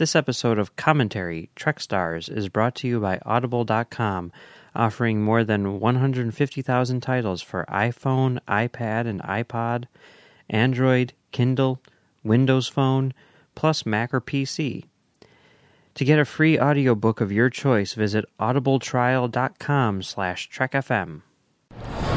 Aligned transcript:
This 0.00 0.16
episode 0.16 0.58
of 0.58 0.76
Commentary 0.76 1.50
Trek 1.54 1.78
Stars 1.78 2.30
is 2.30 2.48
brought 2.48 2.74
to 2.76 2.88
you 2.88 3.00
by 3.00 3.18
Audible.com, 3.26 4.32
offering 4.74 5.20
more 5.20 5.44
than 5.44 5.78
150,000 5.78 7.00
titles 7.02 7.42
for 7.42 7.66
iPhone, 7.68 8.38
iPad, 8.48 9.06
and 9.06 9.20
iPod, 9.20 9.84
Android, 10.48 11.12
Kindle, 11.32 11.82
Windows 12.24 12.66
Phone, 12.66 13.12
plus 13.54 13.84
Mac 13.84 14.14
or 14.14 14.22
PC. 14.22 14.86
To 15.96 16.04
get 16.06 16.18
a 16.18 16.24
free 16.24 16.58
audiobook 16.58 17.20
of 17.20 17.30
your 17.30 17.50
choice, 17.50 17.92
visit 17.92 18.24
audibletrial.com 18.40 20.02
slash 20.02 20.48
trekfm. 20.48 21.20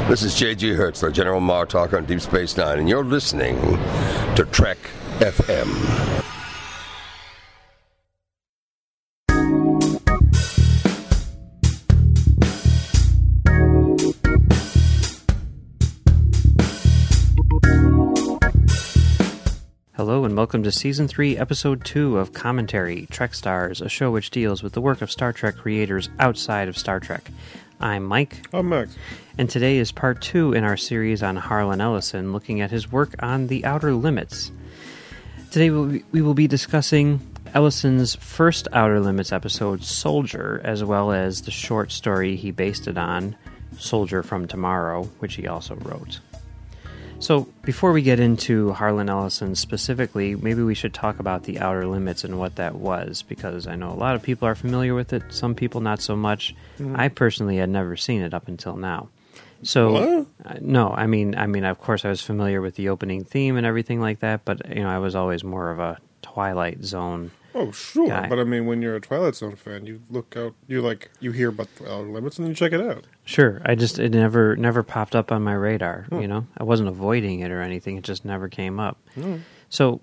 This 0.08 0.22
is 0.22 0.34
J.G. 0.34 0.70
Hertzler, 0.70 1.12
General 1.12 1.42
Martok 1.42 1.92
on 1.92 2.06
Deep 2.06 2.22
Space 2.22 2.56
Nine, 2.56 2.78
and 2.78 2.88
you're 2.88 3.04
listening 3.04 3.58
to 4.36 4.48
Trek 4.50 4.78
FM. 5.18 6.13
And 20.34 20.38
welcome 20.40 20.64
to 20.64 20.72
Season 20.72 21.06
3, 21.06 21.38
Episode 21.38 21.84
2 21.84 22.18
of 22.18 22.32
Commentary 22.32 23.06
Trek 23.08 23.34
Stars, 23.34 23.80
a 23.80 23.88
show 23.88 24.10
which 24.10 24.32
deals 24.32 24.64
with 24.64 24.72
the 24.72 24.80
work 24.80 25.00
of 25.00 25.08
Star 25.08 25.32
Trek 25.32 25.56
creators 25.56 26.08
outside 26.18 26.66
of 26.66 26.76
Star 26.76 26.98
Trek. 26.98 27.30
I'm 27.78 28.02
Mike, 28.02 28.44
I'm 28.52 28.68
Max. 28.68 28.96
and 29.38 29.48
today 29.48 29.78
is 29.78 29.92
part 29.92 30.20
2 30.22 30.52
in 30.52 30.64
our 30.64 30.76
series 30.76 31.22
on 31.22 31.36
Harlan 31.36 31.80
Ellison, 31.80 32.32
looking 32.32 32.60
at 32.60 32.72
his 32.72 32.90
work 32.90 33.14
on 33.20 33.46
The 33.46 33.64
Outer 33.64 33.94
Limits. 33.94 34.50
Today 35.52 35.70
we'll 35.70 35.86
be- 35.86 36.04
we 36.10 36.20
will 36.20 36.34
be 36.34 36.48
discussing 36.48 37.20
Ellison's 37.54 38.16
first 38.16 38.66
Outer 38.72 38.98
Limits 38.98 39.30
episode, 39.30 39.84
Soldier, 39.84 40.60
as 40.64 40.82
well 40.82 41.12
as 41.12 41.42
the 41.42 41.52
short 41.52 41.92
story 41.92 42.34
he 42.34 42.50
based 42.50 42.88
it 42.88 42.98
on, 42.98 43.36
Soldier 43.78 44.24
from 44.24 44.48
Tomorrow, 44.48 45.04
which 45.20 45.36
he 45.36 45.46
also 45.46 45.76
wrote. 45.76 46.18
So, 47.20 47.48
before 47.62 47.92
we 47.92 48.02
get 48.02 48.20
into 48.20 48.72
Harlan 48.72 49.08
Ellison 49.08 49.54
specifically, 49.54 50.34
maybe 50.34 50.62
we 50.62 50.74
should 50.74 50.92
talk 50.92 51.20
about 51.20 51.44
the 51.44 51.58
Outer 51.58 51.86
Limits 51.86 52.22
and 52.22 52.38
what 52.38 52.56
that 52.56 52.74
was, 52.74 53.22
because 53.22 53.66
I 53.66 53.76
know 53.76 53.90
a 53.90 53.94
lot 53.94 54.14
of 54.14 54.22
people 54.22 54.46
are 54.46 54.54
familiar 54.54 54.94
with 54.94 55.14
it, 55.14 55.22
some 55.30 55.54
people 55.54 55.80
not 55.80 56.02
so 56.02 56.16
much. 56.16 56.54
I 56.94 57.08
personally 57.08 57.56
had 57.56 57.70
never 57.70 57.96
seen 57.96 58.20
it 58.20 58.34
up 58.34 58.46
until 58.46 58.76
now. 58.76 59.08
So, 59.62 60.26
uh, 60.44 60.54
no, 60.60 60.90
I 60.90 61.06
mean, 61.06 61.34
I 61.34 61.46
mean, 61.46 61.64
of 61.64 61.78
course, 61.78 62.04
I 62.04 62.10
was 62.10 62.20
familiar 62.20 62.60
with 62.60 62.74
the 62.74 62.90
opening 62.90 63.24
theme 63.24 63.56
and 63.56 63.66
everything 63.66 64.00
like 64.00 64.20
that, 64.20 64.44
but 64.44 64.68
you 64.68 64.82
know, 64.82 64.90
I 64.90 64.98
was 64.98 65.14
always 65.14 65.42
more 65.42 65.70
of 65.70 65.78
a 65.78 65.98
Twilight 66.20 66.84
Zone. 66.84 67.30
Oh, 67.54 67.70
sure. 67.70 68.08
Guy. 68.08 68.28
But 68.28 68.40
I 68.40 68.44
mean, 68.44 68.66
when 68.66 68.82
you're 68.82 68.96
a 68.96 69.00
Twilight 69.00 69.36
Zone 69.36 69.56
fan, 69.56 69.86
you 69.86 70.02
look 70.10 70.36
out, 70.36 70.54
you 70.66 70.82
like, 70.82 71.10
you 71.20 71.32
hear 71.32 71.48
about 71.48 71.74
the 71.76 71.90
Outer 71.90 72.08
Limits 72.08 72.36
and 72.36 72.44
then 72.44 72.50
you 72.50 72.56
check 72.56 72.72
it 72.72 72.80
out. 72.80 73.06
Sure, 73.26 73.62
I 73.64 73.74
just 73.74 73.98
it 73.98 74.12
never 74.12 74.54
never 74.56 74.82
popped 74.82 75.16
up 75.16 75.32
on 75.32 75.42
my 75.42 75.54
radar. 75.54 76.06
You 76.12 76.28
know, 76.28 76.46
I 76.58 76.64
wasn't 76.64 76.90
avoiding 76.90 77.40
it 77.40 77.50
or 77.50 77.62
anything; 77.62 77.96
it 77.96 78.04
just 78.04 78.24
never 78.24 78.48
came 78.48 78.78
up. 78.78 78.98
So, 79.70 80.00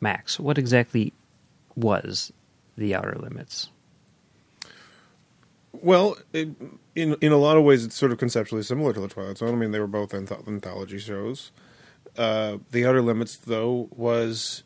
Max, 0.00 0.38
what 0.38 0.58
exactly 0.58 1.14
was 1.74 2.32
the 2.76 2.94
Outer 2.94 3.16
Limits? 3.18 3.70
Well, 5.72 6.18
it, 6.34 6.50
in 6.94 7.14
in 7.22 7.32
a 7.32 7.38
lot 7.38 7.56
of 7.56 7.64
ways, 7.64 7.84
it's 7.84 7.96
sort 7.96 8.12
of 8.12 8.18
conceptually 8.18 8.62
similar 8.62 8.92
to 8.92 9.00
the 9.00 9.08
Twilight 9.08 9.38
Zone. 9.38 9.54
I 9.54 9.56
mean, 9.56 9.70
they 9.70 9.80
were 9.80 9.86
both 9.86 10.12
anth- 10.12 10.46
anthology 10.46 10.98
shows. 10.98 11.50
Uh, 12.18 12.58
the 12.72 12.84
Outer 12.84 13.00
Limits, 13.00 13.36
though, 13.36 13.88
was 13.90 14.64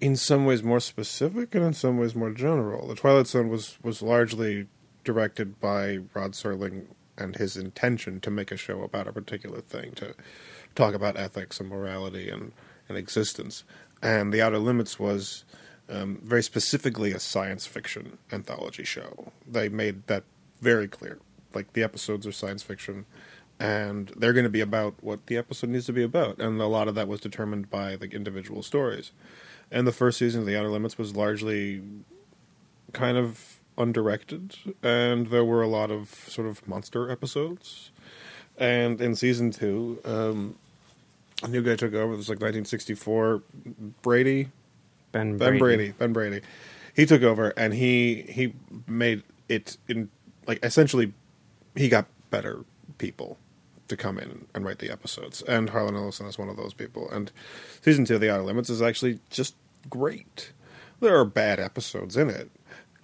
in 0.00 0.16
some 0.16 0.46
ways 0.46 0.62
more 0.62 0.80
specific 0.80 1.54
and 1.54 1.64
in 1.64 1.74
some 1.74 1.98
ways 1.98 2.14
more 2.14 2.30
general. 2.30 2.88
The 2.88 2.94
Twilight 2.94 3.26
Zone 3.26 3.48
was 3.50 3.76
was 3.82 4.00
largely 4.00 4.68
directed 5.04 5.60
by 5.60 5.98
Rod 6.14 6.32
Serling 6.32 6.86
and 7.16 7.36
his 7.36 7.56
intention 7.56 8.20
to 8.20 8.30
make 8.30 8.50
a 8.50 8.56
show 8.56 8.82
about 8.82 9.06
a 9.06 9.12
particular 9.12 9.60
thing, 9.60 9.92
to 9.92 10.14
talk 10.74 10.94
about 10.94 11.16
ethics 11.16 11.60
and 11.60 11.68
morality 11.68 12.28
and, 12.28 12.52
and 12.88 12.98
existence. 12.98 13.64
And 14.02 14.32
The 14.32 14.42
Outer 14.42 14.58
Limits 14.58 14.98
was 14.98 15.44
um, 15.88 16.20
very 16.24 16.42
specifically 16.42 17.12
a 17.12 17.20
science 17.20 17.66
fiction 17.66 18.18
anthology 18.32 18.84
show. 18.84 19.32
They 19.46 19.68
made 19.68 20.06
that 20.06 20.24
very 20.60 20.88
clear. 20.88 21.18
Like 21.54 21.72
the 21.74 21.82
episodes 21.82 22.26
are 22.26 22.32
science 22.32 22.62
fiction, 22.62 23.06
and 23.60 24.12
they're 24.16 24.32
going 24.32 24.44
to 24.44 24.50
be 24.50 24.60
about 24.60 24.94
what 25.00 25.26
the 25.26 25.36
episode 25.36 25.70
needs 25.70 25.86
to 25.86 25.92
be 25.92 26.02
about. 26.02 26.40
And 26.40 26.60
a 26.60 26.66
lot 26.66 26.88
of 26.88 26.96
that 26.96 27.06
was 27.06 27.20
determined 27.20 27.70
by 27.70 27.96
the 27.96 28.06
individual 28.06 28.62
stories. 28.62 29.12
And 29.70 29.86
the 29.86 29.92
first 29.92 30.18
season 30.18 30.40
of 30.40 30.46
The 30.46 30.58
Outer 30.58 30.70
Limits 30.70 30.98
was 30.98 31.14
largely 31.14 31.82
kind 32.92 33.16
of 33.16 33.60
undirected, 33.76 34.56
and 34.82 35.28
there 35.28 35.44
were 35.44 35.62
a 35.62 35.68
lot 35.68 35.90
of 35.90 36.08
sort 36.28 36.46
of 36.46 36.66
monster 36.66 37.10
episodes. 37.10 37.90
And 38.56 39.00
in 39.00 39.16
season 39.16 39.50
two, 39.50 40.00
um, 40.04 40.56
a 41.42 41.48
new 41.48 41.62
guy 41.62 41.76
took 41.76 41.94
over. 41.94 42.12
It 42.12 42.16
was 42.16 42.28
like 42.28 42.36
1964. 42.36 43.42
Brady, 44.02 44.50
Ben 45.12 45.36
Ben 45.38 45.58
Brady. 45.58 45.92
Ben 45.98 46.12
Brady. 46.12 46.40
He 46.94 47.06
took 47.06 47.22
over 47.22 47.52
and 47.56 47.74
he 47.74 48.22
he 48.28 48.54
made 48.86 49.22
it 49.48 49.76
in 49.88 50.10
like 50.46 50.64
essentially 50.64 51.12
he 51.74 51.88
got 51.88 52.06
better 52.30 52.64
people 52.98 53.38
to 53.88 53.96
come 53.96 54.18
in 54.18 54.46
and 54.54 54.64
write 54.64 54.78
the 54.78 54.90
episodes. 54.90 55.42
And 55.42 55.70
Harlan 55.70 55.96
Ellison 55.96 56.26
is 56.26 56.38
one 56.38 56.48
of 56.48 56.56
those 56.56 56.72
people. 56.72 57.10
And 57.10 57.30
season 57.82 58.04
two 58.04 58.14
of 58.14 58.20
The 58.20 58.32
Outer 58.32 58.44
Limits 58.44 58.70
is 58.70 58.80
actually 58.80 59.20
just 59.30 59.54
great. 59.90 60.52
There 61.00 61.18
are 61.18 61.24
bad 61.24 61.60
episodes 61.60 62.16
in 62.16 62.30
it, 62.30 62.50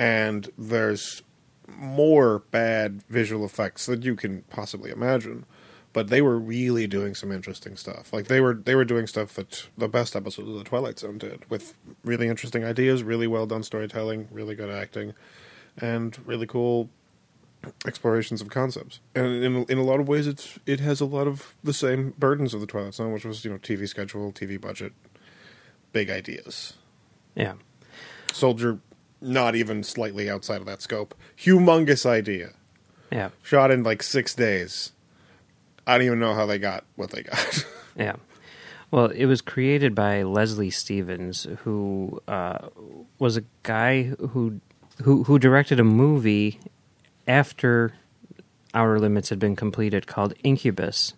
and 0.01 0.51
there's 0.57 1.23
more 1.69 2.39
bad 2.51 3.03
visual 3.11 3.45
effects 3.45 3.85
than 3.85 4.01
you 4.01 4.17
can 4.17 4.41
possibly 4.49 4.91
imagine. 4.91 5.45
But 5.93 6.09
they 6.09 6.23
were 6.23 6.39
really 6.39 6.87
doing 6.87 7.15
some 7.15 7.31
interesting 7.31 7.77
stuff. 7.77 8.13
Like 8.13 8.29
they 8.29 8.41
were 8.41 8.55
they 8.55 8.75
were 8.75 8.85
doing 8.85 9.07
stuff 9.07 9.35
that 9.35 9.67
the 9.77 9.89
best 9.89 10.17
episodes 10.17 10.49
of 10.49 10.55
the 10.55 10.65
Twilight 10.65 11.01
Zone 11.01 11.19
did, 11.19 11.49
with 11.51 11.75
really 12.03 12.29
interesting 12.29 12.65
ideas, 12.65 13.03
really 13.03 13.27
well 13.27 13.45
done 13.45 13.63
storytelling, 13.63 14.29
really 14.31 14.55
good 14.55 14.71
acting, 14.71 15.13
and 15.77 16.17
really 16.27 16.47
cool 16.47 16.89
explorations 17.87 18.41
of 18.41 18.49
concepts. 18.49 19.01
And 19.15 19.27
in 19.27 19.65
in 19.65 19.79
a 19.79 19.83
lot 19.83 20.01
of 20.01 20.09
ways, 20.09 20.29
it's 20.29 20.61
it 20.65 20.81
has 20.81 21.01
a 21.01 21.07
lot 21.07 21.27
of 21.27 21.55
the 21.63 21.75
same 21.75 22.15
burdens 22.19 22.55
of 22.55 22.61
the 22.61 22.69
Twilight 22.69 22.95
Zone, 22.95 23.13
which 23.13 23.25
was 23.25 23.45
you 23.45 23.51
know 23.51 23.59
TV 23.59 23.89
schedule, 23.89 24.33
TV 24.33 24.59
budget, 24.61 24.93
big 25.93 26.09
ideas. 26.09 26.75
Yeah, 27.35 27.55
Soldier, 28.33 28.79
not 29.21 29.55
even 29.55 29.83
slightly 29.83 30.31
outside 30.31 30.61
of 30.61 30.67
that 30.67 30.83
scope. 30.83 31.15
Humongous 31.39 32.07
idea. 32.07 32.51
yeah, 33.11 33.31
Shot 33.43 33.71
in 33.71 33.83
like 33.83 34.03
six 34.03 34.35
days. 34.35 34.93
I 35.87 35.99
don't 35.99 36.07
even 36.07 36.21
know 36.21 36.35
how 36.35 36.47
they 36.47 36.59
got 36.59 36.85
what 36.97 37.11
they 37.11 37.23
got. 37.23 37.67
yeah. 37.97 38.17
Well, 38.91 39.07
it 39.07 39.27
was 39.27 39.41
created 39.41 39.95
by 39.95 40.23
Leslie 40.23 40.71
Stevens, 40.71 41.47
who 41.61 42.21
uh, 42.27 42.69
was 43.19 43.37
a 43.37 43.45
guy 43.63 44.03
who 44.03 44.61
who 45.03 45.25
who 45.25 45.39
directed 45.39 45.79
a 45.79 45.85
movie 45.85 46.59
after 47.29 47.95
Outer 48.75 48.99
Limits 48.99 49.29
had 49.29 49.39
been 49.39 49.57
completed 49.57 50.07
called 50.07 50.35
Incubus, 50.43 51.15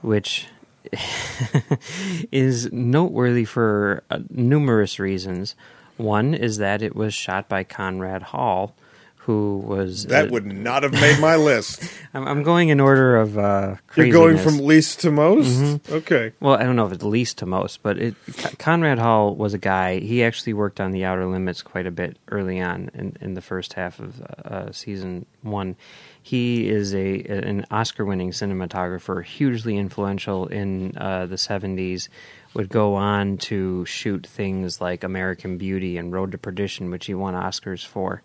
which 0.00 0.46
is 2.32 2.72
noteworthy 2.72 3.44
for 3.44 4.02
uh, 4.10 4.20
numerous 4.30 4.98
reasons. 4.98 5.54
One 5.98 6.34
is 6.34 6.58
that 6.58 6.80
it 6.82 6.96
was 6.96 7.12
shot 7.12 7.48
by 7.48 7.64
Conrad 7.64 8.22
Hall, 8.22 8.74
who 9.16 9.58
was 9.58 10.06
that 10.06 10.28
uh, 10.28 10.30
would 10.30 10.46
not 10.46 10.82
have 10.84 10.92
made 10.92 11.20
my 11.20 11.36
list. 11.36 11.82
I'm, 12.14 12.26
I'm 12.26 12.42
going 12.42 12.70
in 12.70 12.80
order 12.80 13.16
of 13.16 13.36
uh, 13.36 13.74
You're 13.94 14.10
going 14.10 14.38
from 14.38 14.58
least 14.60 15.00
to 15.00 15.10
most? 15.10 15.80
Okay. 15.90 16.32
Well, 16.40 16.54
I 16.54 16.62
don't 16.62 16.76
know 16.76 16.86
if 16.86 16.92
it's 16.92 17.02
least 17.04 17.36
to 17.38 17.46
most, 17.46 17.82
but 17.82 17.98
it, 17.98 18.14
Con- 18.38 18.54
Conrad 18.58 18.98
Hall 18.98 19.34
was 19.34 19.52
a 19.52 19.58
guy. 19.58 19.98
He 19.98 20.24
actually 20.24 20.54
worked 20.54 20.80
on 20.80 20.92
the 20.92 21.04
Outer 21.04 21.26
Limits 21.26 21.60
quite 21.60 21.86
a 21.86 21.90
bit 21.90 22.16
early 22.28 22.58
on 22.58 22.90
in, 22.94 23.16
in 23.20 23.34
the 23.34 23.42
first 23.42 23.74
half 23.74 24.00
of 24.00 24.20
uh, 24.22 24.72
season 24.72 25.26
one. 25.42 25.76
He 26.22 26.68
is 26.68 26.94
a 26.94 27.22
an 27.24 27.66
Oscar-winning 27.70 28.30
cinematographer, 28.30 29.24
hugely 29.24 29.76
influential 29.76 30.46
in 30.46 30.96
uh, 30.96 31.26
the 31.26 31.36
'70s. 31.36 32.08
Would 32.58 32.70
go 32.70 32.96
on 32.96 33.38
to 33.38 33.84
shoot 33.84 34.26
things 34.26 34.80
like 34.80 35.04
American 35.04 35.58
Beauty 35.58 35.96
and 35.96 36.12
Road 36.12 36.32
to 36.32 36.38
Perdition, 36.38 36.90
which 36.90 37.06
he 37.06 37.14
won 37.14 37.34
Oscars 37.34 37.86
for. 37.86 38.20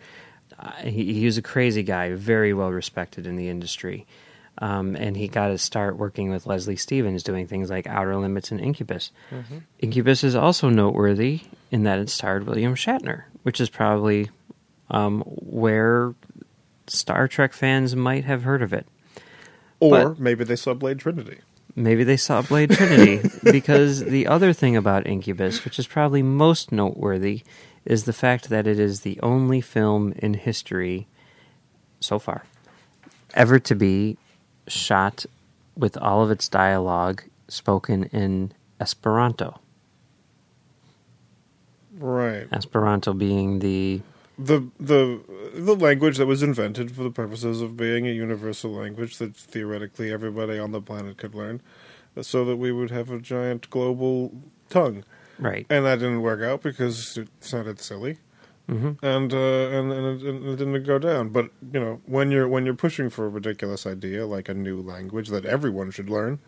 Uh, 0.57 0.71
he, 0.77 1.13
he 1.13 1.25
was 1.25 1.37
a 1.37 1.43
crazy 1.43 1.83
guy, 1.83 2.13
very 2.15 2.51
well 2.51 2.71
respected 2.71 3.27
in 3.27 3.35
the 3.35 3.47
industry. 3.47 4.07
Um, 4.57 4.95
and 4.95 5.15
he 5.15 5.27
got 5.27 5.51
his 5.51 5.61
start 5.61 5.97
working 5.97 6.31
with 6.31 6.47
Leslie 6.47 6.77
Stevens 6.77 7.21
doing 7.21 7.45
things 7.45 7.69
like 7.69 7.85
Outer 7.85 8.17
Limits 8.17 8.49
and 8.49 8.59
Incubus. 8.59 9.11
Incubus 9.77 10.23
is 10.23 10.33
also 10.33 10.67
noteworthy 10.67 11.41
in 11.69 11.83
that 11.83 11.99
it 11.99 12.09
starred 12.09 12.47
William 12.47 12.73
Shatner, 12.73 13.25
which 13.43 13.61
is 13.61 13.69
probably 13.69 14.31
um, 14.89 15.21
where 15.25 16.15
Star 16.87 17.27
Trek 17.27 17.53
fans 17.53 17.95
might 17.95 18.25
have 18.25 18.41
heard 18.41 18.63
of 18.63 18.73
it. 18.73 18.87
Or 19.79 20.09
But- 20.09 20.19
maybe 20.19 20.43
they 20.43 20.55
saw 20.55 20.73
Blade 20.73 20.97
Trinity. 20.97 21.41
Maybe 21.75 22.03
they 22.03 22.17
saw 22.17 22.41
Blade 22.41 22.71
Trinity 22.71 23.27
because 23.43 24.03
the 24.03 24.27
other 24.27 24.53
thing 24.53 24.75
about 24.75 25.07
Incubus, 25.07 25.65
which 25.65 25.79
is 25.79 25.87
probably 25.87 26.23
most 26.23 26.71
noteworthy, 26.71 27.43
is 27.85 28.05
the 28.05 28.13
fact 28.13 28.49
that 28.49 28.67
it 28.67 28.79
is 28.79 29.01
the 29.01 29.19
only 29.21 29.61
film 29.61 30.13
in 30.17 30.33
history 30.33 31.07
so 31.99 32.19
far 32.19 32.43
ever 33.33 33.59
to 33.59 33.75
be 33.75 34.17
shot 34.67 35.25
with 35.75 35.97
all 35.97 36.23
of 36.23 36.31
its 36.31 36.47
dialogue 36.47 37.23
spoken 37.47 38.05
in 38.05 38.53
Esperanto. 38.79 39.59
Right. 41.97 42.47
Esperanto 42.51 43.13
being 43.13 43.59
the 43.59 44.01
The 44.37 44.67
the 44.79 45.21
the 45.53 45.75
language 45.75 46.17
that 46.17 46.25
was 46.25 46.41
invented 46.41 46.91
for 46.95 47.03
the 47.03 47.11
purposes 47.11 47.61
of 47.61 47.77
being 47.77 48.07
a 48.07 48.11
universal 48.11 48.71
language 48.71 49.17
that 49.17 49.35
theoretically 49.35 50.11
everybody 50.11 50.57
on 50.57 50.71
the 50.71 50.81
planet 50.81 51.17
could 51.17 51.35
learn, 51.35 51.61
so 52.21 52.43
that 52.45 52.55
we 52.57 52.71
would 52.71 52.89
have 52.89 53.11
a 53.11 53.19
giant 53.19 53.69
global 53.69 54.31
tongue. 54.69 55.03
right. 55.37 55.67
And 55.69 55.85
that 55.85 55.99
didn't 55.99 56.21
work 56.23 56.41
out 56.41 56.63
because 56.63 57.15
it 57.17 57.27
sounded 57.41 57.79
silly. 57.79 58.17
hmm 58.67 58.93
and 59.03 59.31
uh, 59.33 59.37
and 59.37 59.91
and 59.91 60.21
it, 60.21 60.27
and 60.27 60.47
it 60.49 60.55
didn't 60.55 60.83
go 60.83 60.97
down. 60.97 61.29
But 61.29 61.51
you 61.71 61.79
know, 61.79 62.01
when 62.05 62.31
you're 62.31 62.47
when 62.47 62.65
you're 62.65 62.73
pushing 62.73 63.11
for 63.11 63.25
a 63.25 63.29
ridiculous 63.29 63.85
idea 63.85 64.25
like 64.25 64.49
a 64.49 64.53
new 64.55 64.81
language 64.81 65.29
that 65.29 65.45
everyone 65.45 65.91
should 65.91 66.09
learn, 66.09 66.39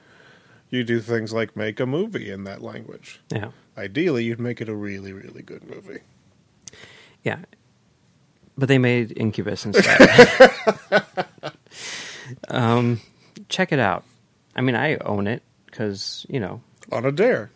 you 0.72 0.84
do 0.84 1.00
things 1.02 1.34
like 1.34 1.56
make 1.56 1.80
a 1.80 1.86
movie 1.86 2.32
in 2.32 2.46
that 2.46 2.64
language. 2.64 3.22
Yeah. 3.30 3.52
Ideally, 3.78 4.24
you'd 4.24 4.40
make 4.40 4.60
it 4.60 4.70
a 4.70 4.76
really 4.76 5.14
really 5.14 5.44
good 5.44 5.70
movie. 5.70 6.00
Yeah. 7.24 7.40
But 8.58 8.70
they 8.70 8.78
made 8.78 9.14
Incubus 9.18 9.66
instead. 9.66 10.52
um, 12.48 13.02
check 13.50 13.72
it 13.72 13.80
out. 13.80 14.04
I 14.56 14.62
mean, 14.62 14.76
I 14.76 14.96
own 14.98 15.28
it 15.28 15.44
because, 15.66 16.26
you 16.30 16.40
know, 16.40 16.62
On 16.92 17.06
a 17.06 17.12
dare, 17.12 17.52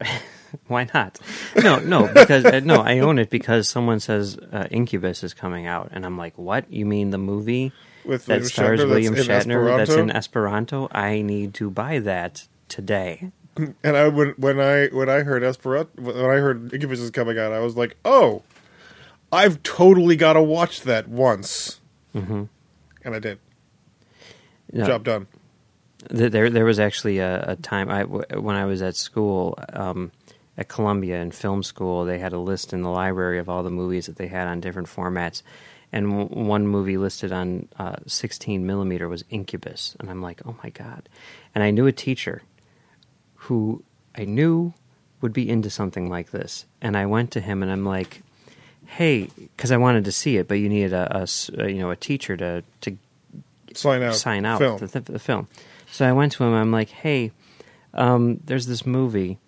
why 0.66 0.86
not? 0.92 1.18
No, 1.62 1.78
no, 1.78 2.06
because 2.12 2.44
uh, 2.44 2.60
no, 2.60 2.82
I 2.82 2.98
own 2.98 3.18
it 3.18 3.30
because 3.30 3.68
someone 3.68 4.00
says 4.00 4.36
uh, 4.52 4.66
Incubus 4.70 5.24
is 5.24 5.32
coming 5.34 5.66
out, 5.66 5.90
and 5.92 6.04
I'm 6.04 6.18
like, 6.18 6.36
what? 6.36 6.70
You 6.70 6.84
mean 6.84 7.10
the 7.10 7.18
movie 7.18 7.72
with 8.04 8.26
that 8.26 8.40
William 8.40 8.48
stars 8.48 8.80
Shatner 8.80 8.88
William 8.88 9.14
that's 9.14 9.28
in 9.28 9.50
Shatner 9.50 9.76
that's 9.78 9.94
in 9.94 10.10
Esperanto. 10.10 10.88
I 10.92 11.22
need 11.22 11.54
to 11.54 11.70
buy 11.70 12.00
that 12.00 12.46
today. 12.68 13.30
And 13.56 13.96
I 13.96 14.08
when 14.08 14.30
when 14.36 14.60
I 14.60 14.88
when 14.88 15.08
I 15.08 15.20
heard 15.22 15.42
Esperanto 15.42 15.90
when 16.00 16.16
I 16.16 16.36
heard 16.36 16.72
Incubus 16.74 17.00
is 17.00 17.10
coming 17.10 17.38
out, 17.38 17.52
I 17.52 17.60
was 17.60 17.76
like, 17.76 17.96
oh, 18.04 18.42
I've 19.32 19.62
totally 19.62 20.14
got 20.16 20.34
to 20.34 20.42
watch 20.42 20.82
that 20.82 21.08
once, 21.08 21.80
hmm 22.12 22.44
and 23.04 23.14
I 23.14 23.18
did. 23.18 23.38
No, 24.72 24.86
Job 24.86 25.04
done. 25.04 25.26
There, 26.10 26.50
there 26.50 26.64
was 26.64 26.78
actually 26.78 27.18
a, 27.18 27.42
a 27.50 27.56
time 27.56 27.88
I, 27.88 28.04
when 28.04 28.56
I 28.56 28.64
was 28.64 28.82
at 28.82 28.96
school, 28.96 29.58
um, 29.72 30.12
at 30.58 30.68
Columbia 30.68 31.20
in 31.20 31.30
film 31.30 31.62
school. 31.62 32.04
They 32.04 32.18
had 32.18 32.32
a 32.32 32.38
list 32.38 32.72
in 32.72 32.82
the 32.82 32.88
library 32.90 33.38
of 33.38 33.48
all 33.48 33.62
the 33.62 33.70
movies 33.70 34.06
that 34.06 34.16
they 34.16 34.26
had 34.28 34.48
on 34.48 34.60
different 34.60 34.88
formats, 34.88 35.42
and 35.92 36.10
w- 36.10 36.46
one 36.46 36.66
movie 36.66 36.96
listed 36.96 37.32
on 37.32 37.68
uh, 37.78 37.96
16 38.06 38.66
millimeter 38.66 39.08
was 39.08 39.24
Incubus, 39.30 39.96
and 40.00 40.10
I'm 40.10 40.20
like, 40.22 40.42
oh 40.44 40.56
my 40.62 40.70
god! 40.70 41.08
And 41.54 41.64
I 41.64 41.70
knew 41.70 41.86
a 41.86 41.92
teacher 41.92 42.42
who 43.34 43.82
I 44.16 44.24
knew 44.24 44.74
would 45.20 45.32
be 45.32 45.48
into 45.48 45.70
something 45.70 46.08
like 46.08 46.30
this, 46.30 46.66
and 46.80 46.96
I 46.96 47.06
went 47.06 47.30
to 47.32 47.40
him 47.40 47.62
and 47.62 47.70
I'm 47.70 47.84
like, 47.84 48.22
hey, 48.92 49.28
because 49.36 49.72
I 49.72 49.76
wanted 49.76 50.04
to 50.04 50.12
see 50.12 50.36
it, 50.36 50.48
but 50.48 50.54
you 50.54 50.68
needed 50.68 50.92
a, 50.92 51.26
a 51.56 51.68
you 51.68 51.80
know 51.80 51.90
a 51.90 51.96
teacher 51.96 52.36
to 52.36 52.62
to 52.82 52.96
Sign 53.74 54.02
out. 54.02 54.14
sign 54.14 54.44
out 54.44 54.58
Film. 54.58 54.78
The, 54.78 54.86
the, 54.86 55.00
the 55.12 55.18
film. 55.18 55.48
So 55.90 56.06
I 56.06 56.12
went 56.12 56.32
to 56.32 56.44
him. 56.44 56.52
I'm 56.52 56.70
like, 56.70 56.90
hey, 56.90 57.32
um, 57.94 58.40
there's 58.44 58.66
this 58.66 58.84
movie. 58.84 59.38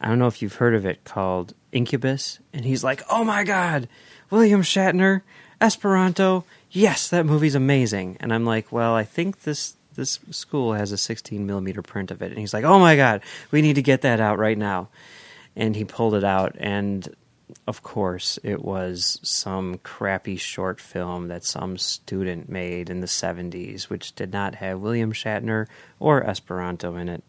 I 0.00 0.08
don't 0.08 0.18
know 0.18 0.26
if 0.26 0.42
you've 0.42 0.56
heard 0.56 0.74
of 0.74 0.84
it 0.86 1.04
called 1.04 1.54
Incubus, 1.72 2.40
and 2.52 2.64
he's 2.64 2.82
like, 2.82 3.02
oh 3.10 3.22
my 3.22 3.44
god, 3.44 3.88
William 4.30 4.62
Shatner, 4.62 5.22
Esperanto. 5.60 6.44
Yes, 6.70 7.08
that 7.08 7.26
movie's 7.26 7.54
amazing. 7.54 8.16
And 8.20 8.32
I'm 8.32 8.44
like, 8.44 8.72
well, 8.72 8.94
I 8.94 9.04
think 9.04 9.42
this 9.42 9.76
this 9.94 10.18
school 10.30 10.72
has 10.72 10.92
a 10.92 10.96
16 10.96 11.44
millimeter 11.46 11.82
print 11.82 12.10
of 12.10 12.22
it. 12.22 12.30
And 12.30 12.38
he's 12.38 12.54
like, 12.54 12.64
oh 12.64 12.78
my 12.78 12.96
god, 12.96 13.22
we 13.50 13.60
need 13.60 13.74
to 13.74 13.82
get 13.82 14.02
that 14.02 14.20
out 14.20 14.38
right 14.38 14.58
now. 14.58 14.88
And 15.56 15.76
he 15.76 15.84
pulled 15.84 16.14
it 16.14 16.24
out, 16.24 16.56
and 16.58 17.08
of 17.70 17.84
course, 17.84 18.36
it 18.42 18.64
was 18.64 19.20
some 19.22 19.78
crappy 19.78 20.34
short 20.34 20.80
film 20.80 21.28
that 21.28 21.44
some 21.44 21.78
student 21.78 22.48
made 22.48 22.90
in 22.90 23.00
the 23.00 23.06
70s, 23.06 23.84
which 23.84 24.12
did 24.16 24.32
not 24.32 24.56
have 24.56 24.80
William 24.80 25.12
Shatner 25.12 25.68
or 26.00 26.20
Esperanto 26.20 26.96
in 26.96 27.08
it. 27.08 27.22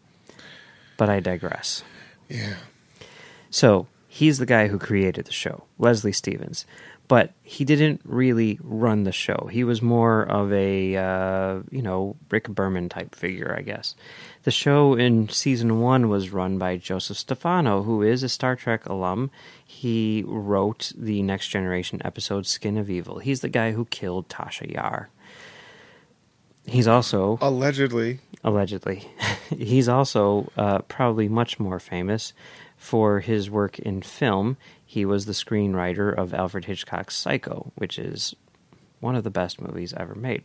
But 0.96 1.08
I 1.08 1.20
digress. 1.20 1.84
Yeah. 2.28 2.56
So, 3.50 3.86
he's 4.08 4.38
the 4.38 4.46
guy 4.46 4.66
who 4.66 4.80
created 4.80 5.26
the 5.26 5.32
show, 5.32 5.62
Leslie 5.78 6.10
Stevens. 6.10 6.66
But 7.12 7.34
he 7.42 7.66
didn't 7.66 8.00
really 8.04 8.58
run 8.62 9.04
the 9.04 9.12
show. 9.12 9.46
He 9.52 9.64
was 9.64 9.82
more 9.82 10.22
of 10.22 10.50
a, 10.50 10.96
uh, 10.96 11.60
you 11.70 11.82
know, 11.82 12.16
Rick 12.30 12.48
Berman 12.48 12.88
type 12.88 13.14
figure, 13.14 13.54
I 13.54 13.60
guess. 13.60 13.94
The 14.44 14.50
show 14.50 14.94
in 14.94 15.28
season 15.28 15.80
one 15.80 16.08
was 16.08 16.30
run 16.30 16.56
by 16.56 16.78
Joseph 16.78 17.18
Stefano, 17.18 17.82
who 17.82 18.00
is 18.00 18.22
a 18.22 18.30
Star 18.30 18.56
Trek 18.56 18.86
alum. 18.86 19.30
He 19.62 20.24
wrote 20.26 20.90
the 20.96 21.22
Next 21.22 21.48
Generation 21.48 22.00
episode 22.02 22.46
Skin 22.46 22.78
of 22.78 22.88
Evil. 22.88 23.18
He's 23.18 23.42
the 23.42 23.50
guy 23.50 23.72
who 23.72 23.84
killed 23.84 24.30
Tasha 24.30 24.72
Yar. 24.72 25.10
He's 26.64 26.88
also 26.88 27.36
Allegedly, 27.42 28.20
allegedly. 28.42 29.06
He's 29.50 29.86
also 29.86 30.50
uh, 30.56 30.78
probably 30.88 31.28
much 31.28 31.60
more 31.60 31.78
famous 31.78 32.32
for 32.82 33.20
his 33.20 33.48
work 33.48 33.78
in 33.78 34.02
film. 34.02 34.56
He 34.84 35.04
was 35.04 35.24
the 35.24 35.32
screenwriter 35.32 36.12
of 36.12 36.34
Alfred 36.34 36.64
Hitchcock's 36.64 37.14
Psycho, 37.16 37.70
which 37.76 37.96
is 37.96 38.34
one 38.98 39.14
of 39.14 39.22
the 39.22 39.30
best 39.30 39.60
movies 39.60 39.94
ever 39.96 40.16
made, 40.16 40.42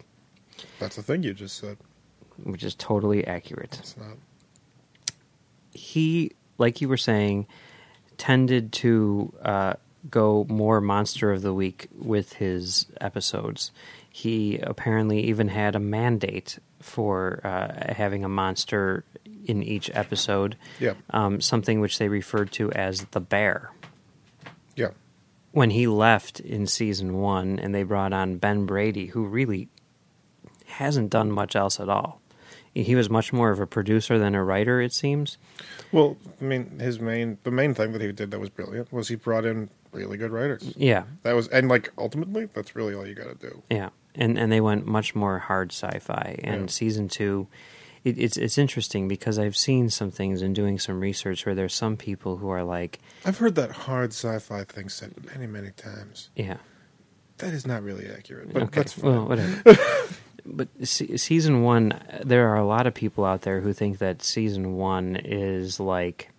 that's 0.77 0.97
the 0.97 1.01
thing 1.01 1.23
you 1.23 1.33
just 1.33 1.57
said. 1.57 1.77
which 2.43 2.63
is 2.63 2.75
totally 2.75 3.25
accurate. 3.25 3.77
It's 3.79 3.97
not. 3.97 4.17
He, 5.73 6.33
like 6.59 6.79
you 6.79 6.87
were 6.87 6.97
saying, 6.97 7.47
tended 8.19 8.71
to 8.73 9.33
uh, 9.41 9.73
go 10.09 10.45
more 10.47 10.79
monster 10.79 11.31
of 11.31 11.41
the 11.41 11.53
week 11.55 11.87
with 11.97 12.33
his 12.33 12.85
episodes. 13.01 13.71
He 14.11 14.59
apparently 14.59 15.21
even 15.21 15.47
had 15.47 15.75
a 15.75 15.79
mandate 15.79 16.59
for 16.81 17.41
uh, 17.43 17.93
having 17.93 18.23
a 18.23 18.29
monster 18.29 19.03
in 19.47 19.63
each 19.63 19.89
episode. 19.93 20.55
Yeah. 20.79 20.93
um, 21.11 21.41
something 21.41 21.79
which 21.79 21.97
they 21.97 22.07
referred 22.09 22.51
to 22.53 22.71
as 22.73 23.05
the 23.11 23.19
bear. 23.19 23.71
Yeah. 24.75 24.89
When 25.51 25.71
he 25.71 25.87
left 25.87 26.39
in 26.39 26.67
season 26.67 27.15
one, 27.17 27.57
and 27.59 27.73
they 27.73 27.83
brought 27.83 28.13
on 28.13 28.37
Ben 28.37 28.65
Brady, 28.65 29.07
who 29.07 29.25
really 29.25 29.69
hasn't 30.65 31.09
done 31.09 31.31
much 31.31 31.55
else 31.55 31.79
at 31.79 31.89
all. 31.89 32.21
He 32.75 32.93
was 32.93 33.09
much 33.09 33.33
more 33.33 33.49
of 33.49 33.59
a 33.59 33.65
producer 33.65 34.19
than 34.19 34.35
a 34.35 34.43
writer, 34.43 34.79
it 34.81 34.93
seems. 34.93 35.39
Well, 35.91 36.15
I 36.39 36.43
mean, 36.43 36.77
his 36.79 36.99
main 36.99 37.39
the 37.43 37.49
main 37.49 37.73
thing 37.73 37.91
that 37.93 38.01
he 38.01 38.11
did 38.11 38.29
that 38.29 38.39
was 38.39 38.51
brilliant 38.51 38.93
was 38.93 39.07
he 39.07 39.15
brought 39.15 39.45
in 39.45 39.69
really 39.91 40.15
good 40.17 40.29
writers. 40.31 40.73
Yeah, 40.77 41.05
That 41.23 41.33
was 41.33 41.47
and 41.47 41.69
like 41.69 41.91
ultimately, 41.97 42.45
that's 42.53 42.75
really 42.75 42.93
all 42.93 43.07
you 43.07 43.15
got 43.15 43.39
to 43.39 43.49
do. 43.49 43.63
yeah, 43.71 43.89
and 44.13 44.37
and 44.37 44.51
they 44.51 44.61
went 44.61 44.85
much 44.85 45.15
more 45.15 45.39
hard 45.39 45.71
sci-fi. 45.71 46.39
And 46.43 46.61
Yeah. 46.63 46.67
season 46.67 47.07
two, 47.07 47.47
it, 48.07 48.17
it's 48.17 48.37
it's 48.37 48.57
interesting 48.57 49.07
because 49.07 49.37
I've 49.39 49.57
seen 49.57 49.89
some 49.89 50.11
things 50.11 50.41
and 50.41 50.55
doing 50.55 50.79
some 50.79 50.99
research 50.99 51.45
where 51.45 51.55
there's 51.55 51.73
some 51.73 51.97
people 51.97 52.37
who 52.37 52.49
are 52.49 52.63
like, 52.63 52.99
I've 53.25 53.37
heard 53.37 53.55
that 53.55 53.71
hard 53.71 54.11
sci-fi 54.11 54.63
thing 54.63 54.89
said 54.89 55.13
many, 55.25 55.47
many 55.47 55.71
times. 55.71 56.29
yeah, 56.35 56.57
That 57.37 57.53
is 57.53 57.65
not 57.67 57.83
really 57.83 58.07
accurate, 58.09 58.51
but 58.53 58.63
okay, 58.63 58.75
that's 58.81 58.93
fine. 58.93 59.11
well, 59.11 59.27
whatever. 59.27 59.61
but 60.45 60.67
se- 60.83 61.17
season 61.17 61.61
one, 61.63 61.99
there 62.23 62.49
are 62.49 62.55
a 62.57 62.65
lot 62.65 62.87
of 62.87 62.93
people 62.93 63.25
out 63.25 63.41
there 63.41 63.59
who 63.61 63.73
think 63.73 63.97
that 63.99 64.23
season 64.23 64.73
one 64.75 65.15
is 65.17 65.79
like 65.79 66.29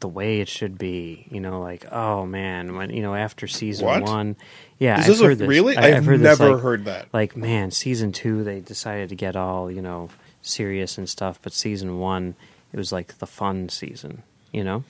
the 0.00 0.08
way 0.08 0.40
it 0.40 0.48
should 0.48 0.78
be. 0.78 1.26
You 1.30 1.40
know, 1.40 1.60
like 1.60 1.84
oh 1.92 2.24
man, 2.24 2.74
when 2.76 2.88
you 2.90 3.02
know 3.02 3.14
after 3.14 3.46
season 3.46 3.86
What? 3.86 4.02
one, 4.04 4.36
yeah, 4.78 4.94
is 4.98 5.00
I've 5.00 5.06
this 5.08 5.20
a, 5.20 5.24
heard 5.26 5.38
this. 5.38 5.48
really? 5.48 5.76
I- 5.76 5.96
I've, 5.98 6.06
heard 6.06 6.20
this, 6.20 6.38
never 6.38 6.54
like- 6.54 6.62
heard 6.62 6.84
that. 6.86 7.08
like 7.12 7.36
man 7.36 7.70
season 7.70 8.12
two 8.12 8.42
they 8.44 8.60
decided 8.60 9.10
to 9.10 9.14
get 9.16 9.36
all 9.36 9.70
you 9.70 9.82
know 9.82 10.08
serious 10.42 10.98
and 10.98 11.08
stuff 11.08 11.38
but 11.42 11.52
season 11.52 11.98
one 11.98 12.34
it 12.72 12.76
was 12.76 12.92
like 12.92 13.18
the 13.18 13.26
fun 13.26 13.68
season 13.68 14.22
you 14.52 14.64
know 14.64 14.82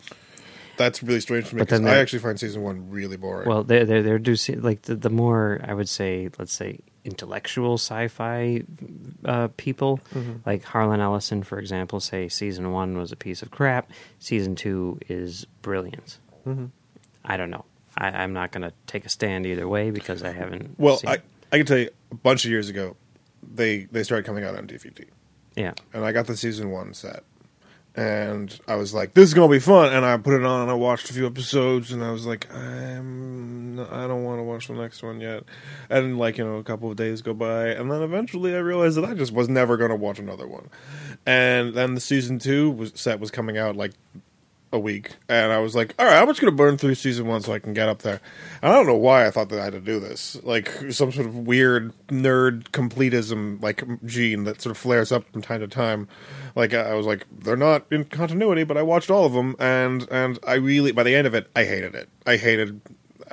That's 0.76 1.02
really 1.02 1.20
strange 1.20 1.48
to 1.50 1.56
me 1.56 1.60
because 1.62 1.80
I 1.84 1.98
actually 1.98 2.20
find 2.20 2.38
season 2.38 2.62
one 2.62 2.88
really 2.90 3.16
boring. 3.16 3.48
well 3.48 3.64
they're 3.64 3.84
they're, 3.84 4.02
they're 4.02 4.18
do 4.18 4.36
se- 4.36 4.56
like 4.56 4.82
the, 4.82 4.94
the 4.96 5.10
more 5.10 5.60
i 5.64 5.74
would 5.74 5.88
say 5.88 6.28
let's 6.38 6.52
say 6.52 6.78
intellectual 7.04 7.74
sci-fi 7.74 8.62
uh, 9.24 9.48
people 9.56 10.00
Mm-hmm. 10.14 10.32
like 10.46 10.62
harlan 10.64 11.00
ellison 11.00 11.42
for 11.42 11.58
example 11.58 11.98
say 12.00 12.28
season 12.28 12.72
one 12.72 12.96
was 12.98 13.10
a 13.12 13.16
piece 13.16 13.42
of 13.42 13.50
crap 13.50 13.90
season 14.18 14.54
two 14.54 14.98
is 15.08 15.46
brilliant 15.62 16.18
Mm-hmm. 16.46 16.66
i 17.24 17.36
don't 17.36 17.50
know 17.50 17.64
I, 17.98 18.08
i'm 18.22 18.32
not 18.32 18.52
going 18.52 18.62
to 18.62 18.72
take 18.86 19.04
a 19.04 19.08
stand 19.08 19.46
either 19.46 19.66
way 19.68 19.90
because 19.90 20.22
i 20.22 20.30
haven't 20.32 20.78
well, 20.78 20.98
seen 20.98 21.10
I. 21.10 21.18
I 21.52 21.56
can 21.56 21.66
tell 21.66 21.78
you 21.78 21.90
a 22.12 22.14
bunch 22.14 22.44
of 22.44 22.50
years 22.52 22.68
ago, 22.68 22.96
they 23.42 23.84
they 23.90 24.04
started 24.04 24.24
coming 24.24 24.44
out 24.44 24.54
on 24.56 24.68
DVD, 24.68 25.04
yeah 25.56 25.72
and 25.92 26.04
I 26.04 26.12
got 26.12 26.26
the 26.26 26.36
season 26.36 26.70
one 26.70 26.94
set, 26.94 27.24
and 27.96 28.58
I 28.68 28.76
was 28.76 28.94
like, 28.94 29.14
"This 29.14 29.28
is 29.28 29.34
gonna 29.34 29.50
be 29.50 29.58
fun." 29.58 29.92
And 29.92 30.04
I 30.04 30.16
put 30.16 30.34
it 30.34 30.44
on, 30.44 30.62
and 30.62 30.70
I 30.70 30.74
watched 30.74 31.10
a 31.10 31.12
few 31.12 31.26
episodes, 31.26 31.90
and 31.92 32.04
I 32.04 32.10
was 32.12 32.24
like, 32.24 32.46
"I'm, 32.54 33.80
I 33.80 34.06
don't 34.06 34.22
want 34.24 34.38
to 34.38 34.44
watch 34.44 34.68
the 34.68 34.74
next 34.74 35.02
one 35.02 35.20
yet." 35.20 35.44
And 35.88 36.18
like 36.18 36.38
you 36.38 36.44
know, 36.44 36.56
a 36.56 36.62
couple 36.62 36.90
of 36.90 36.96
days 36.96 37.20
go 37.20 37.34
by, 37.34 37.68
and 37.68 37.90
then 37.90 38.02
eventually 38.02 38.54
I 38.54 38.58
realized 38.58 38.96
that 38.96 39.04
I 39.04 39.14
just 39.14 39.32
was 39.32 39.48
never 39.48 39.76
gonna 39.76 39.96
watch 39.96 40.18
another 40.18 40.46
one. 40.46 40.68
And 41.26 41.74
then 41.74 41.94
the 41.94 42.00
season 42.00 42.38
two 42.38 42.70
was 42.70 42.92
set 42.94 43.18
was 43.20 43.30
coming 43.30 43.58
out 43.58 43.76
like 43.76 43.92
a 44.72 44.78
week, 44.78 45.16
and 45.28 45.52
I 45.52 45.58
was 45.58 45.74
like, 45.74 45.94
"All 45.98 46.06
right, 46.06 46.20
I'm 46.20 46.28
just 46.28 46.40
gonna 46.40 46.52
burn 46.52 46.78
through 46.78 46.94
season 46.94 47.26
one 47.26 47.40
so 47.40 47.52
I 47.52 47.58
can 47.58 47.74
get 47.74 47.88
up 47.88 48.02
there." 48.02 48.20
And 48.62 48.72
I 48.72 48.76
don't 48.76 48.86
know 48.86 48.96
why 48.96 49.26
I 49.26 49.30
thought 49.30 49.48
that 49.48 49.58
I 49.58 49.64
had 49.64 49.72
to 49.72 49.80
do 49.80 49.98
this, 49.98 50.38
like 50.44 50.68
some 50.90 51.10
sort 51.10 51.26
of 51.26 51.36
weird 51.36 51.92
nerd 52.08 52.70
completism 52.70 53.60
like 53.62 53.82
gene 54.04 54.44
that 54.44 54.62
sort 54.62 54.70
of 54.70 54.78
flares 54.78 55.10
up 55.10 55.24
from 55.32 55.42
time 55.42 55.60
to 55.60 55.68
time. 55.68 56.08
Like 56.54 56.72
I 56.72 56.94
was 56.94 57.06
like, 57.06 57.26
they're 57.30 57.56
not 57.56 57.84
in 57.90 58.04
continuity, 58.04 58.64
but 58.64 58.76
I 58.76 58.82
watched 58.82 59.10
all 59.10 59.24
of 59.24 59.32
them, 59.32 59.56
and 59.58 60.06
and 60.10 60.38
I 60.46 60.54
really 60.54 60.92
by 60.92 61.02
the 61.02 61.16
end 61.16 61.26
of 61.26 61.34
it, 61.34 61.50
I 61.56 61.64
hated 61.64 61.94
it. 61.94 62.08
I 62.26 62.36
hated 62.36 62.80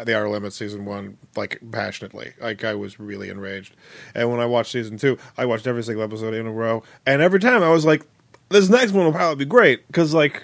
the 0.06 0.16
Outer 0.16 0.30
Limits 0.30 0.56
season 0.56 0.86
one 0.86 1.18
like 1.36 1.60
passionately. 1.72 2.34
Like 2.42 2.64
I 2.64 2.74
was 2.74 3.00
really 3.00 3.30
enraged, 3.30 3.76
and 4.16 4.32
when 4.32 4.40
I 4.40 4.46
watched 4.46 4.72
season 4.72 4.98
two, 4.98 5.18
I 5.38 5.46
watched 5.46 5.68
every 5.68 5.84
single 5.84 6.04
episode 6.04 6.34
in 6.34 6.48
a 6.48 6.52
row, 6.52 6.84
and 7.06 7.22
every 7.22 7.40
time 7.40 7.62
I 7.62 7.70
was 7.70 7.86
like, 7.86 8.04
this 8.50 8.70
next 8.70 8.92
one 8.92 9.06
will 9.06 9.14
probably 9.14 9.46
be 9.46 9.50
great 9.50 9.86
because 9.88 10.14
like 10.14 10.44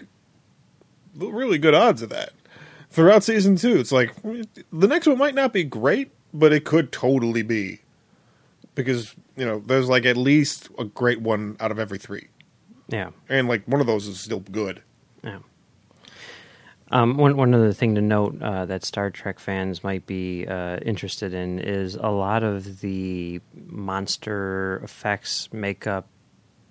really 1.15 1.57
good 1.57 1.73
odds 1.73 2.01
of 2.01 2.09
that 2.09 2.31
throughout 2.89 3.23
season 3.23 3.55
two. 3.55 3.77
It's 3.79 3.91
like 3.91 4.13
the 4.21 4.87
next 4.87 5.07
one 5.07 5.17
might 5.17 5.35
not 5.35 5.53
be 5.53 5.63
great, 5.63 6.11
but 6.33 6.51
it 6.53 6.65
could 6.65 6.91
totally 6.91 7.41
be 7.43 7.79
because 8.75 9.15
you 9.37 9.45
know 9.45 9.59
there's 9.65 9.89
like 9.89 10.05
at 10.05 10.17
least 10.17 10.69
a 10.77 10.85
great 10.85 11.21
one 11.21 11.57
out 11.59 11.71
of 11.71 11.79
every 11.79 11.97
three, 11.99 12.27
Yeah. 12.87 13.11
and 13.29 13.47
like 13.47 13.63
one 13.65 13.81
of 13.81 13.87
those 13.87 14.07
is 14.07 14.19
still 14.19 14.39
good. 14.41 14.81
Yeah. 15.23 15.39
Um, 16.91 17.17
one 17.17 17.37
one 17.37 17.53
other 17.55 17.73
thing 17.73 17.95
to 17.95 18.01
note 18.01 18.39
uh, 18.41 18.65
that 18.65 18.83
Star 18.83 19.09
Trek 19.09 19.39
fans 19.39 19.83
might 19.83 20.05
be 20.05 20.45
uh, 20.45 20.77
interested 20.77 21.33
in 21.33 21.57
is 21.57 21.95
a 21.95 22.09
lot 22.09 22.43
of 22.43 22.81
the 22.81 23.41
monster 23.67 24.79
effects, 24.83 25.49
makeup, 25.51 26.07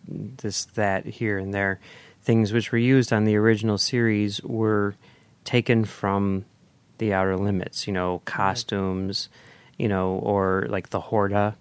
this 0.07 0.67
that 0.77 1.07
here 1.07 1.39
and 1.39 1.53
there, 1.53 1.81
things 2.23 2.53
which 2.53 2.73
were 2.73 2.79
used 2.79 3.13
on 3.13 3.25
the 3.25 3.37
original 3.37 3.79
series 3.79 4.43
were 4.43 4.95
taken 5.45 5.85
from 5.85 6.45
the 6.99 7.13
Outer 7.13 7.37
Limits. 7.37 7.87
You 7.87 7.93
know, 7.93 8.23
costumes, 8.25 9.29
you 9.79 9.89
know, 9.89 10.15
or 10.15 10.67
like 10.69 10.91
the 10.91 11.01
Horta 11.01 11.57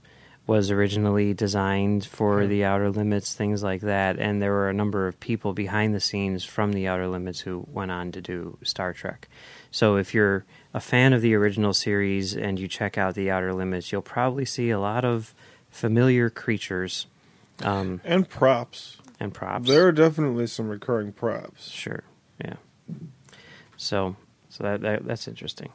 was 0.47 0.71
originally 0.71 1.33
designed 1.33 2.05
for 2.05 2.45
the 2.45 2.65
Outer 2.65 2.89
Limits, 2.89 3.33
things 3.33 3.63
like 3.63 3.81
that. 3.81 4.19
And 4.19 4.41
there 4.41 4.51
were 4.51 4.69
a 4.69 4.73
number 4.73 5.07
of 5.07 5.19
people 5.19 5.53
behind 5.53 5.93
the 5.93 5.99
scenes 5.99 6.43
from 6.43 6.73
the 6.73 6.87
Outer 6.87 7.07
Limits 7.07 7.39
who 7.39 7.65
went 7.71 7.91
on 7.91 8.11
to 8.11 8.21
do 8.21 8.57
Star 8.63 8.91
Trek. 8.91 9.29
So 9.69 9.95
if 9.95 10.13
you're 10.13 10.43
a 10.73 10.79
fan 10.79 11.13
of 11.13 11.21
the 11.21 11.35
original 11.35 11.73
series 11.73 12.35
and 12.35 12.59
you 12.59 12.67
check 12.67 12.97
out 12.97 13.15
the 13.15 13.31
Outer 13.31 13.53
Limits, 13.53 13.91
you'll 13.91 14.01
probably 14.01 14.45
see 14.45 14.71
a 14.71 14.79
lot 14.79 15.05
of 15.05 15.33
familiar 15.69 16.29
creatures 16.29 17.05
um, 17.63 18.01
And 18.03 18.27
props. 18.27 18.97
And 19.21 19.33
props. 19.33 19.67
There 19.67 19.87
are 19.87 19.91
definitely 19.91 20.47
some 20.47 20.67
recurring 20.67 21.11
props. 21.13 21.69
Sure. 21.69 22.03
Yeah. 22.43 22.55
So, 23.77 24.15
so 24.49 24.63
that, 24.63 24.81
that 24.81 25.05
that's 25.05 25.27
interesting. 25.27 25.69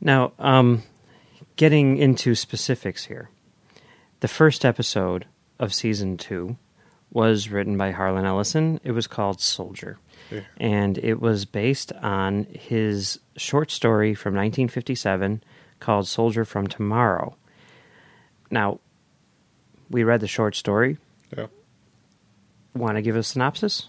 Now, 0.00 0.32
um, 0.38 0.82
getting 1.56 1.96
into 1.98 2.34
specifics 2.34 3.04
here, 3.04 3.30
the 4.20 4.28
first 4.28 4.64
episode 4.64 5.26
of 5.58 5.72
season 5.72 6.16
two 6.16 6.56
was 7.10 7.48
written 7.48 7.78
by 7.78 7.92
Harlan 7.92 8.24
Ellison. 8.26 8.80
It 8.82 8.90
was 8.90 9.06
called 9.06 9.40
Soldier, 9.40 9.98
Yeah. 10.32 10.40
and 10.56 10.98
it 10.98 11.20
was 11.20 11.44
based 11.44 11.92
on 11.92 12.44
his 12.50 13.20
short 13.36 13.70
story 13.70 14.14
from 14.14 14.34
1957 14.34 15.42
called 15.78 16.08
Soldier 16.08 16.44
from 16.44 16.66
Tomorrow. 16.66 17.36
Now, 18.50 18.80
we 19.90 20.02
read 20.02 20.20
the 20.20 20.26
short 20.26 20.56
story. 20.56 20.98
Yeah. 21.36 21.46
Want 22.74 22.96
to 22.96 23.02
give 23.02 23.16
a 23.16 23.22
synopsis? 23.22 23.88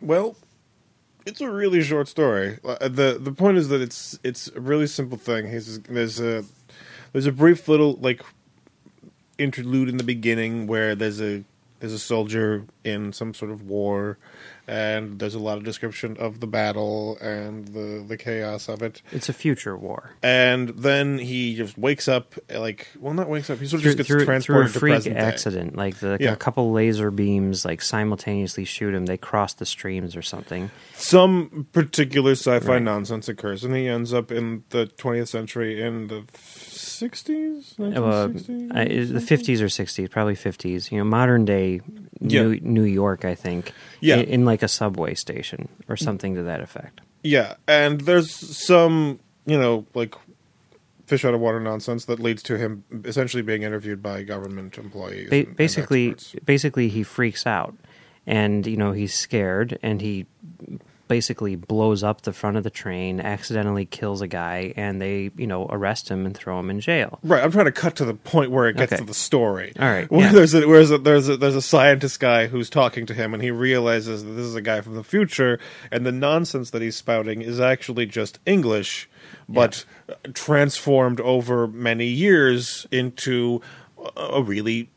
Well, 0.00 0.36
it's 1.26 1.40
a 1.40 1.50
really 1.50 1.82
short 1.82 2.08
story. 2.08 2.58
Uh, 2.64 2.88
the 2.88 3.18
The 3.20 3.32
point 3.32 3.56
is 3.56 3.68
that 3.68 3.80
it's 3.80 4.18
it's 4.22 4.48
a 4.54 4.60
really 4.60 4.86
simple 4.86 5.18
thing. 5.18 5.50
He's, 5.50 5.80
there's 5.80 6.20
a 6.20 6.44
there's 7.12 7.26
a 7.26 7.32
brief 7.32 7.68
little 7.68 7.94
like 7.94 8.22
interlude 9.38 9.88
in 9.88 9.96
the 9.96 10.04
beginning 10.04 10.66
where 10.66 10.94
there's 10.94 11.20
a 11.20 11.44
there's 11.80 11.92
a 11.92 11.98
soldier 11.98 12.64
in 12.84 13.12
some 13.12 13.34
sort 13.34 13.50
of 13.50 13.62
war, 13.62 14.16
and 14.66 15.18
there's 15.18 15.34
a 15.34 15.38
lot 15.38 15.58
of 15.58 15.64
description 15.64 16.16
of 16.18 16.40
the 16.40 16.46
battle 16.46 17.18
and 17.20 17.68
the 17.68 18.04
the 18.06 18.16
chaos 18.16 18.68
of 18.68 18.82
it. 18.82 19.02
It's 19.12 19.28
a 19.28 19.32
future 19.32 19.76
war. 19.76 20.10
And 20.22 20.70
then 20.70 21.18
he 21.18 21.54
just 21.56 21.76
wakes 21.78 22.08
up, 22.08 22.34
like 22.50 22.88
well, 22.98 23.14
not 23.14 23.28
wakes 23.28 23.50
up. 23.50 23.58
He 23.58 23.66
sort 23.66 23.78
of 23.78 23.82
through, 23.82 23.90
just 23.90 23.96
gets 23.98 24.06
through, 24.08 24.16
through 24.18 24.22
a 24.22 24.26
transported 24.26 24.72
to 24.72 24.78
freak 24.78 24.92
present 24.94 25.16
day. 25.16 25.20
accident. 25.20 25.76
Like 25.76 25.96
the, 25.98 26.16
Yeah. 26.20 26.32
a 26.32 26.36
couple 26.36 26.72
laser 26.72 27.10
beams 27.10 27.64
like 27.64 27.82
simultaneously 27.82 28.64
shoot 28.64 28.94
him. 28.94 29.06
They 29.06 29.16
cross 29.18 29.54
the 29.54 29.66
streams 29.66 30.16
or 30.16 30.22
something. 30.22 30.70
some 30.94 31.66
particular 31.72 32.32
sci-fi 32.32 32.74
Right. 32.74 32.82
nonsense 32.82 33.28
occurs, 33.28 33.64
and 33.64 33.74
he 33.74 33.86
ends 33.88 34.12
up 34.14 34.32
in 34.32 34.64
the 34.70 34.86
20th 34.86 35.28
century 35.28 35.80
in 35.82 36.06
the 36.08 36.24
60s, 37.08 37.78
Uh, 37.78 38.28
I- 38.78 39.04
the 39.04 39.20
fifties 39.20 39.60
or 39.62 39.68
sixties, 39.68 40.08
probably 40.08 40.34
fifties. 40.34 40.90
You 40.90 40.98
know, 40.98 41.04
modern 41.04 41.44
day 41.44 41.80
New, 42.20 42.52
Yeah. 42.52 42.60
New 42.62 42.84
York, 42.84 43.24
I 43.24 43.34
think. 43.34 43.72
Yeah. 44.00 44.16
in, 44.16 44.22
in 44.28 44.44
like 44.44 44.62
a 44.62 44.68
subway 44.68 45.14
station 45.14 45.68
or 45.88 45.96
something 45.96 46.34
to 46.36 46.42
that 46.44 46.60
effect. 46.60 47.00
yeah, 47.22 47.54
and 47.66 48.00
there's 48.02 48.30
some, 48.30 49.18
you 49.46 49.58
know, 49.58 49.86
like 49.94 50.14
fish 51.06 51.24
out 51.24 51.34
of 51.34 51.40
water 51.40 51.60
nonsense 51.60 52.06
that 52.06 52.18
leads 52.20 52.42
to 52.44 52.56
him 52.56 52.84
essentially 53.04 53.42
being 53.42 53.62
interviewed 53.62 54.02
by 54.02 54.22
government 54.22 54.78
employees. 54.78 55.28
Ba- 55.28 55.36
and- 55.36 55.46
and 55.48 55.56
basically, 55.56 56.10
experts. 56.10 56.44
basically, 56.44 56.88
he 56.88 57.02
freaks 57.02 57.46
out, 57.46 57.74
and 58.26 58.66
you 58.66 58.76
know 58.76 58.92
he's 58.92 59.12
scared, 59.14 59.78
and 59.82 60.00
he 60.00 60.24
basically 61.06 61.54
blows 61.54 62.02
up 62.02 62.22
the 62.22 62.32
front 62.32 62.56
of 62.56 62.64
the 62.64 62.70
train, 62.70 63.20
accidentally 63.20 63.84
kills 63.84 64.20
a 64.22 64.26
guy, 64.26 64.72
and 64.76 65.00
they 65.00 65.30
you 65.36 65.46
know 65.46 65.66
arrest 65.70 66.08
him 66.08 66.26
and 66.26 66.36
throw 66.36 66.58
him 66.58 66.70
in 66.70 66.80
jail. 66.80 67.18
Right, 67.22 67.42
I'm 67.42 67.52
trying 67.52 67.66
to 67.66 67.72
cut 67.72 67.96
to 67.96 68.04
the 68.04 68.14
point 68.14 68.50
where 68.50 68.68
it 68.68 68.76
gets 68.76 68.92
Okay. 68.92 69.00
to 69.00 69.06
the 69.06 69.14
story. 69.14 69.72
All 69.78 69.86
right, 69.88 70.10
where 70.10 70.22
yeah. 70.26 70.32
there's 70.32 70.54
a, 70.54 70.66
where's 70.66 70.90
a, 70.90 70.98
there's 70.98 71.28
a 71.28 71.36
there's 71.36 71.56
a 71.56 71.62
scientist 71.62 72.20
guy 72.20 72.46
who's 72.46 72.70
talking 72.70 73.06
to 73.06 73.14
him, 73.14 73.34
and 73.34 73.42
he 73.42 73.50
realizes 73.50 74.24
that 74.24 74.30
this 74.30 74.46
is 74.46 74.54
a 74.54 74.62
guy 74.62 74.80
from 74.80 74.94
the 74.94 75.04
future, 75.04 75.58
and 75.90 76.06
the 76.06 76.12
nonsense 76.12 76.70
that 76.70 76.82
he's 76.82 76.96
spouting 76.96 77.42
is 77.42 77.60
actually 77.60 78.06
just 78.06 78.38
English, 78.46 79.08
but 79.48 79.84
transformed 80.32 81.20
over 81.20 81.66
many 81.66 82.06
years 82.06 82.86
into 82.90 83.60
a 84.16 84.42
really 84.42 84.90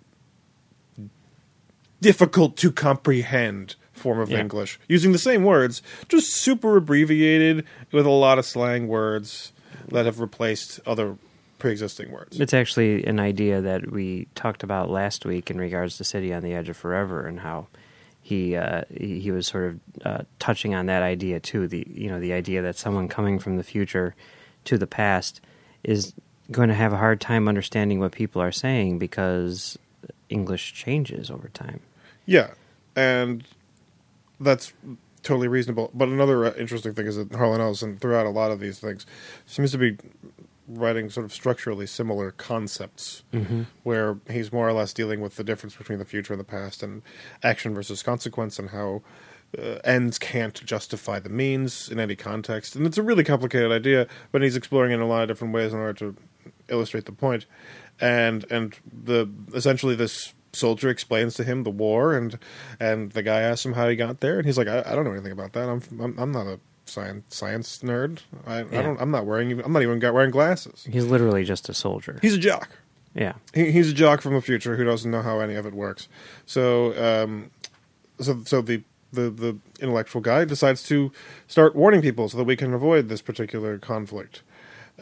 difficult 2.01 2.55
to 2.57 2.71
comprehend 2.71 3.75
form 3.97 4.19
of 4.19 4.29
Yeah. 4.29 4.39
English, 4.39 4.79
using 4.87 5.11
the 5.11 5.17
same 5.17 5.43
words, 5.43 5.81
just 6.09 6.33
super 6.33 6.77
abbreviated 6.77 7.65
with 7.91 8.05
a 8.05 8.11
lot 8.11 8.39
of 8.39 8.45
slang 8.45 8.87
words 8.87 9.51
that 9.89 10.05
have 10.05 10.19
replaced 10.19 10.79
other 10.85 11.17
pre-existing 11.59 12.11
words. 12.11 12.39
It's 12.39 12.53
actually 12.53 13.05
an 13.05 13.19
idea 13.19 13.61
that 13.61 13.91
we 13.91 14.27
talked 14.35 14.63
about 14.63 14.89
last 14.89 15.25
week 15.25 15.49
in 15.49 15.57
regards 15.57 15.97
to 15.97 16.03
City 16.03 16.33
on 16.33 16.43
the 16.43 16.53
Edge 16.53 16.69
of 16.69 16.77
Forever 16.77 17.25
and 17.25 17.39
how 17.39 17.67
he 18.21 18.55
uh, 18.55 18.81
he, 18.95 19.19
he 19.19 19.31
was 19.31 19.47
sort 19.47 19.65
of 19.65 19.79
uh, 20.05 20.21
touching 20.39 20.75
on 20.75 20.85
that 20.87 21.01
idea 21.01 21.39
too. 21.39 21.67
The 21.67 21.87
you 21.89 22.09
know 22.09 22.19
the 22.19 22.33
idea 22.33 22.61
that 22.61 22.75
someone 22.77 23.07
coming 23.07 23.39
from 23.39 23.57
the 23.57 23.63
future 23.63 24.15
to 24.65 24.77
the 24.77 24.87
past 24.87 25.41
is 25.83 26.13
going 26.51 26.69
to 26.69 26.75
have 26.75 26.93
a 26.93 26.97
hard 26.97 27.21
time 27.21 27.47
understanding 27.47 27.99
what 27.99 28.11
people 28.11 28.41
are 28.41 28.51
saying 28.51 28.99
because 28.99 29.77
English 30.29 30.73
changes 30.73 31.31
over 31.31 31.47
time. 31.49 31.79
Yeah, 32.25 32.51
and 32.95 33.43
that's 34.39 34.73
totally 35.23 35.47
reasonable. 35.47 35.91
But 35.93 36.07
another 36.09 36.45
uh, 36.45 36.53
interesting 36.57 36.93
thing 36.93 37.07
is 37.07 37.17
that 37.17 37.33
Harlan 37.33 37.61
Ellison, 37.61 37.97
throughout 37.97 38.25
a 38.25 38.29
lot 38.29 38.51
of 38.51 38.59
these 38.59 38.79
things, 38.79 39.05
seems 39.45 39.71
to 39.71 39.77
be 39.77 39.97
writing 40.67 41.09
sort 41.09 41.25
of 41.25 41.33
structurally 41.33 41.87
similar 41.87 42.31
concepts, 42.31 43.23
where 43.83 44.17
he's 44.29 44.51
more 44.51 44.67
or 44.67 44.73
less 44.73 44.93
dealing 44.93 45.21
with 45.21 45.35
the 45.35 45.43
difference 45.43 45.75
between 45.75 45.97
the 45.97 46.05
future 46.05 46.33
and 46.33 46.39
the 46.39 46.45
past, 46.45 46.83
and 46.83 47.01
action 47.41 47.73
versus 47.73 48.03
consequence, 48.03 48.59
and 48.59 48.69
how 48.71 49.01
uh, 49.57 49.79
ends 49.83 50.19
can't 50.19 50.63
justify 50.65 51.19
the 51.19 51.29
means 51.29 51.89
in 51.89 51.99
any 51.99 52.15
context. 52.15 52.75
And 52.75 52.85
it's 52.85 52.97
a 52.97 53.03
really 53.03 53.23
complicated 53.23 53.71
idea, 53.71 54.07
but 54.31 54.41
he's 54.41 54.55
exploring 54.57 54.91
it 54.91 54.95
in 54.95 55.01
a 55.01 55.07
lot 55.07 55.21
of 55.21 55.29
different 55.29 55.53
ways 55.53 55.71
in 55.73 55.79
order 55.79 55.93
to 55.93 56.15
illustrate 56.67 57.05
the 57.05 57.11
point. 57.13 57.45
And 57.99 58.45
and 58.51 58.75
the 58.85 59.29
essentially 59.53 59.95
this 59.95 60.33
soldier 60.57 60.89
explains 60.89 61.35
to 61.35 61.43
him 61.43 61.63
the 61.63 61.69
war, 61.69 62.15
and 62.15 62.37
and 62.79 63.11
the 63.11 63.23
guy 63.23 63.41
asks 63.41 63.65
him 63.65 63.73
how 63.73 63.87
he 63.87 63.95
got 63.95 64.19
there, 64.19 64.37
and 64.37 64.45
he's 64.45 64.57
like, 64.57 64.67
I, 64.67 64.79
I 64.85 64.95
don't 64.95 65.05
know 65.05 65.11
anything 65.13 65.31
about 65.31 65.53
that. 65.53 65.69
I'm 65.69 65.81
I'm, 66.01 66.17
I'm 66.19 66.31
not 66.31 66.47
a 66.47 66.59
science 66.85 67.35
science 67.35 67.79
nerd. 67.83 68.19
I, 68.45 68.59
I 68.59 68.65
Yeah. 68.71 68.81
don't. 68.81 69.01
I'm 69.01 69.11
not 69.11 69.25
wearing. 69.25 69.51
even- 69.51 69.65
I'm 69.65 69.73
not 69.73 69.81
even 69.83 69.99
got 69.99 70.13
wearing 70.13 70.31
glasses. 70.31 70.85
He's 70.89 71.05
literally 71.05 71.43
just 71.43 71.69
a 71.69 71.73
soldier. 71.73 72.19
He's 72.21 72.33
a 72.33 72.39
jock. 72.39 72.69
Yeah. 73.13 73.33
He, 73.53 73.71
he's 73.71 73.89
a 73.89 73.93
jock 73.93 74.21
from 74.21 74.33
the 74.35 74.41
future 74.41 74.75
who 74.77 74.83
doesn't 74.83 75.09
know 75.09 75.21
how 75.23 75.39
any 75.39 75.55
of 75.55 75.65
it 75.65 75.73
works. 75.73 76.07
So, 76.45 76.93
um, 77.23 77.49
so, 78.19 78.43
so 78.45 78.61
the 78.61 78.83
the 79.11 79.29
the 79.29 79.57
intellectual 79.79 80.21
guy 80.21 80.45
decides 80.45 80.83
to 80.83 81.11
start 81.47 81.75
warning 81.75 82.01
people 82.01 82.29
so 82.29 82.37
that 82.37 82.43
we 82.43 82.55
can 82.55 82.73
avoid 82.73 83.09
this 83.09 83.21
particular 83.21 83.77
conflict. 83.79 84.43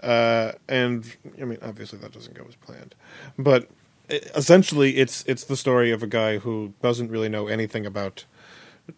Uh, 0.03 0.51
and 0.67 1.15
I 1.41 1.45
mean, 1.45 1.57
obviously 1.61 1.99
that 1.99 2.11
doesn't 2.11 2.35
go 2.35 2.45
as 2.47 2.55
planned, 2.55 2.95
but 3.37 3.69
essentially, 4.09 4.97
it's 4.97 5.23
it's 5.27 5.43
the 5.43 5.57
story 5.57 5.91
of 5.91 6.03
a 6.03 6.07
guy 6.07 6.37
who 6.37 6.73
doesn't 6.81 7.09
really 7.09 7.29
know 7.29 7.47
anything 7.47 7.85
about 7.85 8.25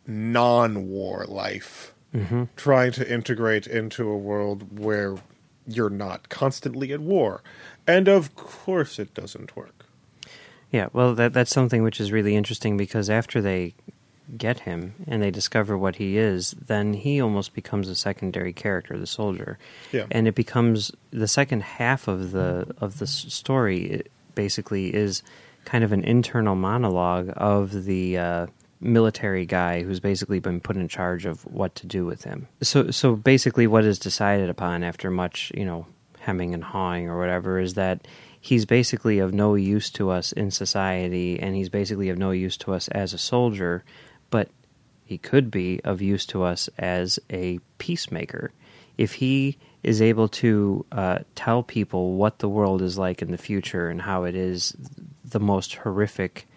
non-war 0.05 1.25
life, 1.27 1.93
mm-hmm. 2.13 2.43
trying 2.55 2.91
to 2.93 3.11
integrate 3.11 3.67
into 3.67 4.09
a 4.09 4.17
world 4.17 4.79
where 4.79 5.17
you're 5.65 5.89
not 5.89 6.29
constantly 6.29 6.91
at 6.93 6.99
war, 6.99 7.41
and 7.85 8.07
of 8.07 8.35
course, 8.35 8.99
it 8.99 9.13
doesn't 9.13 9.55
work. 9.55 9.85
Yeah, 10.71 10.87
well, 10.93 11.15
that 11.15 11.33
that's 11.33 11.51
something 11.51 11.83
which 11.83 11.99
is 11.99 12.11
really 12.11 12.35
interesting 12.35 12.77
because 12.77 13.09
after 13.09 13.41
they 13.41 13.73
get 14.35 14.59
him 14.59 14.93
and 15.07 15.21
they 15.21 15.31
discover 15.31 15.77
what 15.77 15.95
he 15.95 16.17
is, 16.17 16.51
then 16.51 16.93
he 16.93 17.21
almost 17.21 17.53
becomes 17.53 17.87
a 17.87 17.95
secondary 17.95 18.51
character, 18.51 18.97
the 18.97 19.07
soldier. 19.07 19.57
Yeah. 19.91 20.07
and 20.11 20.27
it 20.27 20.35
becomes 20.35 20.91
the 21.11 21.27
second 21.27 21.63
half 21.63 22.07
of 22.07 22.31
the 22.31 22.73
of 22.79 22.99
the 22.99 23.07
story. 23.07 24.03
Basically 24.37 24.93
is 24.93 25.23
kind 25.65 25.83
of 25.83 25.91
an 25.91 26.03
internal 26.03 26.55
monologue 26.55 27.33
of 27.35 27.83
the 27.85 28.17
uh, 28.17 28.47
military 28.79 29.45
guy 29.45 29.81
who's 29.81 29.99
basically 29.99 30.39
been 30.39 30.61
put 30.61 30.77
in 30.77 30.87
charge 30.87 31.25
of 31.25 31.41
what 31.45 31.73
to 31.75 31.87
do 31.87 32.05
with 32.05 32.23
him. 32.23 32.47
So, 32.61 32.91
so 32.91 33.15
basically, 33.15 33.67
what 33.67 33.83
is 33.83 33.99
decided 33.99 34.49
upon 34.49 34.83
after 34.83 35.09
much, 35.09 35.51
you 35.55 35.65
know, 35.65 35.87
hemming 36.19 36.53
and 36.53 36.63
hawing 36.63 37.09
or 37.09 37.17
whatever 37.17 37.59
is 37.59 37.73
that 37.73 38.07
he's 38.39 38.65
basically 38.65 39.19
of 39.19 39.33
no 39.33 39.55
use 39.55 39.89
to 39.91 40.09
us 40.09 40.31
in 40.31 40.51
society, 40.51 41.39
and 41.39 41.55
he's 41.55 41.69
basically 41.69 42.09
of 42.09 42.17
no 42.17 42.31
use 42.31 42.57
to 42.57 42.73
us 42.73 42.87
as 42.89 43.13
a 43.13 43.17
soldier, 43.17 43.83
but 44.29 44.49
he 45.05 45.17
could 45.17 45.49
be 45.49 45.81
of 45.83 46.01
use 46.01 46.25
to 46.27 46.43
us 46.43 46.69
as 46.77 47.19
a 47.31 47.59
peacemaker. 47.77 48.51
If 48.97 49.13
he 49.13 49.57
is 49.83 50.01
able 50.01 50.27
to 50.27 50.85
uh, 50.91 51.19
tell 51.35 51.63
people 51.63 52.15
what 52.15 52.39
the 52.39 52.49
world 52.49 52.81
is 52.81 52.97
like 52.97 53.21
in 53.21 53.31
the 53.31 53.37
future 53.37 53.89
and 53.89 54.01
how 54.01 54.23
it 54.23 54.35
is 54.35 54.75
the 55.23 55.39
most 55.39 55.75
horrific 55.75 56.47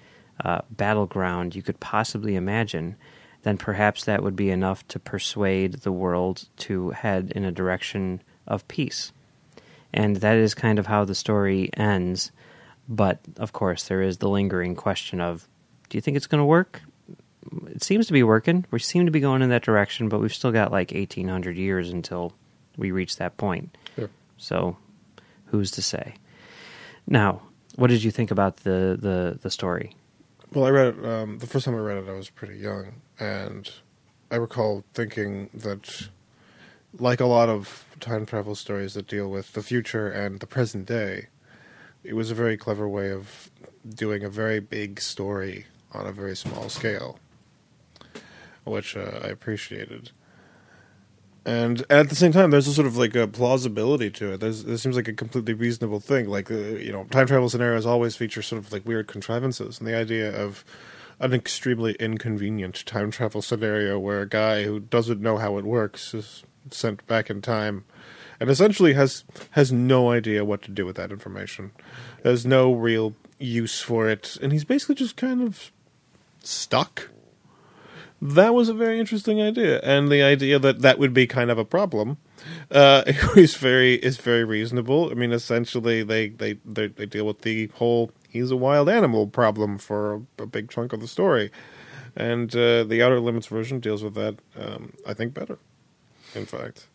uh, 0.45 0.63
battleground 0.71 1.55
you 1.55 1.63
could 1.63 1.79
possibly 1.81 2.35
imagine, 2.35 2.97
then 3.43 3.57
perhaps 3.57 4.05
that 4.05 4.23
would 4.23 4.37
be 4.37 4.51
enough 4.51 4.87
to 4.89 4.99
persuade 4.99 5.75
the 5.75 5.93
world 5.93 6.47
to 6.57 6.91
head 6.91 7.33
in 7.35 7.45
a 7.45 7.53
direction 7.53 8.23
of 8.47 8.67
peace. 8.69 9.13
And 9.93 10.17
that 10.17 10.37
is 10.37 10.55
kind 10.55 10.79
of 10.79 10.87
how 10.87 11.05
the 11.05 11.15
story 11.15 11.71
ends. 11.75 12.33
But 12.89 13.21
of 13.37 13.53
course, 13.53 13.85
there 13.85 14.03
is 14.03 14.19
the 14.19 14.29
lingering 14.29 14.75
question 14.75 15.21
of 15.21 15.49
do 15.89 15.99
you 15.99 16.03
think 16.03 16.17
it's 16.17 16.27
going 16.27 16.41
to 16.41 16.45
work? 16.45 16.83
It 17.67 17.83
seems 17.83 18.07
to 18.07 18.13
be 18.13 18.23
working. 18.23 18.65
We 18.71 18.79
seem 18.79 19.07
to 19.07 19.13
be 19.13 19.21
going 19.21 19.43
in 19.43 19.51
that 19.51 19.63
direction, 19.63 20.09
but 20.09 20.21
we've 20.21 20.35
still 20.35 20.53
got 20.53 20.71
like 20.71 20.93
1800 20.93 21.57
years 21.57 21.91
until 21.91 22.33
we 22.77 22.91
reach 22.91 23.17
that 23.17 23.37
point. 23.37 23.77
Sure. 23.97 24.11
So, 24.37 24.77
who's 25.47 25.71
to 25.73 25.83
say? 25.83 26.15
Now, 27.07 27.43
what 27.77 27.89
did 27.89 28.03
you 28.03 28.11
think 28.11 28.31
about 28.31 28.59
the, 28.59 28.97
the, 29.01 29.39
the 29.41 29.51
story? 29.51 29.97
Well, 30.53 30.65
I 30.65 30.71
read 30.71 30.99
it 30.99 31.05
um, 31.05 31.39
the 31.39 31.47
first 31.47 31.65
time 31.65 31.75
I 31.75 31.79
read 31.79 31.99
it. 31.99 32.09
I 32.09 32.13
was 32.13 32.31
pretty 32.31 32.59
young, 32.59 33.03
and 33.19 33.71
I 34.31 34.37
recall 34.37 34.85
thinking 34.95 35.49
that, 35.55 36.09
like 36.99 37.21
a 37.21 37.27
lot 37.27 37.49
of 37.49 37.85
time 38.01 38.27
travel 38.27 38.55
stories 38.55 38.95
that 38.95 39.07
deal 39.07 39.29
with 39.29 39.53
the 39.53 39.63
future 39.63 40.11
and 40.11 40.41
the 40.41 40.47
present 40.47 40.87
day, 40.87 41.27
it 42.03 42.15
was 42.15 42.31
a 42.31 42.35
very 42.35 42.57
clever 42.57 42.89
way 42.89 43.11
of 43.13 43.51
doing 43.89 44.25
a 44.25 44.31
very 44.31 44.61
big 44.61 45.01
story 45.01 45.67
on 45.93 46.07
a 46.07 46.13
very 46.13 46.37
small 46.37 46.69
scale, 46.69 47.19
which 48.71 48.97
uh, 48.97 49.21
I 49.23 49.29
appreciated. 49.29 50.13
And 51.45 51.85
at 51.89 52.11
the 52.11 52.15
same 52.15 52.33
time, 52.33 52.51
there's 52.51 52.69
a 52.69 52.75
sort 52.75 52.87
of 52.87 52.97
like 52.97 53.15
a 53.17 53.27
plausibility 53.27 54.11
to 54.11 54.35
it. 54.35 54.41
There's, 54.41 54.65
there 54.65 54.77
seems 54.77 54.97
like 54.97 55.09
a 55.09 55.13
completely 55.13 55.55
reasonable 55.55 56.01
thing. 56.01 56.29
Like, 56.29 56.51
uh, 56.51 56.55
you 56.55 56.93
know, 56.93 57.05
time 57.05 57.27
travel 57.27 57.49
scenarios 57.49 57.87
always 57.87 58.15
feature 58.15 58.43
sort 58.43 58.63
of 58.63 58.73
like 58.73 58.87
weird 58.87 59.09
contrivances. 59.09 59.79
And 59.79 59.89
the 59.89 59.97
idea 59.97 60.39
of 60.39 60.65
an 61.19 61.33
extremely 61.33 61.95
inconvenient 61.95 62.85
time 62.87 63.11
travel 63.11 63.43
scenario 63.43 63.99
where 63.99 64.21
a 64.21 64.29
guy 64.29 64.65
who 64.65 64.81
doesn't 64.81 65.21
know 65.21 65.39
how 65.39 65.57
it 65.57 65.65
works 65.65 66.13
is 66.15 66.45
sent 66.71 67.07
back 67.07 67.31
in 67.31 67.41
time 67.41 67.85
and 68.39 68.49
essentially 68.51 68.95
has 68.95 69.25
has 69.51 69.71
no 69.71 70.11
idea 70.11 70.45
what 70.45 70.63
to 70.63 70.71
do 70.71 70.87
with 70.87 70.97
that 70.97 71.11
information. 71.11 71.73
There's 72.23 72.47
no 72.47 72.73
real 72.73 73.15
use 73.39 73.81
for 73.81 74.09
it. 74.09 74.37
And 74.43 74.53
he's 74.53 74.65
basically 74.65 74.95
just 74.95 75.17
kind 75.17 75.43
of 75.43 75.73
stuck 76.43 77.11
that 78.23 78.55
was 78.55 78.69
a 78.69 78.75
very 78.75 79.01
interesting 79.01 79.41
idea, 79.41 79.81
and 79.81 80.11
the 80.11 80.23
idea 80.23 80.59
that 80.59 80.81
that 80.83 80.99
would 80.99 81.15
be 81.15 81.27
kind 81.27 81.51
of 81.51 81.59
a 81.59 81.65
problem 81.65 82.19
uh, 82.71 83.03
is 83.37 83.57
very 83.57 83.95
is 83.95 84.19
very 84.19 84.45
reasonable. 84.45 85.11
I 85.11 85.15
mean, 85.15 85.33
essentially, 85.33 86.03
they 86.03 86.29
they 86.29 86.59
they, 86.65 86.89
they 86.89 87.07
deal 87.07 87.27
with 87.27 87.43
the 87.43 87.69
whole 87.75 88.13
he's 88.29 88.51
a 88.51 88.57
wild 88.57 88.89
animal 88.89 89.27
problem 89.27 89.79
for 89.79 90.15
a, 90.15 90.43
a 90.43 90.47
big 90.47 90.71
chunk 90.71 90.93
of 90.93 91.01
the 91.01 91.09
story, 91.09 91.51
and 92.15 92.55
uh, 92.55 92.85
the 92.85 93.03
Outer 93.03 93.21
Limits 93.21 93.47
version 93.47 93.81
deals 93.81 94.03
with 94.03 94.15
that. 94.15 94.37
Um, 94.59 94.95
I 95.07 95.15
think 95.15 95.35
better, 95.35 95.59
in 96.35 96.47
fact. 96.47 96.87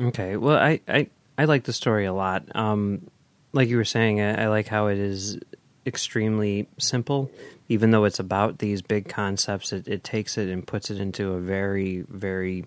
Okay. 0.00 0.36
Well, 0.36 0.56
I, 0.56 0.80
I, 0.88 1.08
I 1.38 1.44
like 1.44 1.64
the 1.64 1.72
story 1.72 2.04
a 2.04 2.12
lot. 2.12 2.44
Um, 2.54 3.08
like 3.52 3.68
you 3.68 3.76
were 3.76 3.84
saying, 3.84 4.20
I, 4.20 4.44
I 4.44 4.48
like 4.48 4.66
how 4.66 4.88
it 4.88 4.98
is 4.98 5.38
extremely 5.86 6.68
simple. 6.78 7.30
Even 7.68 7.90
though 7.90 8.04
it's 8.04 8.18
about 8.18 8.58
these 8.58 8.82
big 8.82 9.08
concepts, 9.08 9.72
it, 9.72 9.88
it 9.88 10.04
takes 10.04 10.36
it 10.36 10.48
and 10.48 10.66
puts 10.66 10.90
it 10.90 10.98
into 11.00 11.32
a 11.32 11.40
very, 11.40 12.04
very 12.08 12.66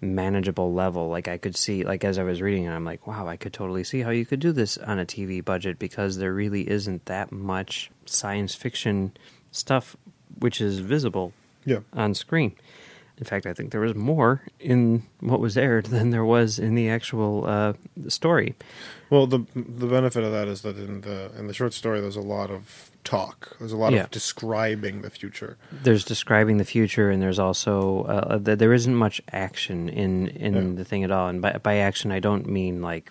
manageable 0.00 0.72
level. 0.72 1.08
Like 1.08 1.28
I 1.28 1.36
could 1.38 1.56
see, 1.56 1.84
like 1.84 2.04
as 2.04 2.18
I 2.18 2.22
was 2.22 2.40
reading 2.40 2.64
it, 2.64 2.70
I'm 2.70 2.84
like, 2.84 3.06
wow, 3.06 3.26
I 3.28 3.36
could 3.36 3.52
totally 3.52 3.84
see 3.84 4.00
how 4.00 4.10
you 4.10 4.24
could 4.24 4.40
do 4.40 4.52
this 4.52 4.78
on 4.78 4.98
a 4.98 5.04
TV 5.04 5.44
budget 5.44 5.78
because 5.78 6.16
there 6.18 6.32
really 6.32 6.68
isn't 6.70 7.04
that 7.06 7.30
much 7.32 7.90
science 8.06 8.54
fiction 8.54 9.12
stuff 9.50 9.96
which 10.38 10.60
is 10.60 10.78
visible 10.78 11.32
Yeah. 11.64 11.80
on 11.92 12.14
screen. 12.14 12.54
In 13.18 13.24
fact, 13.24 13.44
I 13.46 13.52
think 13.52 13.72
there 13.72 13.80
was 13.80 13.96
more 13.96 14.42
in 14.60 15.02
what 15.18 15.40
was 15.40 15.58
aired 15.58 15.86
than 15.86 16.10
there 16.10 16.24
was 16.24 16.60
in 16.60 16.76
the 16.76 16.88
actual 16.88 17.44
uh, 17.46 17.72
story. 18.06 18.54
Well, 19.10 19.26
the 19.26 19.44
the 19.54 19.86
benefit 19.86 20.22
of 20.24 20.32
that 20.32 20.48
is 20.48 20.62
that 20.62 20.76
in 20.76 21.00
the 21.02 21.30
in 21.38 21.46
the 21.46 21.54
short 21.54 21.72
story, 21.74 22.00
there's 22.00 22.16
a 22.16 22.20
lot 22.20 22.50
of 22.50 22.90
talk. 23.04 23.56
There's 23.58 23.72
a 23.72 23.76
lot 23.76 23.92
Yeah. 23.92 24.04
of 24.04 24.10
describing 24.10 25.00
the 25.02 25.10
future. 25.10 25.56
There's 25.72 26.04
describing 26.04 26.58
the 26.58 26.64
future, 26.64 27.10
and 27.10 27.22
there's 27.22 27.38
also 27.38 28.02
uh, 28.04 28.38
there 28.38 28.72
isn't 28.74 28.94
much 28.94 29.20
action 29.32 29.88
in 29.88 30.28
in 30.28 30.54
Yeah. 30.54 30.76
the 30.76 30.84
thing 30.84 31.04
at 31.04 31.10
all. 31.10 31.28
And 31.28 31.40
by, 31.40 31.52
by 31.52 31.76
action, 31.76 32.12
I 32.12 32.20
don't 32.20 32.46
mean 32.48 32.82
like 32.82 33.10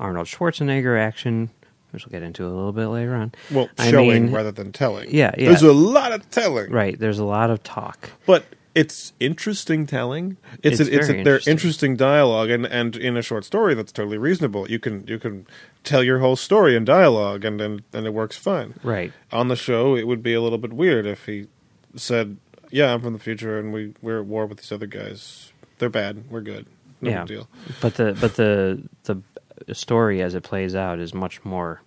Arnold 0.00 0.26
Schwarzenegger 0.28 0.98
action, 0.98 1.50
which 1.90 2.06
we'll 2.06 2.10
get 2.12 2.22
into 2.22 2.44
a 2.46 2.48
little 2.48 2.72
bit 2.72 2.86
later 2.86 3.14
on. 3.14 3.32
Well, 3.50 3.68
I 3.78 3.90
showing 3.90 4.24
mean- 4.26 4.32
rather 4.32 4.50
than 4.52 4.72
telling. 4.72 5.10
Yeah, 5.14 5.32
yeah. 5.36 5.48
There's 5.50 5.62
a 5.62 5.72
lot 5.74 6.12
of 6.12 6.28
telling. 6.30 6.70
Right. 6.70 6.98
There's 6.98 7.18
a 7.18 7.24
lot 7.24 7.50
of 7.50 7.62
talk. 7.62 8.10
but 8.24 8.44
it's 8.74 9.12
interesting 9.20 9.86
telling. 9.86 10.36
It's 10.62 10.80
It's 10.80 10.90
a, 10.90 10.94
it's 10.94 11.08
a, 11.08 11.12
they're 11.12 11.18
interesting. 11.18 11.50
interesting 11.52 11.96
dialogue, 11.96 12.50
and 12.50 12.66
and 12.66 12.96
in 12.96 13.16
a 13.16 13.22
short 13.22 13.44
story, 13.44 13.74
that's 13.74 13.92
totally 13.92 14.18
reasonable. 14.18 14.68
You 14.70 14.78
can 14.78 15.06
you 15.06 15.18
can 15.18 15.46
tell 15.84 16.02
your 16.02 16.18
whole 16.18 16.36
story 16.36 16.74
in 16.76 16.84
dialogue, 16.84 17.44
and 17.44 17.60
and, 17.60 17.82
and 17.92 18.06
it 18.06 18.12
works 18.12 18.36
fine. 18.36 18.74
Right. 18.82 19.12
On 19.32 19.48
the 19.48 19.56
show, 19.56 19.96
it 19.96 20.06
would 20.06 20.22
be 20.22 20.34
a 20.34 20.40
little 20.40 20.58
bit 20.58 20.72
weird 20.72 21.06
if 21.06 21.26
he 21.26 21.46
said, 21.94 22.36
"Yeah, 22.70 22.92
I'm 22.92 23.00
from 23.00 23.12
the 23.12 23.18
future, 23.18 23.58
and 23.58 23.72
we 23.72 23.94
we're 24.02 24.20
at 24.20 24.26
war 24.26 24.46
with 24.46 24.58
these 24.58 24.72
other 24.72 24.86
guys. 24.86 25.52
They're 25.78 25.88
bad. 25.88 26.30
We're 26.30 26.40
good. 26.40 26.66
No 27.00 27.10
yeah. 27.10 27.24
deal." 27.24 27.48
But 27.80 27.94
the 27.94 28.16
but 28.20 28.34
the 28.34 28.82
the 29.04 29.22
story 29.74 30.20
as 30.20 30.34
it 30.34 30.42
plays 30.42 30.74
out 30.74 30.98
is 30.98 31.14
much 31.14 31.44
more 31.44 31.80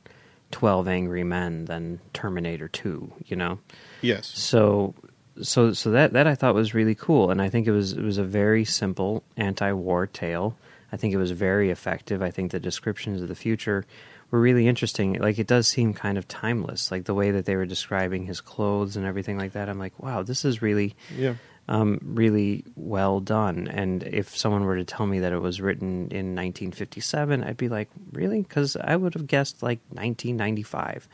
Twelve 0.52 0.88
Angry 0.88 1.26
Men 1.26 1.66
than 1.66 2.00
Terminator 2.14 2.70
Two. 2.70 3.12
You 3.26 3.36
know. 3.36 3.60
Yes. 4.02 4.28
So 4.28 4.96
so 5.42 5.74
so 5.74 5.92
that 5.92 6.14
that 6.14 6.28
I 6.28 6.36
thought 6.36 6.56
was 6.56 6.74
really 6.74 6.96
cool, 6.96 7.32
and 7.32 7.42
I 7.42 7.50
think 7.50 7.68
it 7.68 7.72
was 7.72 7.94
it 7.94 8.02
was 8.04 8.18
a 8.18 8.24
very 8.24 8.66
simple 8.66 9.24
anti-war 9.36 10.08
tale. 10.08 10.58
I 10.92 10.98
think 10.98 11.14
it 11.14 11.18
was 11.18 11.32
very 11.32 11.70
effective. 11.70 12.22
I 12.22 12.32
think 12.32 12.52
the 12.52 12.60
descriptions 12.60 13.22
of 13.22 13.28
the 13.28 13.36
future 13.36 13.86
were 14.32 14.40
really 14.40 14.68
interesting. 14.68 15.14
Like 15.20 15.38
it 15.40 15.48
does 15.48 15.68
seem 15.68 15.94
kind 15.94 16.18
of 16.18 16.28
timeless, 16.28 16.92
like 16.92 17.04
the 17.06 17.14
way 17.14 17.32
that 17.32 17.46
they 17.46 17.56
were 17.56 17.66
describing 17.66 18.26
his 18.26 18.40
clothes 18.42 18.96
and 18.98 19.06
everything 19.06 19.38
like 19.38 19.52
that. 19.54 19.68
I'm 19.70 19.80
like, 19.80 19.98
wow, 20.02 20.24
this 20.24 20.44
is 20.46 20.62
really 20.62 20.96
Yeah. 21.18 21.36
um, 21.70 22.00
really 22.04 22.64
well 22.76 23.20
done. 23.20 23.68
And 23.68 24.04
if 24.04 24.36
someone 24.38 24.64
were 24.64 24.78
to 24.78 24.86
tell 24.86 25.06
me 25.06 25.20
that 25.20 25.34
it 25.34 25.40
was 25.42 25.60
written 25.60 26.08
in 26.12 26.36
1957, 26.36 27.44
I'd 27.44 27.58
be 27.58 27.68
like, 27.70 27.90
really? 28.14 28.42
Because 28.42 28.76
I 28.78 28.96
would 28.96 29.14
have 29.14 29.28
guessed 29.28 29.62
like 29.64 29.80
1995. 29.90 31.08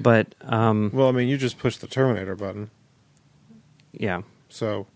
But 0.00 0.34
um, 0.42 0.90
Well, 0.92 1.08
I 1.08 1.12
mean, 1.12 1.28
you 1.28 1.36
just 1.38 1.58
pushed 1.58 1.80
the 1.80 1.86
Terminator 1.86 2.36
button, 2.36 2.70
yeah, 3.98 4.22
so 4.48 4.86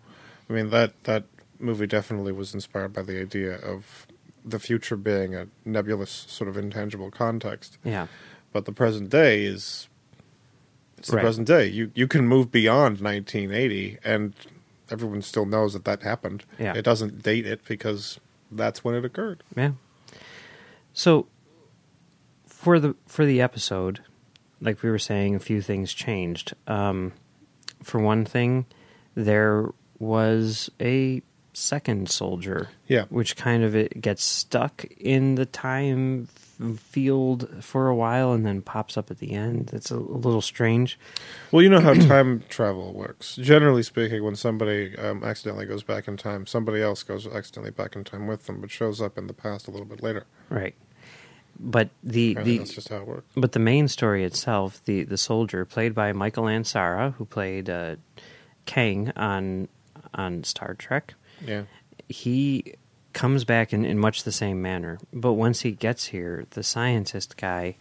I 0.48 0.52
mean 0.54 0.70
that 0.70 0.92
that 1.04 1.24
movie 1.58 1.86
definitely 1.86 2.32
was 2.32 2.54
inspired 2.54 2.92
by 2.92 3.02
the 3.02 3.20
idea 3.20 3.56
of 3.56 4.06
the 4.44 4.58
future 4.58 4.96
being 4.96 5.34
a 5.34 5.46
nebulous, 5.64 6.10
sort 6.10 6.48
of 6.48 6.56
intangible 6.56 7.10
context. 7.10 7.78
yeah. 7.84 8.06
but 8.52 8.64
the 8.64 8.72
present 8.72 9.08
day 9.10 9.44
is 9.44 9.88
it's 10.98 11.08
the 11.10 11.16
Right. 11.16 11.22
present 11.22 11.46
day. 11.46 11.66
You 11.68 11.90
you 11.94 12.06
can 12.08 12.26
move 12.26 12.50
beyond 12.50 13.00
1980 13.00 13.98
and 14.04 14.34
everyone 14.90 15.22
still 15.22 15.46
knows 15.46 15.72
that 15.74 15.84
that 15.84 16.02
happened. 16.02 16.44
Yeah. 16.58 16.74
It 16.76 16.82
doesn't 16.82 17.22
date 17.22 17.46
it 17.46 17.64
because 17.66 18.18
that's 18.50 18.84
when 18.84 18.94
it 18.94 19.04
occurred. 19.04 19.42
Yeah. 19.56 19.72
So 20.92 21.26
for 22.46 22.78
the 22.78 22.94
for 23.06 23.24
the 23.24 23.40
episode, 23.40 24.00
like 24.60 24.82
we 24.82 24.90
were 24.90 24.98
saying, 24.98 25.34
a 25.34 25.38
few 25.40 25.60
things 25.62 25.92
changed. 25.92 26.54
Um, 26.66 27.12
for 27.82 28.00
one 28.00 28.24
thing, 28.24 28.66
there 29.14 29.68
was 29.98 30.70
a 30.80 31.22
second 31.52 32.10
soldier. 32.10 32.68
Yeah. 32.88 33.04
Which 33.08 33.36
kind 33.36 33.62
of 33.62 33.76
it 33.76 34.00
gets 34.00 34.24
stuck 34.24 34.84
in 34.98 35.34
the 35.34 35.46
time 35.46 36.28
field 36.76 37.48
for 37.60 37.88
a 37.88 37.94
while 37.94 38.32
and 38.32 38.46
then 38.46 38.62
pops 38.62 38.96
up 38.96 39.10
at 39.10 39.18
the 39.18 39.32
end. 39.32 39.70
It's 39.72 39.90
a, 39.90 39.96
a 39.96 39.98
little 39.98 40.40
strange. 40.40 40.98
Well, 41.50 41.62
you 41.62 41.68
know 41.68 41.80
how 41.80 41.94
time 42.08 42.44
travel 42.48 42.92
works. 42.92 43.36
Generally 43.36 43.82
speaking, 43.84 44.22
when 44.22 44.36
somebody 44.36 44.96
um, 44.98 45.24
accidentally 45.24 45.66
goes 45.66 45.82
back 45.82 46.08
in 46.08 46.16
time, 46.16 46.46
somebody 46.46 46.80
else 46.80 47.02
goes 47.02 47.26
accidentally 47.26 47.72
back 47.72 47.96
in 47.96 48.04
time 48.04 48.26
with 48.26 48.46
them, 48.46 48.60
but 48.60 48.70
shows 48.70 49.00
up 49.00 49.18
in 49.18 49.26
the 49.26 49.34
past 49.34 49.68
a 49.68 49.70
little 49.70 49.86
bit 49.86 50.02
later. 50.02 50.24
Right. 50.50 50.74
But 51.58 51.90
the 52.02 52.32
Apparently 52.32 52.52
the 52.52 52.58
that's 52.58 52.74
just 52.74 52.88
how 52.88 52.96
it 52.98 53.06
works. 53.06 53.32
But 53.36 53.52
the 53.52 53.58
main 53.58 53.86
story 53.86 54.24
itself, 54.24 54.82
the 54.84 55.04
the 55.04 55.18
soldier 55.18 55.64
played 55.64 55.94
by 55.94 56.12
Michael 56.12 56.44
Ansara, 56.44 57.14
who 57.14 57.24
played 57.26 57.68
uh, 57.68 57.96
Kang 58.66 59.12
on 59.16 59.68
on 60.14 60.44
Star 60.44 60.74
Trek, 60.74 61.14
Yeah. 61.46 61.64
he 62.08 62.74
comes 63.12 63.44
back 63.44 63.72
in, 63.72 63.84
in 63.84 63.98
much 63.98 64.24
the 64.24 64.32
same 64.32 64.60
manner. 64.62 64.98
But 65.12 65.34
once 65.34 65.60
he 65.60 65.72
gets 65.72 66.06
here, 66.06 66.44
the 66.50 66.62
scientist 66.62 67.36
guy 67.36 67.76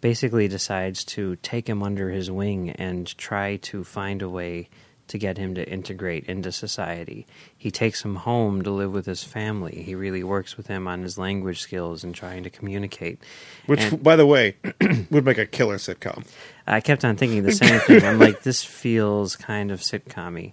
basically 0.00 0.48
decides 0.48 1.04
to 1.04 1.36
take 1.36 1.68
him 1.68 1.82
under 1.82 2.10
his 2.10 2.30
wing 2.30 2.70
and 2.70 3.06
try 3.18 3.56
to 3.56 3.84
find 3.84 4.22
a 4.22 4.28
way 4.28 4.68
to 5.08 5.18
get 5.18 5.36
him 5.38 5.54
to 5.54 5.68
integrate 5.68 6.24
into 6.24 6.50
society. 6.50 7.26
He 7.56 7.70
takes 7.70 8.02
him 8.04 8.16
home 8.16 8.62
to 8.62 8.70
live 8.70 8.92
with 8.92 9.06
his 9.06 9.22
family. 9.22 9.82
He 9.82 9.94
really 9.94 10.24
works 10.24 10.56
with 10.56 10.66
him 10.66 10.88
on 10.88 11.02
his 11.02 11.18
language 11.18 11.60
skills 11.60 12.04
and 12.04 12.14
trying 12.14 12.42
to 12.44 12.50
communicate. 12.50 13.20
Which, 13.66 13.80
And- 13.80 14.02
by 14.02 14.16
the 14.16 14.26
way, 14.26 14.56
would 15.10 15.24
make 15.24 15.38
a 15.38 15.46
killer 15.46 15.76
sitcom. 15.76 16.26
I 16.66 16.80
kept 16.80 17.04
on 17.04 17.16
thinking 17.16 17.42
the 17.42 17.52
same 17.52 17.80
thing. 17.80 18.02
I'm 18.04 18.18
like, 18.18 18.42
this 18.42 18.64
feels 18.64 19.36
kind 19.36 19.70
of 19.70 19.80
sitcom 19.80 20.52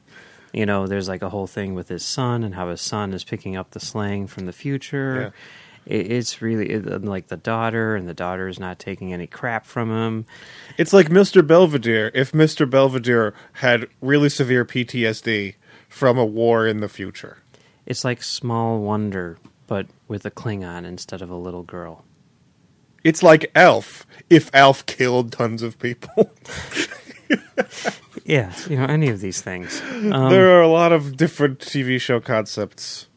You 0.53 0.65
know, 0.65 0.85
there's 0.87 1.07
like 1.07 1.21
a 1.21 1.29
whole 1.29 1.47
thing 1.47 1.73
with 1.73 1.87
his 1.87 2.05
son 2.05 2.43
and 2.43 2.53
how 2.53 2.69
his 2.69 2.81
son 2.81 3.13
is 3.13 3.23
picking 3.23 3.55
up 3.55 3.71
the 3.71 3.79
slang 3.79 4.27
from 4.27 4.45
the 4.45 4.53
future. 4.53 5.33
It, 5.85 6.11
it's 6.11 6.41
really 6.41 6.69
it, 6.69 7.03
like 7.03 7.27
the 7.27 7.37
daughter, 7.37 7.95
and 7.95 8.07
the 8.07 8.13
daughter 8.13 8.47
is 8.47 8.59
not 8.59 8.79
taking 8.79 9.13
any 9.13 9.27
crap 9.27 9.65
from 9.65 9.91
him. 9.91 10.25
It's 10.77 10.93
like 10.93 11.09
Mr. 11.09 11.45
Belvedere 11.45 12.11
if 12.13 12.31
Mr. 12.31 12.69
Belvedere 12.69 13.33
had 13.53 13.87
really 14.01 14.29
severe 14.29 14.65
PTSD 14.65 15.55
from 15.89 16.17
a 16.17 16.25
war 16.25 16.67
in 16.67 16.79
the 16.79 16.89
future. 16.89 17.37
It's 17.85 18.03
like 18.03 18.23
Small 18.23 18.79
Wonder, 18.79 19.37
but 19.67 19.87
with 20.07 20.25
a 20.25 20.31
Klingon 20.31 20.85
instead 20.85 21.21
of 21.21 21.29
a 21.29 21.35
little 21.35 21.63
girl. 21.63 22.05
It's 23.03 23.23
like 23.23 23.51
Alf 23.55 24.05
if 24.29 24.53
Alf 24.53 24.85
killed 24.85 25.31
tons 25.31 25.63
of 25.63 25.79
people. 25.79 26.31
Yeah, 28.25 28.53
you 28.69 28.77
know, 28.77 28.85
any 28.85 29.09
of 29.09 29.19
these 29.19 29.41
things. 29.41 29.81
Um, 29.81 30.29
there 30.29 30.51
are 30.51 30.61
a 30.61 30.67
lot 30.67 30.91
of 30.91 31.17
different 31.17 31.59
TV 31.59 31.99
show 31.99 32.19
concepts. 32.19 33.07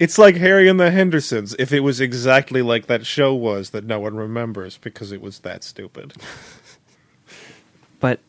It's 0.00 0.18
like 0.18 0.36
Harry 0.36 0.66
and 0.68 0.80
the 0.80 0.90
Hendersons 0.90 1.54
if 1.58 1.72
it 1.72 1.80
was 1.80 2.00
exactly 2.00 2.62
like 2.62 2.86
that 2.86 3.06
show 3.06 3.34
was 3.34 3.70
that 3.70 3.84
no 3.84 4.00
one 4.00 4.16
remembers 4.16 4.78
because 4.78 5.12
it 5.12 5.20
was 5.20 5.40
that 5.40 5.62
stupid. 5.62 6.14
But 8.00 8.20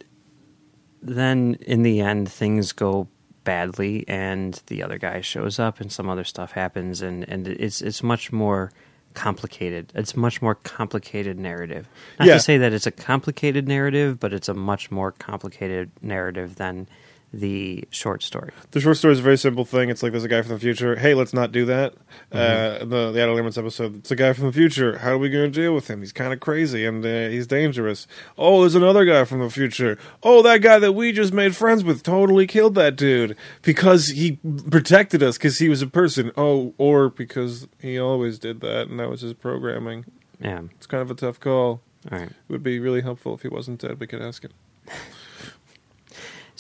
then 1.02 1.56
in 1.62 1.84
the 1.84 2.02
end, 2.02 2.30
things 2.30 2.74
go 2.74 3.08
badly, 3.46 4.04
and 4.08 4.62
the 4.68 4.84
other 4.84 4.98
guy 4.98 5.22
shows 5.22 5.60
up, 5.60 5.80
and 5.80 5.90
some 5.92 6.10
other 6.10 6.26
stuff 6.26 6.52
happens, 6.52 7.02
and, 7.02 7.24
and 7.30 7.48
it's 7.48 7.82
it's 7.82 8.04
much 8.04 8.34
more 8.34 8.74
complicated. 9.14 9.92
It's 9.96 10.16
much 10.16 10.42
more 10.42 10.56
complicated 10.56 11.40
narrative. 11.40 11.88
Not 12.20 12.28
Yeah. 12.28 12.34
to 12.34 12.40
say 12.42 12.58
that 12.58 12.74
it's 12.74 12.86
a 12.86 12.92
complicated 12.92 13.68
narrative, 13.68 14.20
but 14.20 14.34
it's 14.34 14.50
a 14.50 14.54
much 14.54 14.92
more 14.92 15.14
complicated 15.14 15.90
narrative 16.02 16.56
than 16.58 16.88
the 17.34 17.88
short 17.92 18.24
story. 18.24 18.52
The 18.72 18.82
short 18.82 18.98
story 18.98 19.14
is 19.14 19.20
a 19.20 19.24
very 19.24 19.38
simple 19.38 19.64
thing. 19.64 19.90
It's 19.90 20.04
like 20.04 20.12
there's 20.12 20.24
a 20.24 20.28
guy 20.28 20.42
from 20.42 20.54
the 20.54 20.60
future. 20.60 20.98
Hey, 20.98 21.14
let's 21.14 21.34
not 21.34 21.52
do 21.52 21.66
that. 21.66 21.94
Uh, 22.32 22.80
the 22.80 23.12
the 23.12 23.24
Outer 23.24 23.34
Limits 23.34 23.58
episode. 23.58 23.98
It's 23.98 24.12
a 24.12 24.16
guy 24.16 24.34
from 24.34 24.48
the 24.48 24.52
future. 24.52 24.98
How 24.98 25.12
are 25.12 25.18
we 25.18 25.30
going 25.30 25.52
to 25.52 25.62
deal 25.62 25.74
with 25.74 25.90
him? 25.90 26.02
He's 26.02 26.12
kind 26.12 26.34
of 26.34 26.42
crazy 26.42 26.86
and 26.86 27.06
uh, 27.06 27.30
he's 27.30 27.48
dangerous. 27.48 28.06
Oh, 28.38 28.62
there's 28.62 28.76
another 28.76 29.06
guy 29.06 29.24
from 29.24 29.40
the 29.40 29.50
future. 29.50 29.98
Oh, 30.24 30.42
that 30.42 30.58
guy 30.58 30.80
that 30.80 30.92
we 30.92 31.14
just 31.14 31.32
made 31.32 31.56
friends 31.56 31.84
with 31.84 32.04
totally 32.04 32.48
killed 32.48 32.76
that 32.76 32.98
dude 32.98 33.38
because 33.62 34.10
he 34.10 34.40
protected 34.70 35.24
us 35.24 35.38
because 35.38 35.60
he 35.60 35.70
was 35.70 35.82
a 35.82 35.88
person. 35.88 36.32
Oh, 36.36 36.74
or 36.78 37.10
because 37.10 37.68
he 37.80 37.98
always 37.98 38.40
did 38.40 38.60
that 38.62 38.90
and 38.90 39.00
that 39.00 39.10
was 39.10 39.22
his 39.22 39.34
programming. 39.34 40.06
Yeah. 40.42 40.62
It's 40.76 40.88
kind 40.88 41.02
of 41.02 41.10
a 41.10 41.16
tough 41.16 41.40
call. 41.40 41.82
All 42.12 42.18
right. 42.18 42.30
It 42.30 42.36
would 42.50 42.64
be 42.64 42.80
really 42.80 43.02
helpful 43.02 43.34
if 43.36 43.44
he 43.44 43.48
wasn't 43.48 43.80
dead. 43.80 44.00
We 44.00 44.08
could 44.08 44.22
ask 44.22 44.44
him. 44.44 44.52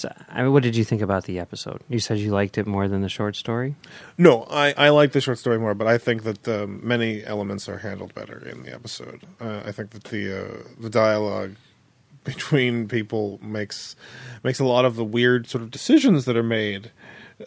So, 0.02 0.12
I 0.30 0.42
mean, 0.42 0.52
what 0.52 0.64
did 0.64 0.76
you 0.76 0.84
think 0.84 1.04
about 1.04 1.26
the 1.26 1.38
episode? 1.38 1.84
You 1.88 2.00
said 2.00 2.18
you 2.18 2.32
liked 2.32 2.58
it 2.58 2.66
more 2.66 2.88
than 2.88 3.02
the 3.02 3.08
short 3.08 3.36
story. 3.36 3.76
No, 4.18 4.48
I, 4.50 4.74
I 4.76 4.90
like 4.90 5.12
the 5.12 5.22
short 5.22 5.38
story 5.38 5.60
more, 5.60 5.76
but 5.76 5.86
I 5.86 6.00
think 6.00 6.24
that 6.24 6.48
um, 6.48 6.80
many 6.82 7.24
elements 7.24 7.70
are 7.70 7.78
handled 7.78 8.16
better 8.16 8.40
in 8.50 8.64
the 8.64 8.74
episode. 8.74 9.22
Uh, 9.40 9.62
I 9.64 9.72
think 9.72 9.92
that 9.92 10.06
the 10.06 10.46
uh, 10.46 10.58
the 10.80 10.90
dialogue 10.90 11.56
between 12.24 12.88
people 12.88 13.40
makes 13.44 13.96
makes 14.44 14.60
a 14.60 14.66
lot 14.66 14.86
of 14.86 14.96
the 14.96 15.06
weird 15.06 15.48
sort 15.48 15.62
of 15.62 15.70
decisions 15.70 16.26
that 16.26 16.36
are 16.36 16.42
made 16.42 16.90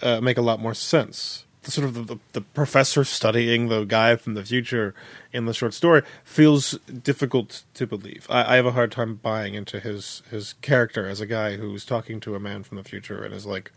uh, 0.01 0.21
make 0.21 0.39
a 0.39 0.43
lot 0.43 0.61
more 0.61 0.75
sense. 0.75 1.47
The 1.65 1.71
sort 1.71 1.87
of 1.87 1.95
the, 1.95 2.03
the, 2.03 2.19
the 2.33 2.41
professor 2.43 3.05
studying 3.05 3.69
the 3.69 3.85
guy 3.85 4.17
from 4.17 4.35
the 4.35 4.45
future 4.45 4.95
in 5.33 5.47
the 5.47 5.55
short 5.55 5.73
story 5.73 6.03
feels 6.23 6.73
difficult 6.89 7.65
to 7.75 7.87
believe. 7.87 8.27
I, 8.29 8.53
I 8.53 8.57
have 8.57 8.67
a 8.67 8.73
hard 8.73 8.93
time 8.93 9.17
buying 9.17 9.55
into 9.55 9.81
his 9.81 10.23
his 10.31 10.55
character 10.61 11.07
as 11.07 11.21
a 11.21 11.27
guy 11.27 11.57
who's 11.57 11.85
talking 11.85 12.21
to 12.21 12.35
a 12.35 12.41
man 12.41 12.65
from 12.65 12.77
the 12.77 12.85
future 12.85 13.25
and 13.25 13.33
is 13.33 13.47
like, 13.47 13.73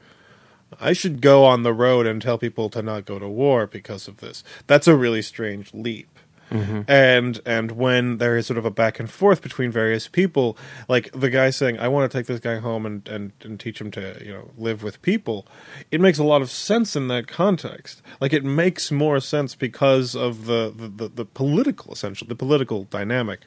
I 0.81 0.91
should 0.91 1.21
go 1.21 1.45
on 1.45 1.63
the 1.63 1.73
road 1.73 2.05
and 2.05 2.21
tell 2.21 2.37
people 2.37 2.69
to 2.71 2.81
not 2.81 3.05
go 3.05 3.19
to 3.19 3.27
war 3.27 3.65
because 3.65 4.07
of 4.07 4.17
this. 4.17 4.43
That's 4.67 4.87
a 4.87 4.95
really 4.95 5.21
strange 5.21 5.73
leap. 5.73 6.09
Mm-hmm. 6.51 6.81
And 6.89 7.41
and 7.45 7.71
when 7.73 8.17
there 8.17 8.37
is 8.37 8.47
sort 8.47 8.57
of 8.57 8.65
a 8.65 8.71
back 8.71 8.99
and 8.99 9.09
forth 9.09 9.41
between 9.41 9.69
various 9.69 10.07
people, 10.07 10.57
like 10.87 11.11
the 11.11 11.29
guy 11.29 11.49
saying, 11.49 11.77
"I 11.79 11.87
want 11.89 12.09
to 12.09 12.17
take 12.17 12.27
this 12.27 12.39
guy 12.39 12.57
home 12.57 12.85
and, 12.85 13.07
and, 13.07 13.31
and 13.41 13.59
teach 13.59 13.81
him 13.81 13.91
to 13.91 14.17
you 14.23 14.31
know 14.31 14.51
live 14.57 14.81
with 14.81 15.01
people," 15.01 15.45
it 15.91 15.99
makes 15.99 16.17
a 16.17 16.23
lot 16.23 16.41
of 16.41 16.49
sense 16.49 16.95
in 16.95 17.09
that 17.09 17.27
context. 17.27 18.01
Like 18.21 18.31
it 18.31 18.45
makes 18.45 18.91
more 18.91 19.19
sense 19.19 19.55
because 19.55 20.15
of 20.15 20.45
the 20.45 20.73
the, 20.75 20.87
the, 20.87 21.07
the 21.09 21.25
political 21.25 21.91
essential 21.91 22.27
the 22.27 22.35
political 22.35 22.85
dynamic 22.85 23.41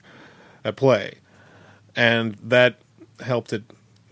at 0.62 0.76
play, 0.76 1.14
and 1.96 2.34
that 2.34 2.80
helped 3.20 3.52
it 3.52 3.62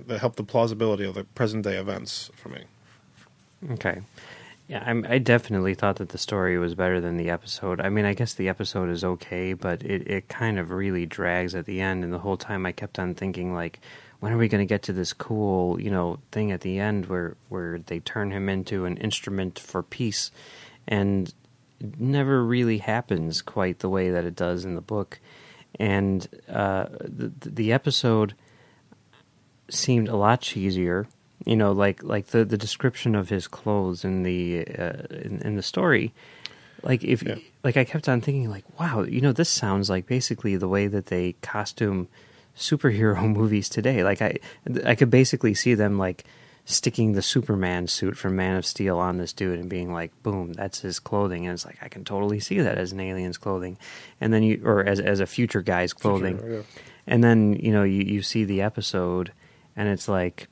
that 0.06 0.20
helped 0.20 0.36
the 0.36 0.44
plausibility 0.44 1.04
of 1.04 1.14
the 1.14 1.24
present 1.24 1.64
day 1.64 1.76
events 1.76 2.30
for 2.34 2.48
me. 2.48 2.64
Okay. 3.70 4.00
Yeah, 4.68 4.84
I'm, 4.86 5.06
I 5.08 5.16
definitely 5.16 5.72
thought 5.74 5.96
that 5.96 6.10
the 6.10 6.18
story 6.18 6.58
was 6.58 6.74
better 6.74 7.00
than 7.00 7.16
the 7.16 7.30
episode. 7.30 7.80
I 7.80 7.88
mean, 7.88 8.04
I 8.04 8.12
guess 8.12 8.34
the 8.34 8.50
episode 8.50 8.90
is 8.90 9.02
okay, 9.02 9.54
but 9.54 9.82
it, 9.82 10.06
it 10.06 10.28
kind 10.28 10.58
of 10.58 10.70
really 10.70 11.06
drags 11.06 11.54
at 11.54 11.64
the 11.64 11.80
end. 11.80 12.04
And 12.04 12.12
the 12.12 12.18
whole 12.18 12.36
time 12.36 12.66
I 12.66 12.72
kept 12.72 12.98
on 12.98 13.14
thinking, 13.14 13.54
like, 13.54 13.80
when 14.20 14.30
are 14.30 14.36
we 14.36 14.46
going 14.46 14.60
to 14.60 14.68
get 14.68 14.82
to 14.82 14.92
this 14.92 15.14
cool, 15.14 15.80
you 15.80 15.90
know, 15.90 16.18
thing 16.32 16.52
at 16.52 16.60
the 16.60 16.78
end 16.78 17.06
where, 17.06 17.34
where 17.48 17.78
they 17.78 18.00
turn 18.00 18.30
him 18.30 18.50
into 18.50 18.84
an 18.84 18.98
instrument 18.98 19.58
for 19.58 19.82
peace? 19.82 20.30
And 20.86 21.32
it 21.80 21.98
never 21.98 22.44
really 22.44 22.78
happens 22.78 23.40
quite 23.40 23.78
the 23.78 23.88
way 23.88 24.10
that 24.10 24.26
it 24.26 24.36
does 24.36 24.66
in 24.66 24.74
the 24.74 24.82
book. 24.82 25.18
And 25.80 26.28
uh, 26.46 26.88
the, 27.00 27.32
the 27.40 27.72
episode 27.72 28.34
seemed 29.70 30.08
a 30.08 30.16
lot 30.16 30.42
cheesier. 30.42 31.06
You 31.48 31.56
know, 31.56 31.72
like 31.72 32.02
like 32.02 32.26
the, 32.28 32.44
the 32.44 32.58
description 32.58 33.14
of 33.14 33.28
his 33.30 33.48
clothes 33.48 34.04
in 34.04 34.22
the 34.22 34.66
uh, 34.78 35.02
in, 35.10 35.40
in 35.44 35.56
the 35.56 35.62
story. 35.62 36.12
Like 36.82 37.02
if 37.02 37.22
Yeah. 37.22 37.36
like 37.64 37.76
I 37.76 37.84
kept 37.84 38.08
on 38.08 38.20
thinking 38.20 38.50
like, 38.50 38.64
wow, 38.78 39.02
you 39.02 39.20
know, 39.20 39.32
this 39.32 39.48
sounds 39.48 39.88
like 39.90 40.06
basically 40.06 40.56
the 40.56 40.68
way 40.68 40.86
that 40.88 41.06
they 41.06 41.34
costume 41.42 42.06
superhero 42.56 43.22
movies 43.38 43.68
today. 43.68 44.04
Like 44.04 44.20
I 44.22 44.36
I 44.84 44.94
could 44.94 45.10
basically 45.10 45.54
see 45.54 45.74
them 45.74 45.98
like 45.98 46.24
sticking 46.66 47.12
the 47.14 47.22
Superman 47.22 47.86
suit 47.86 48.14
from 48.14 48.36
Man 48.36 48.56
of 48.56 48.66
Steel 48.66 48.98
on 48.98 49.16
this 49.16 49.32
dude 49.32 49.58
and 49.58 49.70
being 49.70 49.90
like, 49.90 50.12
boom, 50.22 50.52
that's 50.52 50.80
his 50.80 51.00
clothing. 51.00 51.46
And 51.46 51.54
it's 51.54 51.64
like 51.64 51.78
I 51.80 51.88
can 51.88 52.04
totally 52.04 52.40
see 52.40 52.60
that 52.60 52.76
as 52.76 52.92
an 52.92 53.00
alien's 53.00 53.38
clothing. 53.38 53.78
And 54.20 54.32
then 54.34 54.42
you 54.42 54.60
or 54.64 54.84
as 54.84 55.00
as 55.00 55.20
a 55.20 55.26
future 55.26 55.62
guy's 55.62 55.94
clothing. 55.94 56.36
Future, 56.38 56.52
yeah. 56.56 56.82
And 57.06 57.24
then, 57.24 57.54
you 57.54 57.72
know, 57.72 57.84
you, 57.84 58.02
you 58.02 58.20
see 58.22 58.44
the 58.44 58.60
episode 58.60 59.32
and 59.74 59.88
it's 59.88 60.08
like 60.08 60.46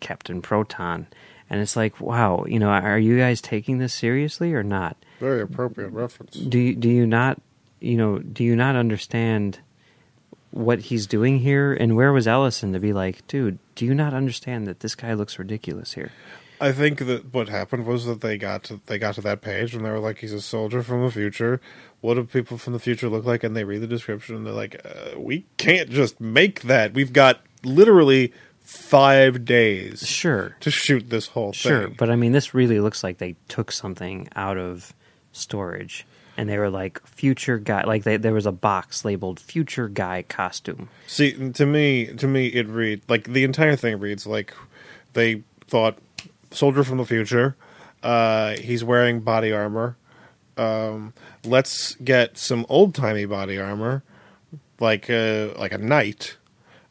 Captain 0.00 0.42
Proton. 0.42 1.06
And 1.48 1.60
it's 1.60 1.76
like, 1.76 2.00
wow, 2.00 2.44
you 2.46 2.58
know, 2.58 2.68
are 2.68 2.98
you 2.98 3.18
guys 3.18 3.40
taking 3.40 3.78
this 3.78 3.92
seriously 3.92 4.54
or 4.54 4.62
not? 4.62 4.96
Very 5.18 5.40
appropriate 5.42 5.90
reference. 5.90 6.34
Do 6.34 6.58
you, 6.58 6.76
do 6.76 6.88
you 6.88 7.06
not, 7.06 7.40
you 7.80 7.96
know, 7.96 8.18
do 8.18 8.44
you 8.44 8.54
not 8.54 8.76
understand 8.76 9.58
what 10.52 10.80
he's 10.80 11.06
doing 11.06 11.38
here? 11.38 11.72
And 11.72 11.96
where 11.96 12.12
was 12.12 12.28
Ellison 12.28 12.72
to 12.72 12.78
be 12.78 12.92
like, 12.92 13.26
dude, 13.26 13.58
do 13.74 13.84
you 13.84 13.94
not 13.94 14.14
understand 14.14 14.66
that 14.68 14.80
this 14.80 14.94
guy 14.94 15.12
looks 15.14 15.38
ridiculous 15.38 15.94
here? 15.94 16.12
I 16.60 16.72
think 16.72 16.98
that 16.98 17.32
what 17.32 17.48
happened 17.48 17.86
was 17.86 18.04
that 18.04 18.20
they 18.20 18.36
got 18.36 18.64
to 18.64 18.80
they 18.84 18.98
got 18.98 19.14
to 19.14 19.22
that 19.22 19.40
page 19.40 19.74
and 19.74 19.82
they 19.82 19.90
were 19.90 19.98
like, 19.98 20.18
"He's 20.18 20.34
a 20.34 20.42
soldier 20.42 20.82
from 20.82 21.02
the 21.02 21.10
future. 21.10 21.58
What 22.02 22.14
do 22.14 22.24
people 22.24 22.58
from 22.58 22.74
the 22.74 22.78
future 22.78 23.08
look 23.08 23.24
like?" 23.24 23.42
And 23.42 23.56
they 23.56 23.64
read 23.64 23.80
the 23.80 23.86
description 23.86 24.36
and 24.36 24.46
they're 24.46 24.52
like, 24.52 24.78
uh, 24.84 25.18
"We 25.18 25.46
can't 25.56 25.88
just 25.88 26.20
make 26.20 26.60
that. 26.62 26.92
We've 26.92 27.14
got 27.14 27.40
literally 27.64 28.34
five 28.70 29.44
days 29.44 30.06
Sure, 30.06 30.56
to 30.60 30.70
shoot 30.70 31.10
this 31.10 31.26
whole 31.28 31.52
sure, 31.52 31.86
thing." 31.88 31.96
but 31.98 32.08
I 32.08 32.16
mean, 32.16 32.32
this 32.32 32.54
really 32.54 32.78
looks 32.80 33.02
like 33.02 33.18
they 33.18 33.34
took 33.48 33.72
something 33.72 34.28
out 34.36 34.56
of 34.56 34.94
storage, 35.32 36.06
and 36.36 36.48
they 36.48 36.56
were 36.56 36.70
like 36.70 37.04
future 37.06 37.58
guy. 37.58 37.82
Like 37.84 38.04
they, 38.04 38.16
there 38.16 38.32
was 38.32 38.46
a 38.46 38.52
box 38.52 39.04
labeled 39.04 39.40
"future 39.40 39.88
guy 39.88 40.22
costume." 40.22 40.88
See, 41.08 41.50
to 41.52 41.66
me, 41.66 42.06
to 42.14 42.26
me, 42.28 42.46
it 42.46 42.68
read 42.68 43.02
like 43.08 43.24
the 43.24 43.42
entire 43.44 43.74
thing 43.76 43.98
reads 43.98 44.26
like 44.26 44.54
they 45.14 45.42
thought 45.66 45.98
soldier 46.52 46.84
from 46.84 46.98
the 46.98 47.04
future. 47.06 47.56
Uh, 48.02 48.56
he's 48.56 48.82
wearing 48.84 49.20
body 49.20 49.52
armor. 49.52 49.96
Um, 50.56 51.12
let's 51.44 51.94
get 51.96 52.38
some 52.38 52.66
old 52.68 52.94
timey 52.94 53.24
body 53.24 53.58
armor, 53.58 54.02
like 54.78 55.08
a 55.10 55.52
like 55.58 55.72
a 55.72 55.78
knight, 55.78 56.36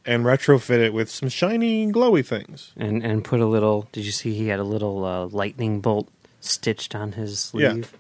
and 0.10 0.26
retrofit 0.26 0.80
it 0.80 0.94
with 0.94 1.10
some 1.10 1.30
shiny, 1.30 1.92
glowy 1.92 2.26
things. 2.26 2.72
and 2.76 3.04
and 3.06 3.24
put 3.24 3.40
a 3.40 3.46
little. 3.46 3.88
Did 3.92 4.06
you 4.06 4.12
see 4.12 4.34
he 4.34 4.48
had 4.48 4.60
a 4.60 4.64
little 4.64 5.06
uh, 5.06 5.28
lightning 5.28 5.80
bolt 5.82 6.10
stitched 6.42 6.96
on 6.96 7.14
his 7.14 7.40
sleeve? 7.40 7.94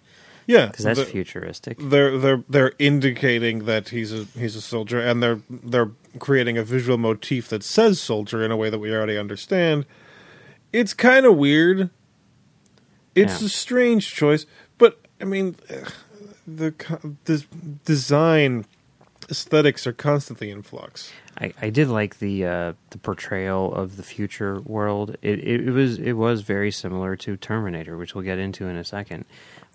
Yeah, 0.47 0.65
Because 0.67 0.85
that's 0.85 0.99
the- 0.99 1.05
futuristic. 1.05 1.77
they're 1.79 2.17
they're 2.17 2.43
they're 2.49 2.73
indicating 2.79 3.65
that 3.65 3.89
he's 3.89 4.11
a 4.11 4.25
he's 4.37 4.55
a 4.55 4.61
soldier, 4.61 4.99
and 4.99 5.21
they're 5.21 5.39
they're 5.49 5.91
creating 6.17 6.57
a 6.57 6.63
visual 6.63 6.97
motif 6.97 7.47
that 7.49 7.63
says 7.63 8.01
soldier 8.01 8.43
in 8.43 8.49
a 8.51 8.57
way 8.57 8.69
that 8.71 8.79
we 8.79 8.91
already 8.91 9.15
understand. 9.17 9.85
It's 10.73 10.93
kind 10.95 11.25
of 11.27 11.37
weird. 11.37 11.91
It's 13.15 13.39
Yeah. 13.41 13.45
a 13.45 13.49
strange 13.49 14.13
choice, 14.15 14.45
but 14.79 14.99
I 15.21 15.25
mean, 15.25 15.55
the 16.47 16.73
the 17.25 17.45
design 17.85 18.65
aesthetics 19.29 19.85
are 19.85 19.93
constantly 19.93 20.49
in 20.49 20.63
flux. 20.63 21.11
I, 21.41 21.53
I 21.61 21.69
did 21.69 21.87
like 21.87 22.19
the 22.19 22.45
uh, 22.45 22.73
the 22.89 22.97
portrayal 22.97 23.73
of 23.73 23.95
the 23.97 24.03
future 24.03 24.59
world. 24.61 25.15
It, 25.21 25.39
it 25.39 25.67
it 25.67 25.71
was 25.71 25.97
it 25.97 26.13
was 26.13 26.41
very 26.41 26.71
similar 26.71 27.15
to 27.17 27.37
Terminator, 27.37 27.97
which 27.97 28.13
we'll 28.13 28.23
get 28.25 28.39
into 28.39 28.67
in 28.67 28.75
a 28.75 28.83
second. 28.83 29.25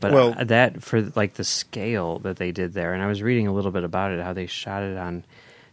But 0.00 0.12
Well- 0.12 0.34
uh, 0.36 0.44
that 0.44 0.82
for 0.82 1.00
like 1.14 1.34
the 1.34 1.44
scale 1.44 2.18
that 2.20 2.36
they 2.36 2.52
did 2.52 2.74
there, 2.74 2.92
and 2.92 3.02
I 3.02 3.06
was 3.06 3.22
reading 3.22 3.46
a 3.46 3.52
little 3.52 3.70
bit 3.70 3.84
about 3.84 4.12
it, 4.12 4.20
how 4.22 4.32
they 4.32 4.46
shot 4.46 4.82
it 4.82 4.96
on 4.98 5.24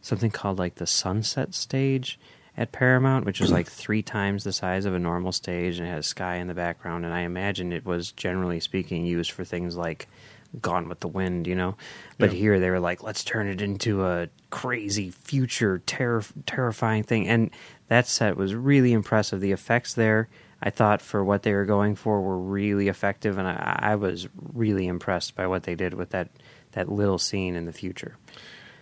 something 0.01 0.31
called 0.31 0.59
like 0.59 0.75
the 0.75 0.87
Sunset 0.87 1.53
Stage 1.53 2.17
at 2.57 2.71
Paramount, 2.71 3.25
which 3.25 3.39
was 3.39 3.51
like 3.51 3.67
three 3.67 4.01
times 4.01 4.43
the 4.43 4.53
size 4.53 4.85
of 4.85 4.93
a 4.93 4.99
normal 4.99 5.31
stage, 5.31 5.77
and 5.77 5.87
it 5.87 5.91
had 5.91 5.99
a 5.99 6.03
sky 6.03 6.35
in 6.35 6.47
the 6.47 6.53
background. 6.53 7.05
And 7.05 7.13
I 7.13 7.21
imagine 7.21 7.71
it 7.71 7.85
was 7.85 8.11
generally 8.11 8.59
speaking 8.59 9.05
used 9.05 9.31
for 9.31 9.43
things 9.43 9.75
like 9.75 10.07
Gone 10.59 10.89
with 10.89 10.99
the 10.99 11.07
Wind, 11.07 11.47
you 11.47 11.55
know. 11.55 11.75
But 12.17 12.31
Yeah. 12.31 12.37
here 12.39 12.59
they 12.59 12.69
were 12.69 12.79
like, 12.79 13.03
let's 13.03 13.23
turn 13.23 13.47
it 13.47 13.61
into 13.61 14.03
a 14.05 14.27
crazy 14.49 15.11
future, 15.11 15.79
terror, 15.85 16.23
terrifying 16.45 17.03
thing. 17.03 17.27
And 17.27 17.51
that 17.87 18.07
set 18.07 18.35
was 18.35 18.53
really 18.55 18.91
impressive. 18.91 19.39
The 19.39 19.51
effects 19.53 19.93
there, 19.93 20.27
I 20.61 20.69
thought, 20.69 21.01
for 21.01 21.23
what 21.23 21.43
they 21.43 21.53
were 21.53 21.65
going 21.65 21.95
for, 21.95 22.21
were 22.21 22.37
really 22.37 22.87
effective, 22.89 23.37
and 23.37 23.47
I, 23.47 23.79
I 23.81 23.95
was 23.95 24.27
really 24.53 24.87
impressed 24.87 25.35
by 25.35 25.47
what 25.47 25.63
they 25.63 25.75
did 25.75 25.93
with 25.93 26.09
that 26.11 26.29
that 26.73 26.89
little 26.89 27.17
scene 27.17 27.55
in 27.55 27.65
the 27.65 27.73
future. 27.73 28.15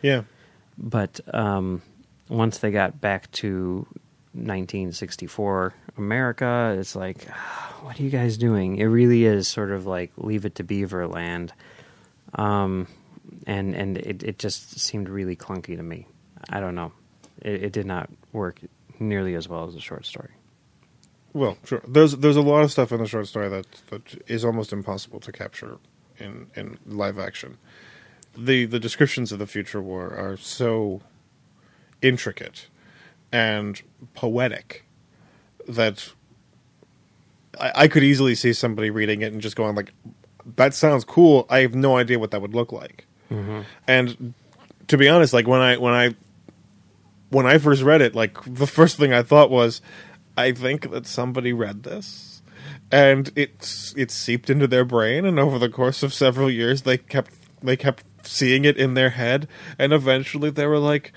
Yeah, 0.02 0.22
But 0.78 1.20
um, 1.34 1.82
once 2.30 2.60
they 2.60 2.70
got 2.72 3.02
back 3.02 3.32
to 3.32 3.88
1964 4.34 5.74
America, 5.98 6.76
it's 6.80 6.96
like, 6.96 7.24
what 7.82 8.00
are 8.00 8.04
you 8.04 8.10
guys 8.10 8.38
doing? 8.38 8.78
It 8.78 8.86
really 8.86 9.26
is 9.26 9.48
sort 9.48 9.72
of 9.72 9.86
like 9.86 10.12
Leave 10.18 10.46
It 10.46 10.56
to 10.56 10.64
Beaver 10.64 11.08
Land, 11.08 11.54
um, 12.36 12.88
and 13.48 13.76
and 13.76 13.98
it 13.98 14.24
it 14.24 14.40
just 14.40 14.80
seemed 14.80 15.10
really 15.10 15.36
clunky 15.36 15.76
to 15.76 15.84
me. 15.84 16.08
I 16.50 16.60
don't 16.60 16.76
know. 16.76 16.92
It, 17.42 17.64
it 17.64 17.74
did 17.74 17.86
not 17.86 18.10
work 18.34 18.60
nearly 19.00 19.36
as 19.36 19.48
well 19.48 19.66
as 19.68 19.74
the 19.74 19.82
short 19.82 20.06
story. 20.06 20.32
well, 21.34 21.58
sure. 21.66 21.82
There's 21.88 22.18
there's 22.18 22.36
a 22.36 22.42
lot 22.42 22.64
of 22.64 22.72
stuff 22.72 22.92
in 22.92 23.00
the 23.00 23.08
short 23.08 23.28
story 23.28 23.50
that 23.50 23.66
that 23.88 24.24
is 24.28 24.46
almost 24.46 24.74
impossible 24.74 25.20
to 25.22 25.32
capture 25.32 25.78
in 26.18 26.48
in 26.56 26.78
live 26.86 27.18
action. 27.18 27.58
The 28.38 28.66
the 28.66 28.80
descriptions 28.80 29.32
of 29.32 29.40
the 29.40 29.48
future 29.48 29.82
war 29.82 30.14
are 30.14 30.38
so 30.38 31.02
intricate 32.02 32.68
and 33.32 33.82
poetic 34.14 34.86
that 35.68 36.14
I, 37.60 37.72
I 37.76 37.88
could 37.88 38.04
easily 38.04 38.36
see 38.36 38.54
somebody 38.54 38.90
reading 38.90 39.22
it 39.22 39.32
and 39.32 39.42
just 39.42 39.56
going 39.56 39.76
like, 39.76 39.94
"That 40.56 40.74
sounds 40.74 41.04
cool." 41.04 41.46
I 41.50 41.60
have 41.60 41.76
no 41.76 41.98
idea 41.98 42.20
what 42.20 42.32
that 42.32 42.42
would 42.42 42.56
look 42.56 42.72
like. 42.72 43.06
Mm-hmm. 43.32 43.62
And 43.88 44.34
to 44.88 44.98
be 44.98 45.08
honest, 45.08 45.34
like 45.34 45.48
when 45.48 45.62
I 45.62 45.78
when 45.78 45.94
I 45.94 46.16
when 47.30 47.46
I 47.46 47.58
first 47.58 47.84
read 47.84 48.02
it, 48.02 48.16
like 48.16 48.38
the 48.46 48.68
first 48.68 48.98
thing 48.98 49.14
I 49.14 49.24
thought 49.24 49.50
was, 49.50 49.82
I 50.38 50.52
think 50.52 50.92
that 50.92 51.06
somebody 51.06 51.54
read 51.54 51.84
this, 51.84 52.42
and 52.92 53.32
it's 53.36 53.94
it 53.96 54.12
seeped 54.12 54.50
into 54.50 54.68
their 54.68 54.86
brain, 54.86 55.26
and 55.26 55.40
over 55.40 55.60
the 55.60 55.70
course 55.70 56.04
of 56.04 56.14
several 56.14 56.50
years, 56.50 56.84
they 56.84 56.98
kept 56.98 57.34
they 57.62 57.78
kept 57.78 58.04
seeing 58.24 58.66
it 58.66 58.78
in 58.78 58.94
their 58.96 59.12
head, 59.12 59.48
and 59.78 59.94
eventually 59.94 60.50
they 60.50 60.66
were 60.66 60.80
like, 60.80 61.14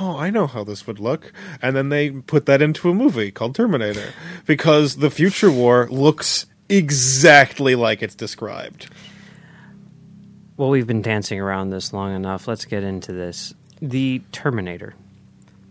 "Oh, 0.00 0.16
I 0.16 0.30
know 0.30 0.46
how 0.46 0.64
this 0.64 0.86
would 0.86 1.00
look," 1.00 1.32
and 1.62 1.76
then 1.76 1.88
they 1.88 2.10
put 2.10 2.46
that 2.46 2.62
into 2.62 2.90
a 2.90 2.94
movie 2.94 3.30
called 3.30 3.54
Terminator, 3.54 4.12
because 4.46 4.96
the 4.96 5.10
future 5.10 5.50
war 5.50 5.88
looks 5.90 6.46
exactly 6.68 7.74
like 7.74 8.02
it's 8.02 8.14
described. 8.14 8.88
Well, 10.56 10.70
we've 10.70 10.86
been 10.86 11.02
dancing 11.02 11.38
around 11.38 11.70
this 11.70 11.92
long 11.92 12.14
enough. 12.14 12.48
Let's 12.48 12.64
get 12.64 12.82
into 12.82 13.12
this. 13.12 13.54
The 13.82 14.22
Terminator. 14.32 14.94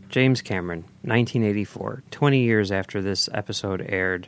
James 0.09 0.41
Cameron, 0.41 0.81
1984. 1.01 2.03
20 2.11 2.39
years 2.39 2.71
after 2.71 3.01
this 3.01 3.27
episode 3.33 3.85
aired, 3.89 4.27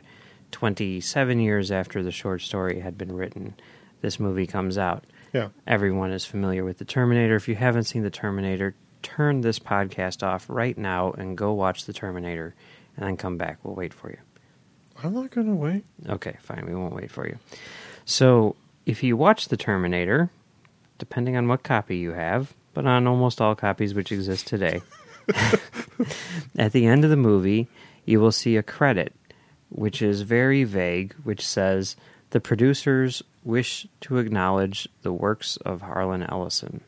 27 0.50 1.40
years 1.40 1.70
after 1.70 2.02
the 2.02 2.10
short 2.10 2.42
story 2.42 2.80
had 2.80 2.98
been 2.98 3.12
written, 3.12 3.54
this 4.00 4.18
movie 4.18 4.46
comes 4.46 4.76
out. 4.76 5.04
Yeah. 5.32 5.48
Everyone 5.66 6.10
is 6.10 6.24
familiar 6.24 6.64
with 6.64 6.78
The 6.78 6.84
Terminator. 6.84 7.36
If 7.36 7.48
you 7.48 7.54
haven't 7.54 7.84
seen 7.84 8.02
The 8.02 8.10
Terminator, 8.10 8.74
turn 9.02 9.40
this 9.40 9.58
podcast 9.58 10.22
off 10.22 10.46
right 10.48 10.76
now 10.76 11.12
and 11.12 11.36
go 11.36 11.52
watch 11.52 11.84
The 11.84 11.92
Terminator 11.92 12.54
and 12.96 13.06
then 13.06 13.16
come 13.16 13.36
back. 13.36 13.58
We'll 13.62 13.74
wait 13.74 13.94
for 13.94 14.10
you. 14.10 14.18
I'm 15.02 15.14
not 15.14 15.30
gonna 15.30 15.54
wait. 15.54 15.84
Okay, 16.08 16.36
fine. 16.40 16.66
We 16.66 16.74
won't 16.74 16.94
wait 16.94 17.10
for 17.10 17.26
you. 17.26 17.38
So, 18.04 18.56
if 18.86 19.02
you 19.02 19.16
watch 19.16 19.48
The 19.48 19.56
Terminator, 19.56 20.30
depending 20.98 21.36
on 21.36 21.46
what 21.46 21.62
copy 21.62 21.98
you 21.98 22.12
have, 22.12 22.54
but 22.74 22.86
on 22.86 23.06
almost 23.06 23.40
all 23.40 23.54
copies 23.54 23.94
which 23.94 24.10
exist 24.10 24.46
today, 24.46 24.82
at 26.58 26.72
the 26.72 26.86
end 26.86 27.04
of 27.04 27.10
the 27.10 27.16
movie, 27.16 27.68
you 28.04 28.20
will 28.20 28.32
see 28.32 28.56
a 28.56 28.62
credit 28.62 29.12
which 29.70 30.00
is 30.02 30.22
very 30.22 30.64
vague, 30.64 31.14
which 31.24 31.46
says, 31.46 31.96
The 32.30 32.40
producers 32.40 33.22
wish 33.44 33.86
to 34.02 34.18
acknowledge 34.18 34.88
the 35.02 35.12
works 35.12 35.56
of 35.58 35.82
Harlan 35.82 36.22
Ellison. 36.22 36.82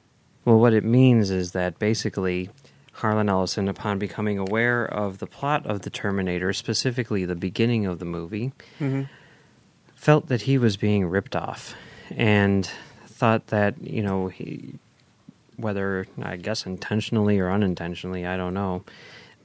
Well, 0.50 0.58
what 0.58 0.74
it 0.74 0.82
means 0.82 1.30
is 1.30 1.52
that 1.52 1.78
basically 1.78 2.50
Harlan 2.94 3.28
Ellison, 3.28 3.68
upon 3.68 4.00
becoming 4.00 4.36
aware 4.36 4.84
of 4.84 5.18
the 5.18 5.26
plot 5.28 5.64
of 5.64 5.82
The 5.82 5.90
Terminator, 5.90 6.52
specifically 6.52 7.24
the 7.24 7.36
beginning 7.36 7.86
of 7.86 8.00
the 8.00 8.04
movie, 8.04 8.50
mm-hmm. 8.80 9.02
felt 9.94 10.26
that 10.26 10.42
he 10.42 10.58
was 10.58 10.76
being 10.76 11.06
ripped 11.06 11.36
off 11.36 11.76
and 12.10 12.68
thought 13.06 13.46
that, 13.46 13.80
you 13.80 14.02
know, 14.02 14.26
he, 14.26 14.74
whether, 15.56 16.08
I 16.20 16.34
guess, 16.34 16.66
intentionally 16.66 17.38
or 17.38 17.48
unintentionally, 17.48 18.26
I 18.26 18.36
don't 18.36 18.54
know, 18.54 18.82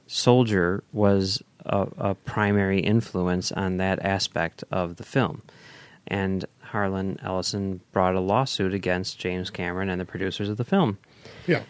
Soldier 0.08 0.82
was 0.92 1.40
a, 1.64 1.86
a 1.98 2.14
primary 2.16 2.80
influence 2.80 3.52
on 3.52 3.76
that 3.76 4.04
aspect 4.04 4.64
of 4.72 4.96
the 4.96 5.04
film. 5.04 5.42
And 6.08 6.44
Harlan 6.66 7.18
Ellison 7.22 7.80
brought 7.92 8.14
a 8.14 8.20
lawsuit 8.20 8.74
against 8.74 9.18
James 9.18 9.50
Cameron 9.50 9.88
and 9.88 10.00
the 10.00 10.04
producers 10.04 10.48
of 10.48 10.56
the 10.56 10.64
film. 10.64 10.98
Yeah. 11.46 11.62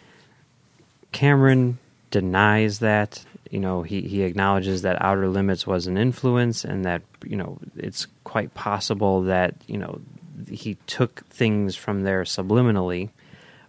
Cameron 1.11 1.77
denies 2.11 2.79
that. 2.79 3.23
You 3.49 3.59
know, 3.61 3.81
he, 3.81 4.01
he 4.01 4.23
acknowledges 4.23 4.81
that 4.81 5.01
Outer 5.01 5.29
Limits 5.29 5.65
was 5.65 5.87
an 5.87 5.97
influence 5.97 6.65
and 6.65 6.83
that, 6.83 7.01
you 7.25 7.37
know, 7.37 7.59
it's 7.77 8.07
quite 8.25 8.53
possible 8.53 9.21
that, 9.23 9.55
you 9.67 9.77
know, 9.77 10.01
he 10.49 10.75
took 10.85 11.25
things 11.27 11.75
from 11.75 12.03
there 12.03 12.23
subliminally 12.23 13.09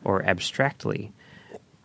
or 0.03 0.25
abstractly. 0.25 1.13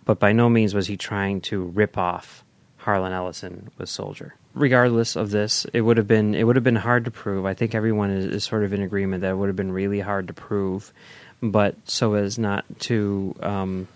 But 0.05 0.19
by 0.19 0.33
no 0.33 0.49
means 0.49 0.73
was 0.73 0.87
he 0.87 0.97
trying 0.97 1.41
to 1.41 1.61
rip 1.61 1.97
off 1.97 2.43
Harlan 2.77 3.13
Ellison 3.13 3.69
with 3.77 3.89
Soldier. 3.89 4.35
Regardless 4.55 5.15
of 5.15 5.31
this, 5.31 5.65
it 5.73 5.81
would 5.81 5.97
have 5.97 6.07
been 6.07 6.35
it 6.35 6.43
would 6.43 6.55
have 6.55 6.63
been 6.63 6.75
hard 6.75 7.05
to 7.05 7.11
prove. 7.11 7.45
I 7.45 7.53
think 7.53 7.73
everyone 7.73 8.11
is, 8.11 8.25
is 8.25 8.43
sort 8.43 8.63
of 8.63 8.73
in 8.73 8.81
agreement 8.81 9.21
that 9.21 9.31
it 9.31 9.35
would 9.35 9.49
have 9.49 9.55
been 9.55 9.71
really 9.71 9.99
hard 9.99 10.27
to 10.27 10.33
prove, 10.33 10.93
but 11.41 11.75
so 11.85 12.13
as 12.13 12.37
not 12.37 12.65
to 12.81 13.35
um, 13.41 13.87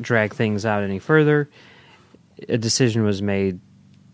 drag 0.00 0.34
things 0.34 0.66
out 0.66 0.82
any 0.82 0.98
further, 0.98 1.48
a 2.48 2.58
decision 2.58 3.04
was 3.04 3.22
made 3.22 3.60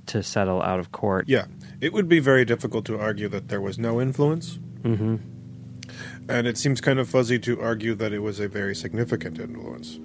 to 0.06 0.22
settle 0.22 0.62
out 0.62 0.78
of 0.78 0.92
court. 0.92 1.28
Yeah, 1.28 1.46
it 1.80 1.92
would 1.92 2.08
be 2.08 2.20
very 2.20 2.44
difficult 2.44 2.84
to 2.86 2.98
argue 2.98 3.28
that 3.28 3.48
there 3.48 3.60
was 3.60 3.78
no 3.78 4.00
influence. 4.00 4.58
hmm 4.82 5.16
And 6.28 6.46
it 6.46 6.58
seems 6.58 6.80
kind 6.80 6.98
of 6.98 7.08
fuzzy 7.08 7.38
to 7.40 7.60
argue 7.60 7.94
that 7.94 8.12
it 8.12 8.18
was 8.18 8.40
a 8.40 8.48
very 8.48 8.74
significant 8.74 9.38
influence. 9.38 9.98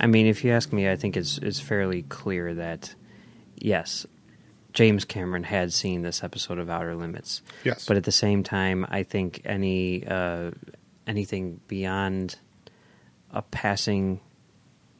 I 0.00 0.06
mean, 0.06 0.26
if 0.26 0.44
you 0.44 0.52
ask 0.52 0.72
me, 0.72 0.88
I 0.90 0.96
think 0.96 1.16
it's 1.16 1.38
it's 1.38 1.58
fairly 1.58 2.02
clear 2.02 2.54
that 2.54 2.94
yes, 3.56 4.06
James 4.78 5.04
Cameron 5.04 5.42
had 5.42 5.72
seen 5.72 6.02
this 6.02 6.22
episode 6.22 6.60
of 6.60 6.70
Outer 6.70 6.94
Limits. 6.94 7.42
Yes. 7.64 7.84
But 7.84 7.96
at 7.96 8.04
the 8.04 8.12
same 8.12 8.44
time, 8.44 8.86
I 8.88 9.02
think 9.02 9.42
any 9.44 10.06
uh, 10.06 10.52
anything 11.04 11.60
beyond 11.66 12.36
a 13.32 13.42
passing 13.42 14.20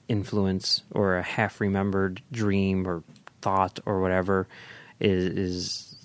influence 0.08 0.82
or 0.90 1.18
a 1.18 1.22
half 1.22 1.60
remembered 1.60 2.20
dream 2.32 2.88
or 2.88 3.04
thought 3.40 3.78
or 3.86 4.00
whatever 4.00 4.48
is 4.98 5.24
is 5.26 5.96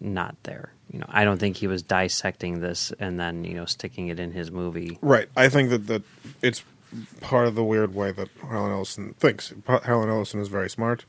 not 0.00 0.36
there. 0.44 0.72
You 0.92 1.00
know, 1.00 1.06
I 1.08 1.24
don't 1.24 1.38
think 1.38 1.56
he 1.56 1.66
was 1.66 1.82
dissecting 1.82 2.60
this 2.60 2.92
and 3.00 3.18
then 3.18 3.42
you 3.42 3.54
know 3.54 3.64
sticking 3.64 4.08
it 4.08 4.20
in 4.20 4.30
his 4.30 4.52
movie. 4.52 4.96
Right. 5.02 5.28
I 5.36 5.48
think 5.48 5.70
that, 5.70 5.88
that 5.88 6.02
it's 6.40 6.62
part 7.20 7.48
of 7.48 7.56
the 7.56 7.64
weird 7.64 7.96
way 7.96 8.12
that 8.12 8.28
Harlan 8.40 8.70
Ellison 8.70 9.14
thinks. 9.14 9.52
Harlan 9.66 10.08
Ellison 10.08 10.38
is 10.38 10.46
very 10.46 10.70
smart. 10.70 11.04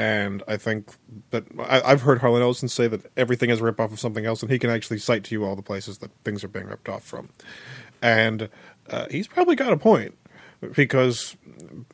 And 0.00 0.42
I 0.48 0.56
think 0.56 0.94
that 1.28 1.44
I, 1.58 1.82
I've 1.82 2.00
heard 2.00 2.20
Harlan 2.20 2.40
Ellison 2.40 2.70
say 2.70 2.88
that 2.88 3.12
everything 3.18 3.50
is 3.50 3.60
a 3.60 3.78
off 3.78 3.92
of 3.92 4.00
something 4.00 4.24
else, 4.24 4.40
and 4.40 4.50
he 4.50 4.58
can 4.58 4.70
actually 4.70 4.96
cite 4.96 5.24
to 5.24 5.34
you 5.34 5.44
all 5.44 5.54
the 5.54 5.60
places 5.60 5.98
that 5.98 6.10
things 6.24 6.42
are 6.42 6.48
being 6.48 6.64
ripped 6.64 6.88
off 6.88 7.04
from. 7.04 7.28
And 8.00 8.48
uh, 8.88 9.08
he's 9.10 9.28
probably 9.28 9.56
got 9.56 9.74
a 9.74 9.76
point 9.76 10.16
because 10.74 11.36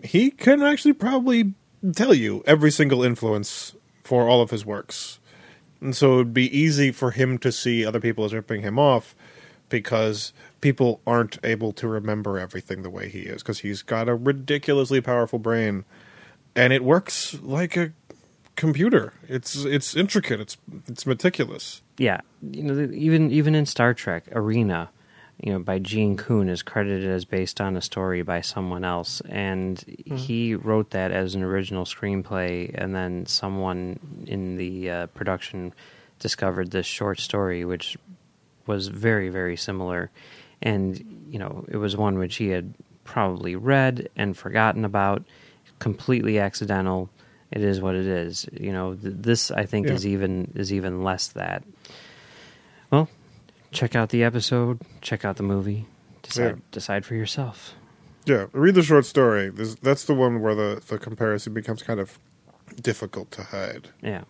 he 0.05 0.31
can 0.31 0.63
actually 0.63 0.93
probably 0.93 1.55
tell 1.97 2.15
you 2.15 2.45
every 2.47 2.71
single 2.71 3.03
influence 3.03 3.75
for 4.05 4.29
all 4.29 4.41
of 4.41 4.51
his 4.51 4.65
works. 4.65 5.19
And 5.81 5.97
so 5.97 6.13
it 6.13 6.17
would 6.19 6.35
be 6.35 6.57
easy 6.57 6.93
for 6.93 7.11
him 7.11 7.39
to 7.39 7.51
see 7.51 7.85
other 7.85 7.99
people 7.99 8.25
as 8.25 8.33
ripping 8.33 8.63
him 8.63 8.79
off 8.79 9.17
because 9.69 10.33
people 10.61 11.01
aren't 11.09 11.45
able 11.45 11.73
to 11.73 11.89
remember 11.89 12.39
everything 12.39 12.83
the 12.83 12.91
way 12.91 13.09
he 13.09 13.23
is 13.23 13.43
because 13.43 13.59
he's 13.59 13.83
got 13.83 14.09
a 14.09 14.15
ridiculously 14.15 15.01
powerful 15.01 15.41
brain 15.41 15.85
and 16.57 16.73
it 16.73 16.83
works 16.83 17.35
like 17.43 17.77
a 17.77 17.93
computer. 18.57 19.13
It's 19.29 19.55
it's 19.65 19.95
intricate. 19.95 20.41
It's 20.41 20.57
it's 20.89 21.07
meticulous. 21.07 21.83
yeah, 21.99 22.21
you 22.43 22.63
know, 22.63 22.91
even 22.93 23.31
even 23.31 23.55
in 23.55 23.67
Star 23.67 23.95
Trek 23.95 24.25
Arena, 24.33 24.91
you 25.41 25.53
know, 25.53 25.59
by 25.59 25.79
Gene 25.79 26.17
Coon 26.17 26.49
is 26.49 26.63
credited 26.63 27.09
as 27.09 27.25
based 27.25 27.61
on 27.61 27.77
a 27.77 27.83
story 27.83 28.23
by 28.23 28.41
someone 28.41 28.85
else, 28.85 29.21
and 29.29 29.85
he 30.05 30.55
wrote 30.55 30.91
that 30.91 31.13
as 31.13 31.35
an 31.35 31.43
original 31.43 31.85
screenplay, 31.85 32.75
and 32.75 32.95
then 32.95 33.27
someone 33.27 34.01
in 34.27 34.57
the 34.57 34.91
uh, 34.91 35.07
production 35.09 35.75
discovered 36.19 36.71
this 36.71 36.87
short 36.87 37.21
story, 37.21 37.65
which 37.65 37.97
was 38.67 38.89
very 38.89 39.29
very 39.29 39.57
similar, 39.57 40.11
and 40.63 41.27
you 41.29 41.39
know, 41.39 41.65
it 41.69 41.77
was 41.77 41.97
one 41.97 42.19
which 42.19 42.37
he 42.37 42.49
had 42.49 42.75
probably 43.05 43.55
read 43.55 44.09
and 44.17 44.37
forgotten 44.37 44.85
about, 44.85 45.23
completely 45.79 46.39
accidental. 46.39 47.11
It 47.51 47.63
is 47.63 47.81
what 47.81 47.95
it 47.95 48.07
is. 48.07 48.47
You 48.53 48.73
know, 48.73 48.95
th- 48.95 49.15
this 49.19 49.51
I 49.51 49.67
think 49.67 49.87
Yeah. 49.87 49.95
is 49.95 50.07
even 50.07 50.53
is 50.55 50.73
even 50.73 51.03
less 51.05 51.29
that. 51.29 51.63
Well, 52.91 53.09
check 53.73 53.95
out 53.97 54.11
the 54.11 54.25
episode, 54.25 54.81
check 55.01 55.25
out 55.25 55.37
the 55.37 55.43
movie, 55.43 55.87
decide 56.23 56.43
Yeah. 56.45 56.55
decide 56.73 57.05
for 57.05 57.15
yourself. 57.15 57.75
Yeah, 58.25 58.47
read 58.53 58.75
the 58.75 58.83
short 58.83 59.07
story. 59.07 59.51
This, 59.51 59.77
that's 59.77 60.05
the 60.05 60.15
one 60.15 60.41
where 60.41 60.55
the, 60.57 60.83
the 60.89 60.99
comparison 60.99 61.55
becomes 61.55 61.85
kind 61.85 62.01
of 62.01 62.19
difficult 62.83 63.31
to 63.33 63.45
hide. 63.45 63.91
Yeah. 64.03 64.25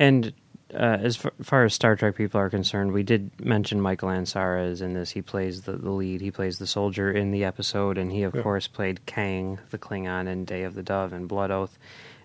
And 0.00 0.32
uh, 0.74 0.98
as 1.00 1.16
far, 1.16 1.32
far 1.42 1.64
as 1.64 1.74
Star 1.74 1.96
Trek 1.96 2.16
people 2.16 2.40
are 2.40 2.50
concerned, 2.50 2.92
we 2.92 3.02
did 3.02 3.30
mention 3.40 3.80
Michael 3.80 4.08
Ansara 4.08 4.70
is 4.70 4.80
in 4.82 4.92
this. 4.94 5.10
He 5.10 5.22
plays 5.22 5.62
the, 5.62 5.72
the 5.72 5.90
lead. 5.90 6.20
He 6.20 6.30
plays 6.30 6.58
the 6.58 6.66
soldier 6.66 7.10
in 7.10 7.30
the 7.30 7.44
episode, 7.44 7.96
and 7.98 8.12
he 8.12 8.22
of 8.24 8.34
Yeah. 8.34 8.42
course 8.42 8.66
played 8.68 9.06
Kang, 9.06 9.58
the 9.70 9.78
Klingon, 9.78 10.26
in 10.28 10.44
Day 10.44 10.64
of 10.64 10.74
the 10.74 10.82
Dove 10.82 11.12
and 11.12 11.26
Blood 11.28 11.50
Oath, 11.50 11.78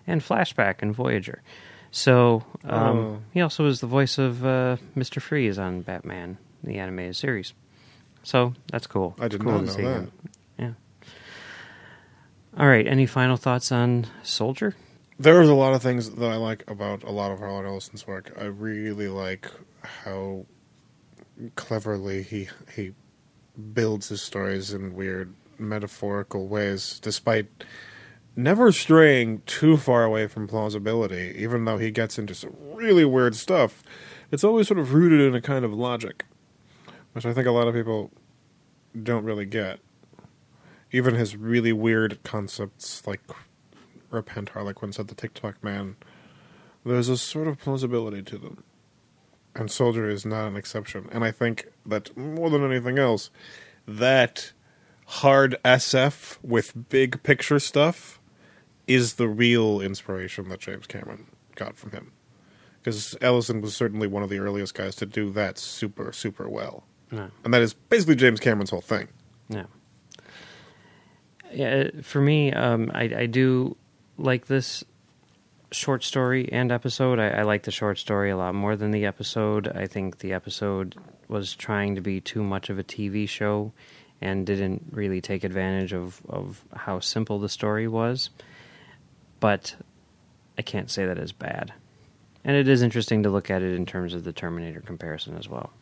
and 0.06 0.20
Flashback 0.20 0.82
and 0.82 0.94
Voyager. 0.94 1.42
So 1.90 2.44
um, 2.64 2.98
Oh. 2.98 3.18
he 3.32 3.40
also 3.40 3.66
is 3.66 3.80
the 3.80 3.86
voice 3.86 4.18
of 4.18 4.44
uh, 4.44 4.76
Mister 4.94 5.20
Freeze 5.20 5.58
on 5.58 5.82
Batman, 5.82 6.38
the 6.62 6.78
animated 6.78 7.16
series. 7.16 7.52
So 8.24 8.52
that's 8.72 8.86
cool. 8.86 9.14
I 9.20 9.28
did 9.28 9.40
cool 9.40 9.52
not 9.52 9.58
to 9.60 9.66
know 9.66 9.72
see 9.72 9.82
that. 9.82 9.94
him. 10.00 10.12
Yeah. 10.58 10.72
All 12.58 12.66
right. 12.66 12.86
Any 12.86 13.06
final 13.06 13.36
thoughts 13.36 13.70
on 13.72 14.06
Soldier? 14.22 14.74
There's 15.18 15.48
a 15.48 15.54
lot 15.54 15.74
of 15.74 15.82
things 15.82 16.10
that 16.10 16.30
I 16.30 16.36
like 16.36 16.68
about 16.68 17.04
a 17.04 17.10
lot 17.10 17.30
of 17.30 17.38
Harlan 17.38 17.66
Ellison's 17.66 18.06
work. 18.06 18.32
I 18.38 18.44
really 18.44 19.08
like 19.08 19.48
how 19.82 20.46
cleverly 21.54 22.22
he 22.22 22.48
he 22.74 22.92
builds 23.72 24.08
his 24.08 24.22
stories 24.22 24.72
in 24.72 24.94
weird 24.94 25.34
metaphorical 25.58 26.48
ways, 26.48 26.98
despite 27.00 27.46
never 28.36 28.72
straying 28.72 29.42
too 29.46 29.76
far 29.76 30.04
away 30.04 30.26
from 30.26 30.48
plausibility. 30.48 31.32
Even 31.38 31.64
though 31.64 31.78
he 31.78 31.90
gets 31.90 32.18
into 32.18 32.34
some 32.34 32.54
really 32.72 33.04
weird 33.04 33.36
stuff, 33.36 33.82
it's 34.32 34.44
always 34.44 34.66
sort 34.66 34.80
of 34.80 34.94
rooted 34.94 35.20
in 35.20 35.34
a 35.34 35.40
kind 35.40 35.64
of 35.64 35.72
logic, 35.72 36.24
which 37.12 37.24
I 37.24 37.32
think 37.32 37.46
a 37.46 37.52
lot 37.52 37.68
of 37.68 37.74
people 37.74 38.10
don't 39.00 39.24
really 39.24 39.46
get. 39.46 39.78
Even 40.90 41.14
his 41.14 41.36
really 41.36 41.72
weird 41.72 42.22
concepts 42.22 43.06
like 43.06 43.20
Repent 44.14 44.50
Harlequin 44.50 44.92
said 44.92 45.08
the 45.08 45.14
Ticktockman, 45.14 45.96
there's 46.84 47.08
a 47.08 47.16
sort 47.16 47.48
of 47.48 47.58
plausibility 47.58 48.22
to 48.22 48.38
them. 48.38 48.64
And 49.54 49.70
Soldier 49.70 50.08
is 50.08 50.26
not 50.26 50.48
an 50.48 50.56
exception. 50.56 51.08
And 51.12 51.24
I 51.24 51.30
think 51.30 51.68
that 51.86 52.16
more 52.16 52.50
than 52.50 52.64
anything 52.64 52.98
else, 52.98 53.30
that 53.86 54.52
hard 55.06 55.56
SF 55.64 56.38
with 56.42 56.88
big 56.88 57.22
picture 57.22 57.58
stuff 57.58 58.20
is 58.86 59.14
the 59.14 59.28
real 59.28 59.80
inspiration 59.80 60.48
that 60.48 60.60
James 60.60 60.86
Cameron 60.86 61.26
got 61.54 61.76
from 61.76 61.92
him. 61.92 62.12
Because 62.82 63.16
Ellison 63.20 63.60
was 63.62 63.74
certainly 63.74 64.06
one 64.06 64.22
of 64.22 64.28
the 64.28 64.38
earliest 64.38 64.74
guys 64.74 64.96
to 64.96 65.06
do 65.06 65.30
that 65.30 65.56
super, 65.58 66.12
super 66.12 66.48
well. 66.48 66.84
No. 67.10 67.30
And 67.44 67.54
that 67.54 67.62
is 67.62 67.74
basically 67.74 68.16
James 68.16 68.40
Cameron's 68.40 68.70
whole 68.70 68.80
thing. 68.80 69.08
Yeah. 69.48 69.64
Yeah, 71.52 71.90
for 72.02 72.20
me, 72.20 72.52
um, 72.52 72.90
I, 72.94 73.02
I 73.16 73.26
do 73.26 73.76
like 74.16 74.46
this 74.46 74.84
short 75.72 76.04
story 76.04 76.48
and 76.52 76.70
episode. 76.70 77.18
I, 77.18 77.28
I 77.28 77.42
like 77.42 77.64
the 77.64 77.70
short 77.70 77.98
story 77.98 78.30
a 78.30 78.36
lot 78.36 78.54
more 78.54 78.76
than 78.76 78.90
the 78.92 79.06
episode. 79.06 79.68
I 79.68 79.86
think 79.86 80.18
the 80.18 80.32
episode 80.32 80.94
was 81.28 81.54
trying 81.54 81.94
to 81.96 82.00
be 82.00 82.20
too 82.20 82.42
much 82.42 82.70
of 82.70 82.78
a 82.78 82.84
TV 82.84 83.28
show 83.28 83.72
and 84.20 84.46
didn't 84.46 84.86
really 84.90 85.20
take 85.20 85.42
advantage 85.44 85.92
of, 85.92 86.20
of 86.28 86.62
how 86.74 87.00
simple 87.00 87.38
the 87.40 87.48
story 87.48 87.88
was. 87.88 88.30
But 89.40 89.74
I 90.56 90.62
can't 90.62 90.90
say 90.90 91.06
that 91.06 91.18
is 91.18 91.32
bad. 91.32 91.72
And 92.44 92.56
it 92.56 92.68
is 92.68 92.82
interesting 92.82 93.22
to 93.24 93.30
look 93.30 93.50
at 93.50 93.62
it 93.62 93.74
in 93.74 93.86
terms 93.86 94.14
of 94.14 94.22
the 94.22 94.32
Terminator 94.32 94.80
comparison 94.80 95.36
as 95.36 95.48
well. 95.48 95.72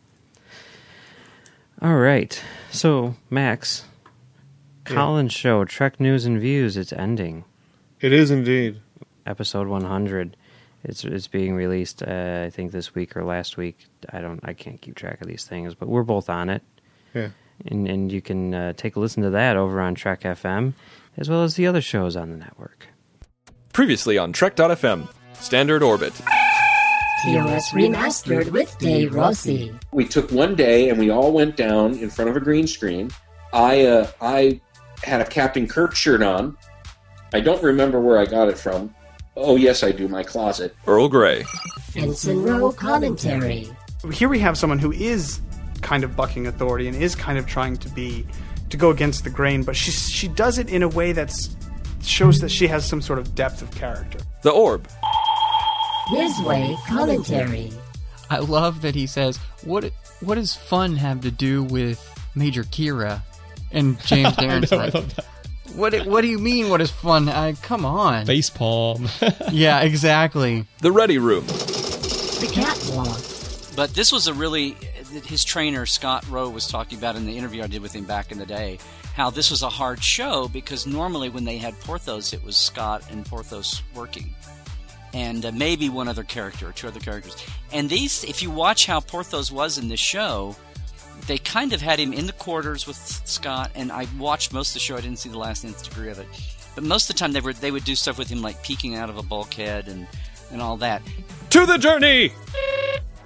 All 1.80 1.96
right. 1.96 2.40
So, 2.70 3.16
Max, 3.30 3.84
Yeah. 4.88 4.94
Colin's 4.94 5.32
show, 5.32 5.64
Trek 5.64 5.98
News 6.00 6.24
and 6.24 6.40
Views, 6.40 6.76
it's 6.76 6.92
ending. 6.92 7.44
It 8.02 8.12
is 8.12 8.32
indeed. 8.32 8.80
Episode 9.26 9.68
100. 9.68 10.36
It's 10.84 11.04
it's 11.04 11.28
being 11.28 11.54
released 11.54 12.02
uh, 12.02 12.42
I 12.46 12.50
think 12.50 12.72
this 12.72 12.96
week 12.96 13.16
or 13.16 13.24
last 13.24 13.56
week. 13.56 13.86
I 14.12 14.20
don't 14.20 14.40
I 14.42 14.52
can't 14.52 14.80
keep 14.80 14.96
track 14.96 15.20
of 15.20 15.28
these 15.28 15.44
things, 15.44 15.76
but 15.76 15.88
we're 15.88 16.02
both 16.02 16.28
on 16.28 16.50
it. 16.50 16.62
Yeah. 17.14 17.28
And 17.66 17.86
and 17.86 18.10
you 18.10 18.20
can 18.20 18.52
uh, 18.52 18.72
take 18.76 18.96
a 18.96 19.00
listen 19.00 19.22
to 19.22 19.30
that 19.30 19.56
over 19.56 19.80
on 19.80 19.94
Trek 19.94 20.22
FM 20.22 20.72
as 21.16 21.30
well 21.30 21.44
as 21.44 21.54
the 21.54 21.68
other 21.68 21.80
shows 21.80 22.16
on 22.16 22.30
the 22.32 22.36
network. 22.36 22.88
Previously 23.72 24.18
on 24.18 24.32
Trek.fm, 24.32 25.08
Standard 25.34 25.84
Orbit. 25.84 26.12
TOS 27.24 27.70
Remastered 27.70 28.50
with 28.50 28.76
Dave 28.78 29.14
Rossi. 29.14 29.72
we 29.92 30.04
took 30.04 30.28
one 30.32 30.56
day 30.56 30.88
and 30.88 30.98
we 30.98 31.10
all 31.10 31.32
went 31.32 31.56
down 31.56 31.96
in 31.98 32.10
front 32.10 32.28
of 32.28 32.36
a 32.36 32.40
green 32.40 32.66
screen. 32.66 33.12
I 33.52 33.84
uh, 33.84 34.10
I 34.20 34.60
had 35.04 35.20
a 35.20 35.24
Captain 35.24 35.68
Kirk 35.68 35.94
shirt 35.94 36.20
on. 36.24 36.56
I 37.34 37.40
don't 37.40 37.62
remember 37.62 38.00
where 38.00 38.18
I 38.18 38.26
got 38.26 38.48
it 38.48 38.58
from. 38.58 38.94
Oh 39.36 39.56
yes, 39.56 39.82
I 39.82 39.92
do. 39.92 40.08
My 40.08 40.22
closet. 40.22 40.74
Earl 40.86 41.08
Grey. 41.08 41.44
Ensign 41.96 42.42
Ro 42.42 42.72
Commentary. 42.72 43.68
here 44.12 44.28
we 44.28 44.38
have 44.40 44.58
someone 44.58 44.78
who 44.78 44.92
is 44.92 45.40
kind 45.80 46.04
of 46.04 46.14
bucking 46.14 46.46
authority 46.46 46.86
and 46.88 46.96
is 46.96 47.14
kind 47.14 47.38
of 47.38 47.46
trying 47.46 47.76
to 47.78 47.88
be 47.90 48.26
to 48.70 48.76
go 48.76 48.90
against 48.90 49.24
the 49.24 49.30
grain, 49.30 49.62
but 49.62 49.76
she 49.76 49.90
she 49.90 50.28
does 50.28 50.58
it 50.58 50.68
in 50.70 50.82
a 50.82 50.88
way 50.88 51.12
that 51.12 51.32
shows 52.02 52.40
that 52.40 52.50
she 52.50 52.66
has 52.66 52.84
some 52.86 53.00
sort 53.00 53.18
of 53.18 53.34
depth 53.34 53.62
of 53.62 53.70
character. 53.72 54.18
The 54.42 54.50
Orb. 54.50 54.88
His 56.08 56.38
Way 56.40 56.76
Commentary. 56.86 57.72
I 58.28 58.38
love 58.38 58.82
that 58.82 58.94
he 58.94 59.06
says, 59.06 59.38
"What 59.64 59.90
what 60.20 60.34
does 60.34 60.54
fun 60.54 60.96
have 60.96 61.20
to 61.22 61.30
do 61.30 61.62
with 61.62 61.98
Major 62.34 62.64
Kira?" 62.64 63.22
And 63.70 63.98
James 64.04 64.28
Darren's 64.36 64.72
like, 64.72 64.92
What 65.74 65.94
What 66.06 66.20
do 66.22 66.28
you 66.28 66.38
mean? 66.38 66.68
What 66.70 66.80
is 66.80 66.90
fun? 66.90 67.28
Uh, 67.28 67.54
come 67.62 67.84
on. 67.84 68.26
Face 68.26 68.50
palm. 68.50 69.08
Yeah, 69.50 69.80
exactly. 69.80 70.66
The 70.80 70.90
Ready 70.92 71.18
Room. 71.18 71.44
The 71.46 72.50
catwalk. 72.52 73.18
But 73.76 73.94
this 73.94 74.12
was 74.12 74.26
a 74.26 74.34
really 74.34 74.76
his 75.26 75.44
trainer 75.44 75.84
Scott 75.86 76.26
Rowe 76.28 76.48
was 76.48 76.66
talking 76.66 76.98
about 76.98 77.16
in 77.16 77.26
the 77.26 77.36
interview 77.36 77.62
I 77.62 77.66
did 77.66 77.82
with 77.82 77.92
him 77.92 78.04
back 78.04 78.32
in 78.32 78.38
the 78.38 78.46
day. 78.46 78.78
How 79.14 79.30
this 79.30 79.50
was 79.50 79.62
a 79.62 79.68
hard 79.68 80.02
show 80.02 80.48
because 80.48 80.86
normally 80.86 81.28
when 81.28 81.44
they 81.44 81.58
had 81.58 81.78
Porthos, 81.80 82.32
it 82.32 82.42
was 82.42 82.56
Scott 82.56 83.02
and 83.10 83.26
Porthos 83.26 83.82
working, 83.94 84.34
and 85.12 85.44
uh, 85.44 85.52
maybe 85.52 85.90
one 85.90 86.08
other 86.08 86.24
character 86.24 86.68
or 86.68 86.72
two 86.72 86.88
other 86.88 87.00
characters. 87.00 87.36
And 87.72 87.90
these, 87.90 88.24
if 88.24 88.42
you 88.42 88.50
watch 88.50 88.86
how 88.86 89.00
Porthos 89.00 89.52
was 89.52 89.76
in 89.76 89.88
this 89.88 90.00
show, 90.00 90.56
they 91.26 91.38
kind 91.38 91.72
of 91.72 91.80
had 91.80 91.98
him 91.98 92.12
in 92.12 92.26
the 92.26 92.32
quarters 92.32 92.86
with 92.86 92.96
Scott. 92.96 93.70
And 93.74 93.92
I 93.92 94.06
watched 94.18 94.52
most 94.52 94.70
of 94.70 94.74
the 94.74 94.80
show. 94.80 94.96
I 94.96 95.00
didn't 95.00 95.18
see 95.18 95.28
the 95.28 95.38
last 95.38 95.64
nth 95.64 95.82
degree 95.84 96.10
of 96.10 96.18
it, 96.18 96.26
but 96.74 96.84
most 96.84 97.08
of 97.08 97.16
the 97.16 97.20
time 97.20 97.32
they 97.32 97.40
were 97.40 97.52
they 97.52 97.70
would 97.70 97.84
do 97.84 97.94
stuff 97.94 98.18
with 98.18 98.28
him 98.28 98.42
like 98.42 98.62
peeking 98.62 98.94
out 98.96 99.08
of 99.10 99.16
a 99.18 99.22
bulkhead 99.22 99.88
and 99.88 100.06
and 100.50 100.60
all 100.60 100.76
that. 100.78 101.02
To 101.50 101.66
the 101.66 101.78
journey! 101.78 102.32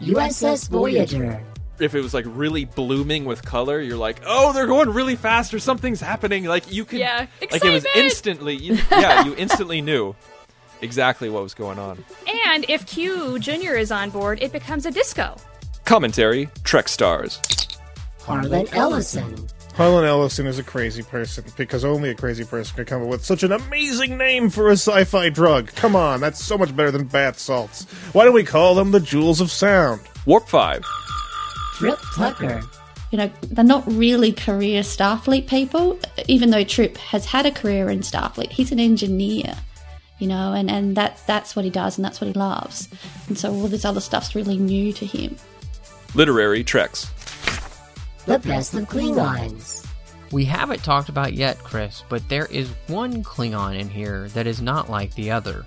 USS 0.01 0.69
Voyager. 0.69 1.43
If 1.79 1.95
it 1.95 2.01
was 2.01 2.15
like 2.15 2.25
really 2.29 2.65
blooming 2.65 3.27
with 3.27 3.45
color, 3.45 3.81
you're 3.81 3.99
like, 3.99 4.23
oh, 4.25 4.53
they're 4.55 4.67
going 4.67 4.89
really 4.91 5.17
fast 5.17 5.53
or 5.53 5.59
something's 5.59 6.01
happening. 6.01 6.45
Like 6.45 6.73
you 6.73 6.87
could, 6.87 7.01
Yeah, 7.01 7.27
like 7.51 7.63
it 7.63 7.71
was 7.71 7.87
instantly, 7.95 8.55
you, 8.57 8.79
yeah, 8.91 9.27
you 9.27 9.35
instantly 9.39 9.83
knew 9.83 10.17
exactly 10.81 11.29
what 11.29 11.43
was 11.43 11.53
going 11.53 11.79
on. 11.79 12.03
And 12.47 12.65
if 12.69 12.87
Q 12.87 13.39
Junior 13.39 13.75
is 13.75 13.93
on 13.93 14.09
board, 14.11 14.39
it 14.41 14.53
becomes 14.53 14.87
a 14.87 14.91
disco. 14.91 15.37
Commentary: 15.85 16.49
Trek 16.65 16.89
stars. 16.89 17.41
Harlan 18.27 18.67
Ellison. 18.73 19.49
Harlan 19.75 20.05
Ellison 20.05 20.47
is 20.47 20.59
a 20.59 20.65
crazy 20.65 21.03
person 21.03 21.45
because 21.57 21.85
only 21.85 22.11
a 22.11 22.15
crazy 22.15 22.45
person 22.45 22.75
could 22.75 22.87
come 22.89 23.03
up 23.03 23.09
with 23.09 23.25
such 23.25 23.45
an 23.45 23.53
amazing 23.53 24.19
name 24.19 24.51
for 24.51 24.69
a 24.69 24.73
sci-fi 24.73 25.29
drug. 25.29 25.69
Come 25.77 25.95
on, 25.95 26.21
that's 26.21 26.43
so 26.43 26.59
much 26.59 26.75
better 26.75 26.91
than 26.91 27.05
bath 27.07 27.39
salts. 27.39 27.85
Why 28.13 28.25
don't 28.25 28.35
we 28.35 28.43
call 28.43 28.75
them 28.75 28.91
the 28.91 28.99
Jewels 28.99 29.41
of 29.41 29.51
Sound? 29.51 30.01
Warp 30.25 30.49
Five. 30.49 30.83
Trip 31.75 31.99
Tucker. 32.17 32.63
you 33.13 33.19
know, 33.19 33.31
they're 33.51 33.65
not 33.65 33.85
really 33.87 34.33
career 34.33 34.81
Starfleet 34.81 35.47
people, 35.47 35.99
even 36.27 36.51
though 36.51 36.65
Trip 36.65 36.97
has 36.97 37.25
had 37.27 37.47
a 37.47 37.53
career 37.53 37.89
in 37.91 38.01
Starfleet. 38.01 38.51
He's 38.51 38.73
an 38.73 38.81
engineer, 38.81 39.55
you 40.19 40.27
know, 40.27 40.53
and, 40.53 40.69
and 40.69 40.97
that's, 40.97 41.23
that's 41.23 41.55
what 41.55 41.65
he 41.65 41.71
does 41.71 41.97
and 41.97 42.05
that's 42.05 42.21
what 42.21 42.27
he 42.27 42.33
loves. 42.33 42.89
And 43.29 43.39
so 43.39 43.53
all 43.53 43.69
this 43.69 43.85
other 43.85 44.01
stuff's 44.01 44.35
really 44.35 44.57
new 44.57 44.93
to 44.95 45.07
him. 45.07 45.37
Literary 46.15 46.65
Treks. 46.65 47.13
The 48.27 48.41
best 48.41 48.75
of 48.75 48.89
Klingons. 48.89 49.87
We 50.33 50.45
haven't 50.45 50.83
talked 50.83 51.09
about 51.09 51.35
yet, 51.35 51.59
Chris, 51.59 52.03
but 52.09 52.29
there 52.29 52.47
is 52.47 52.69
one 52.89 53.23
Klingon 53.23 53.79
in 53.79 53.89
here 53.89 54.29
that 54.31 54.47
is 54.47 54.61
not 54.61 54.91
like 54.91 55.15
the 55.15 55.31
other. 55.31 55.65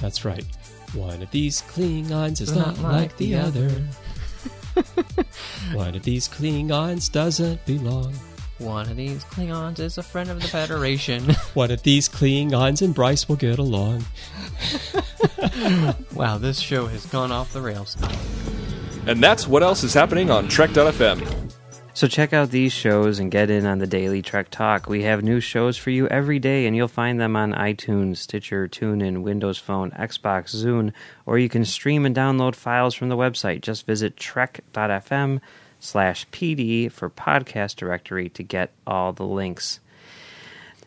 That's 0.00 0.24
right. 0.24 0.44
One 0.92 1.22
of 1.22 1.30
these 1.30 1.62
Klingons 1.62 2.40
is 2.40 2.54
not 2.54 2.78
like 2.78 3.16
the 3.16 3.36
other. 3.36 3.68
One 5.72 5.94
of 5.94 6.02
these 6.02 6.28
Klingons 6.28 7.10
doesn't 7.10 7.64
belong. 7.64 8.14
One 8.58 8.90
of 8.90 8.96
these 8.96 9.24
Klingons 9.24 9.78
is 9.78 9.98
a 9.98 10.02
friend 10.02 10.30
of 10.30 10.40
the 10.40 10.48
Federation. 10.48 11.34
One 11.54 11.70
of 11.70 11.82
these 11.82 12.08
Klingons 12.08 12.82
and 12.82 12.94
Bryce 12.94 13.28
will 13.28 13.36
get 13.36 13.58
along. 13.58 14.04
wow, 16.14 16.38
this 16.38 16.60
show 16.60 16.86
has 16.86 17.06
gone 17.06 17.32
off 17.32 17.52
the 17.52 17.60
rails. 17.60 17.96
And 19.06 19.22
that's 19.22 19.48
what 19.48 19.62
else 19.62 19.82
is 19.82 19.94
happening 19.94 20.30
on 20.30 20.48
Trek.fm. 20.48 21.39
So 22.00 22.08
check 22.08 22.32
out 22.32 22.50
these 22.50 22.72
shows 22.72 23.18
and 23.18 23.30
get 23.30 23.50
in 23.50 23.66
on 23.66 23.76
the 23.76 23.86
daily 23.86 24.22
Trek 24.22 24.48
Talk. 24.48 24.88
We 24.88 25.02
have 25.02 25.22
new 25.22 25.38
shows 25.38 25.76
for 25.76 25.90
you 25.90 26.08
every 26.08 26.38
day, 26.38 26.64
and 26.64 26.74
you'll 26.74 26.88
find 26.88 27.20
them 27.20 27.36
on 27.36 27.52
iTunes, 27.52 28.16
Stitcher, 28.16 28.66
TuneIn, 28.68 29.20
Windows 29.20 29.58
Phone, 29.58 29.90
Xbox, 29.90 30.56
Zune, 30.56 30.94
or 31.26 31.38
you 31.38 31.50
can 31.50 31.66
stream 31.66 32.06
and 32.06 32.16
download 32.16 32.54
files 32.54 32.94
from 32.94 33.10
the 33.10 33.18
website. 33.18 33.60
Just 33.60 33.84
visit 33.84 34.16
trek.fm 34.16 35.42
slash 35.78 36.26
PD 36.30 36.90
for 36.90 37.10
podcast 37.10 37.76
directory 37.76 38.30
to 38.30 38.42
get 38.42 38.72
all 38.86 39.12
the 39.12 39.26
links. 39.26 39.78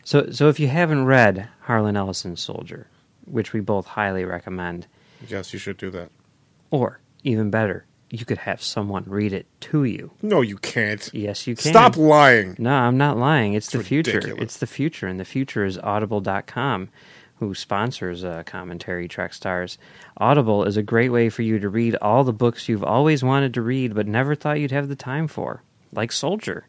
So, 0.02 0.32
so 0.32 0.48
if 0.48 0.58
you 0.58 0.66
haven't 0.66 1.04
read 1.04 1.48
Harlan 1.60 1.96
Ellison's 1.96 2.42
Soldier, 2.42 2.88
which 3.26 3.52
we 3.52 3.60
both 3.60 3.86
highly 3.86 4.24
recommend, 4.24 4.88
Yes, 5.28 5.52
you 5.52 5.60
should 5.60 5.76
do 5.76 5.90
that. 5.90 6.10
or 6.72 6.98
even 7.22 7.50
better, 7.50 7.84
you 8.14 8.24
could 8.24 8.38
have 8.38 8.62
someone 8.62 9.04
read 9.06 9.32
it 9.32 9.46
to 9.60 9.84
you. 9.84 10.10
No, 10.22 10.40
you 10.40 10.56
can't. 10.56 11.10
Yes, 11.12 11.46
you 11.46 11.56
can. 11.56 11.70
Stop 11.70 11.96
lying. 11.96 12.54
No, 12.58 12.72
I'm 12.72 12.96
not 12.96 13.16
lying. 13.18 13.54
It's, 13.54 13.66
It's 13.66 13.72
the 13.76 13.82
future. 13.84 14.34
It's 14.40 14.58
the 14.58 14.66
future, 14.68 15.08
and 15.08 15.18
the 15.18 15.24
future 15.24 15.64
is 15.64 15.78
Audible.com, 15.78 16.90
who 17.40 17.54
sponsors 17.54 18.24
uh, 18.24 18.44
Commentary 18.46 19.08
Trek 19.08 19.34
Stars. 19.34 19.78
Audible 20.18 20.64
is 20.64 20.76
a 20.76 20.82
great 20.82 21.10
way 21.10 21.28
for 21.28 21.42
you 21.42 21.58
to 21.58 21.68
read 21.68 21.96
all 21.96 22.22
the 22.22 22.32
books 22.32 22.68
you've 22.68 22.84
always 22.84 23.24
wanted 23.24 23.54
to 23.54 23.62
read 23.62 23.94
but 23.94 24.06
never 24.06 24.36
thought 24.36 24.60
you'd 24.60 24.70
have 24.70 24.88
the 24.88 24.96
time 24.96 25.26
for, 25.26 25.62
like 25.92 26.12
Soldier. 26.12 26.66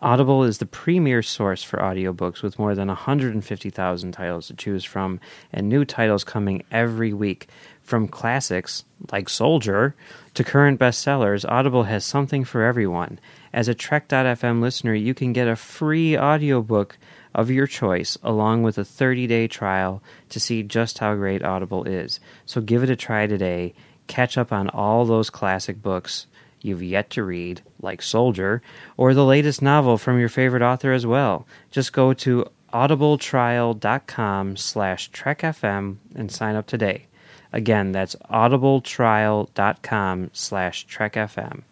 Audible 0.00 0.44
is 0.44 0.58
the 0.58 0.66
premier 0.66 1.22
source 1.22 1.64
for 1.64 1.78
audiobooks 1.78 2.40
with 2.40 2.56
more 2.58 2.74
than 2.74 2.86
150,000 2.86 4.12
titles 4.12 4.46
to 4.46 4.54
choose 4.54 4.84
from 4.84 5.18
and 5.52 5.68
new 5.68 5.84
titles 5.84 6.22
coming 6.22 6.62
every 6.70 7.12
week. 7.12 7.48
From 7.88 8.06
classics 8.06 8.84
like 9.10 9.30
Soldier 9.30 9.96
to 10.34 10.44
current 10.44 10.78
bestsellers, 10.78 11.50
Audible 11.50 11.84
has 11.84 12.04
something 12.04 12.44
for 12.44 12.62
everyone. 12.62 13.18
As 13.50 13.66
a 13.66 13.74
Trek.fm 13.74 14.60
listener, 14.60 14.92
you 14.92 15.14
can 15.14 15.32
get 15.32 15.48
a 15.48 15.56
free 15.56 16.14
audiobook 16.18 16.98
of 17.34 17.50
your 17.50 17.66
choice 17.66 18.18
along 18.22 18.62
with 18.62 18.76
a 18.76 18.82
30-day 18.82 19.48
trial 19.48 20.02
to 20.28 20.38
see 20.38 20.62
just 20.62 20.98
how 20.98 21.14
great 21.14 21.42
Audible 21.42 21.84
is. 21.84 22.20
So 22.44 22.60
give 22.60 22.82
it 22.82 22.90
a 22.90 22.94
try 22.94 23.26
today. 23.26 23.72
Catch 24.06 24.36
up 24.36 24.52
on 24.52 24.68
all 24.68 25.06
those 25.06 25.30
classic 25.30 25.80
books 25.80 26.26
you've 26.60 26.82
yet 26.82 27.08
to 27.12 27.24
read, 27.24 27.62
like 27.80 28.02
Soldier, 28.02 28.60
or 28.98 29.14
the 29.14 29.24
latest 29.24 29.62
novel 29.62 29.96
from 29.96 30.20
your 30.20 30.28
favorite 30.28 30.60
author 30.60 30.92
as 30.92 31.06
well. 31.06 31.46
Just 31.70 31.94
go 31.94 32.12
to 32.12 32.44
audibletrial.com 32.74 34.56
slash 34.58 35.10
trekfm 35.10 35.96
and 36.14 36.30
sign 36.30 36.54
up 36.54 36.66
today. 36.66 37.07
Again, 37.52 37.92
that's 37.92 38.14
audibletrial.com 38.30 40.30
slash 40.32 40.86
trekfm. 40.86 41.62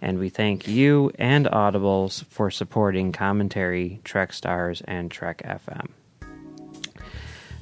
And 0.00 0.18
we 0.18 0.28
thank 0.28 0.68
you 0.68 1.10
and 1.18 1.46
Audibles 1.46 2.24
for 2.26 2.50
supporting 2.50 3.12
commentary, 3.12 4.00
Trek 4.04 4.32
Stars, 4.32 4.82
and 4.82 5.10
Trek 5.10 5.42
FM. 5.44 5.88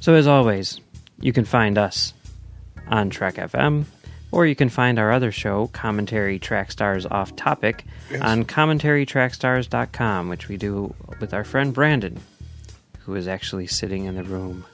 So, 0.01 0.15
as 0.15 0.27
always, 0.27 0.81
you 1.21 1.33
can 1.33 1.45
find 1.45 1.79
us 1.79 2.13
on 2.89 3.11
Trek 3.11 3.37
FM, 3.37 3.85
or 4.33 4.47
you 4.47 4.57
can 4.57 4.69
find 4.69 4.99
our 4.99 5.13
other 5.13 5.31
show, 5.31 5.69
Commentary 5.69 6.41
Track 6.41 6.73
Stars 6.73 7.07
Off 7.07 7.37
Topic, 7.37 7.85
on 8.21 8.45
commentarytrackstars.com, 8.45 10.29
which 10.29 10.49
we 10.49 10.57
do 10.57 10.93
with 11.21 11.33
our 11.33 11.45
friend 11.45 11.73
Brandon, 11.73 12.19
who 13.01 13.15
is 13.15 13.29
actually 13.29 13.69
sitting 13.69 14.07
in 14.07 14.17
the 14.17 14.25
room, 14.25 14.65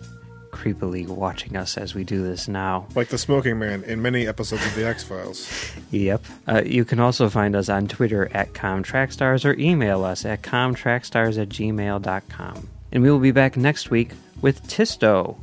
creepily 0.58 1.06
watching 1.06 1.56
us 1.56 1.76
as 1.76 1.94
we 1.94 2.02
do 2.04 2.22
this 2.22 2.48
now. 2.48 2.86
Like 2.94 3.08
the 3.08 3.18
smoking 3.18 3.58
man 3.58 3.84
in 3.84 4.02
many 4.02 4.26
episodes 4.26 4.66
of 4.66 4.74
The 4.74 4.86
X 4.86 5.04
Files. 5.04 5.72
Yep. 5.90 6.24
Uh, 6.46 6.62
you 6.66 6.84
can 6.84 6.98
also 6.98 7.28
find 7.28 7.54
us 7.54 7.68
on 7.68 7.86
Twitter 7.86 8.28
at 8.34 8.52
ComTrackStars 8.52 9.44
or 9.44 9.58
email 9.58 10.04
us 10.04 10.24
at 10.24 10.42
comtrackstars 10.42 11.40
at 11.40 11.48
gmail.com. 11.48 12.68
And 12.90 13.02
we 13.02 13.10
will 13.10 13.18
be 13.20 13.32
back 13.32 13.56
next 13.56 13.90
week 13.90 14.10
with 14.40 14.62
Tisto 14.66 15.38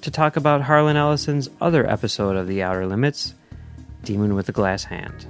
to 0.00 0.10
talk 0.10 0.36
about 0.36 0.62
Harlan 0.62 0.96
Ellison's 0.96 1.50
other 1.60 1.88
episode 1.88 2.36
of 2.36 2.46
The 2.46 2.62
Outer 2.62 2.86
Limits, 2.86 3.34
Demon 4.04 4.34
with 4.34 4.48
a 4.48 4.52
Glass 4.52 4.84
Hand. 4.84 5.26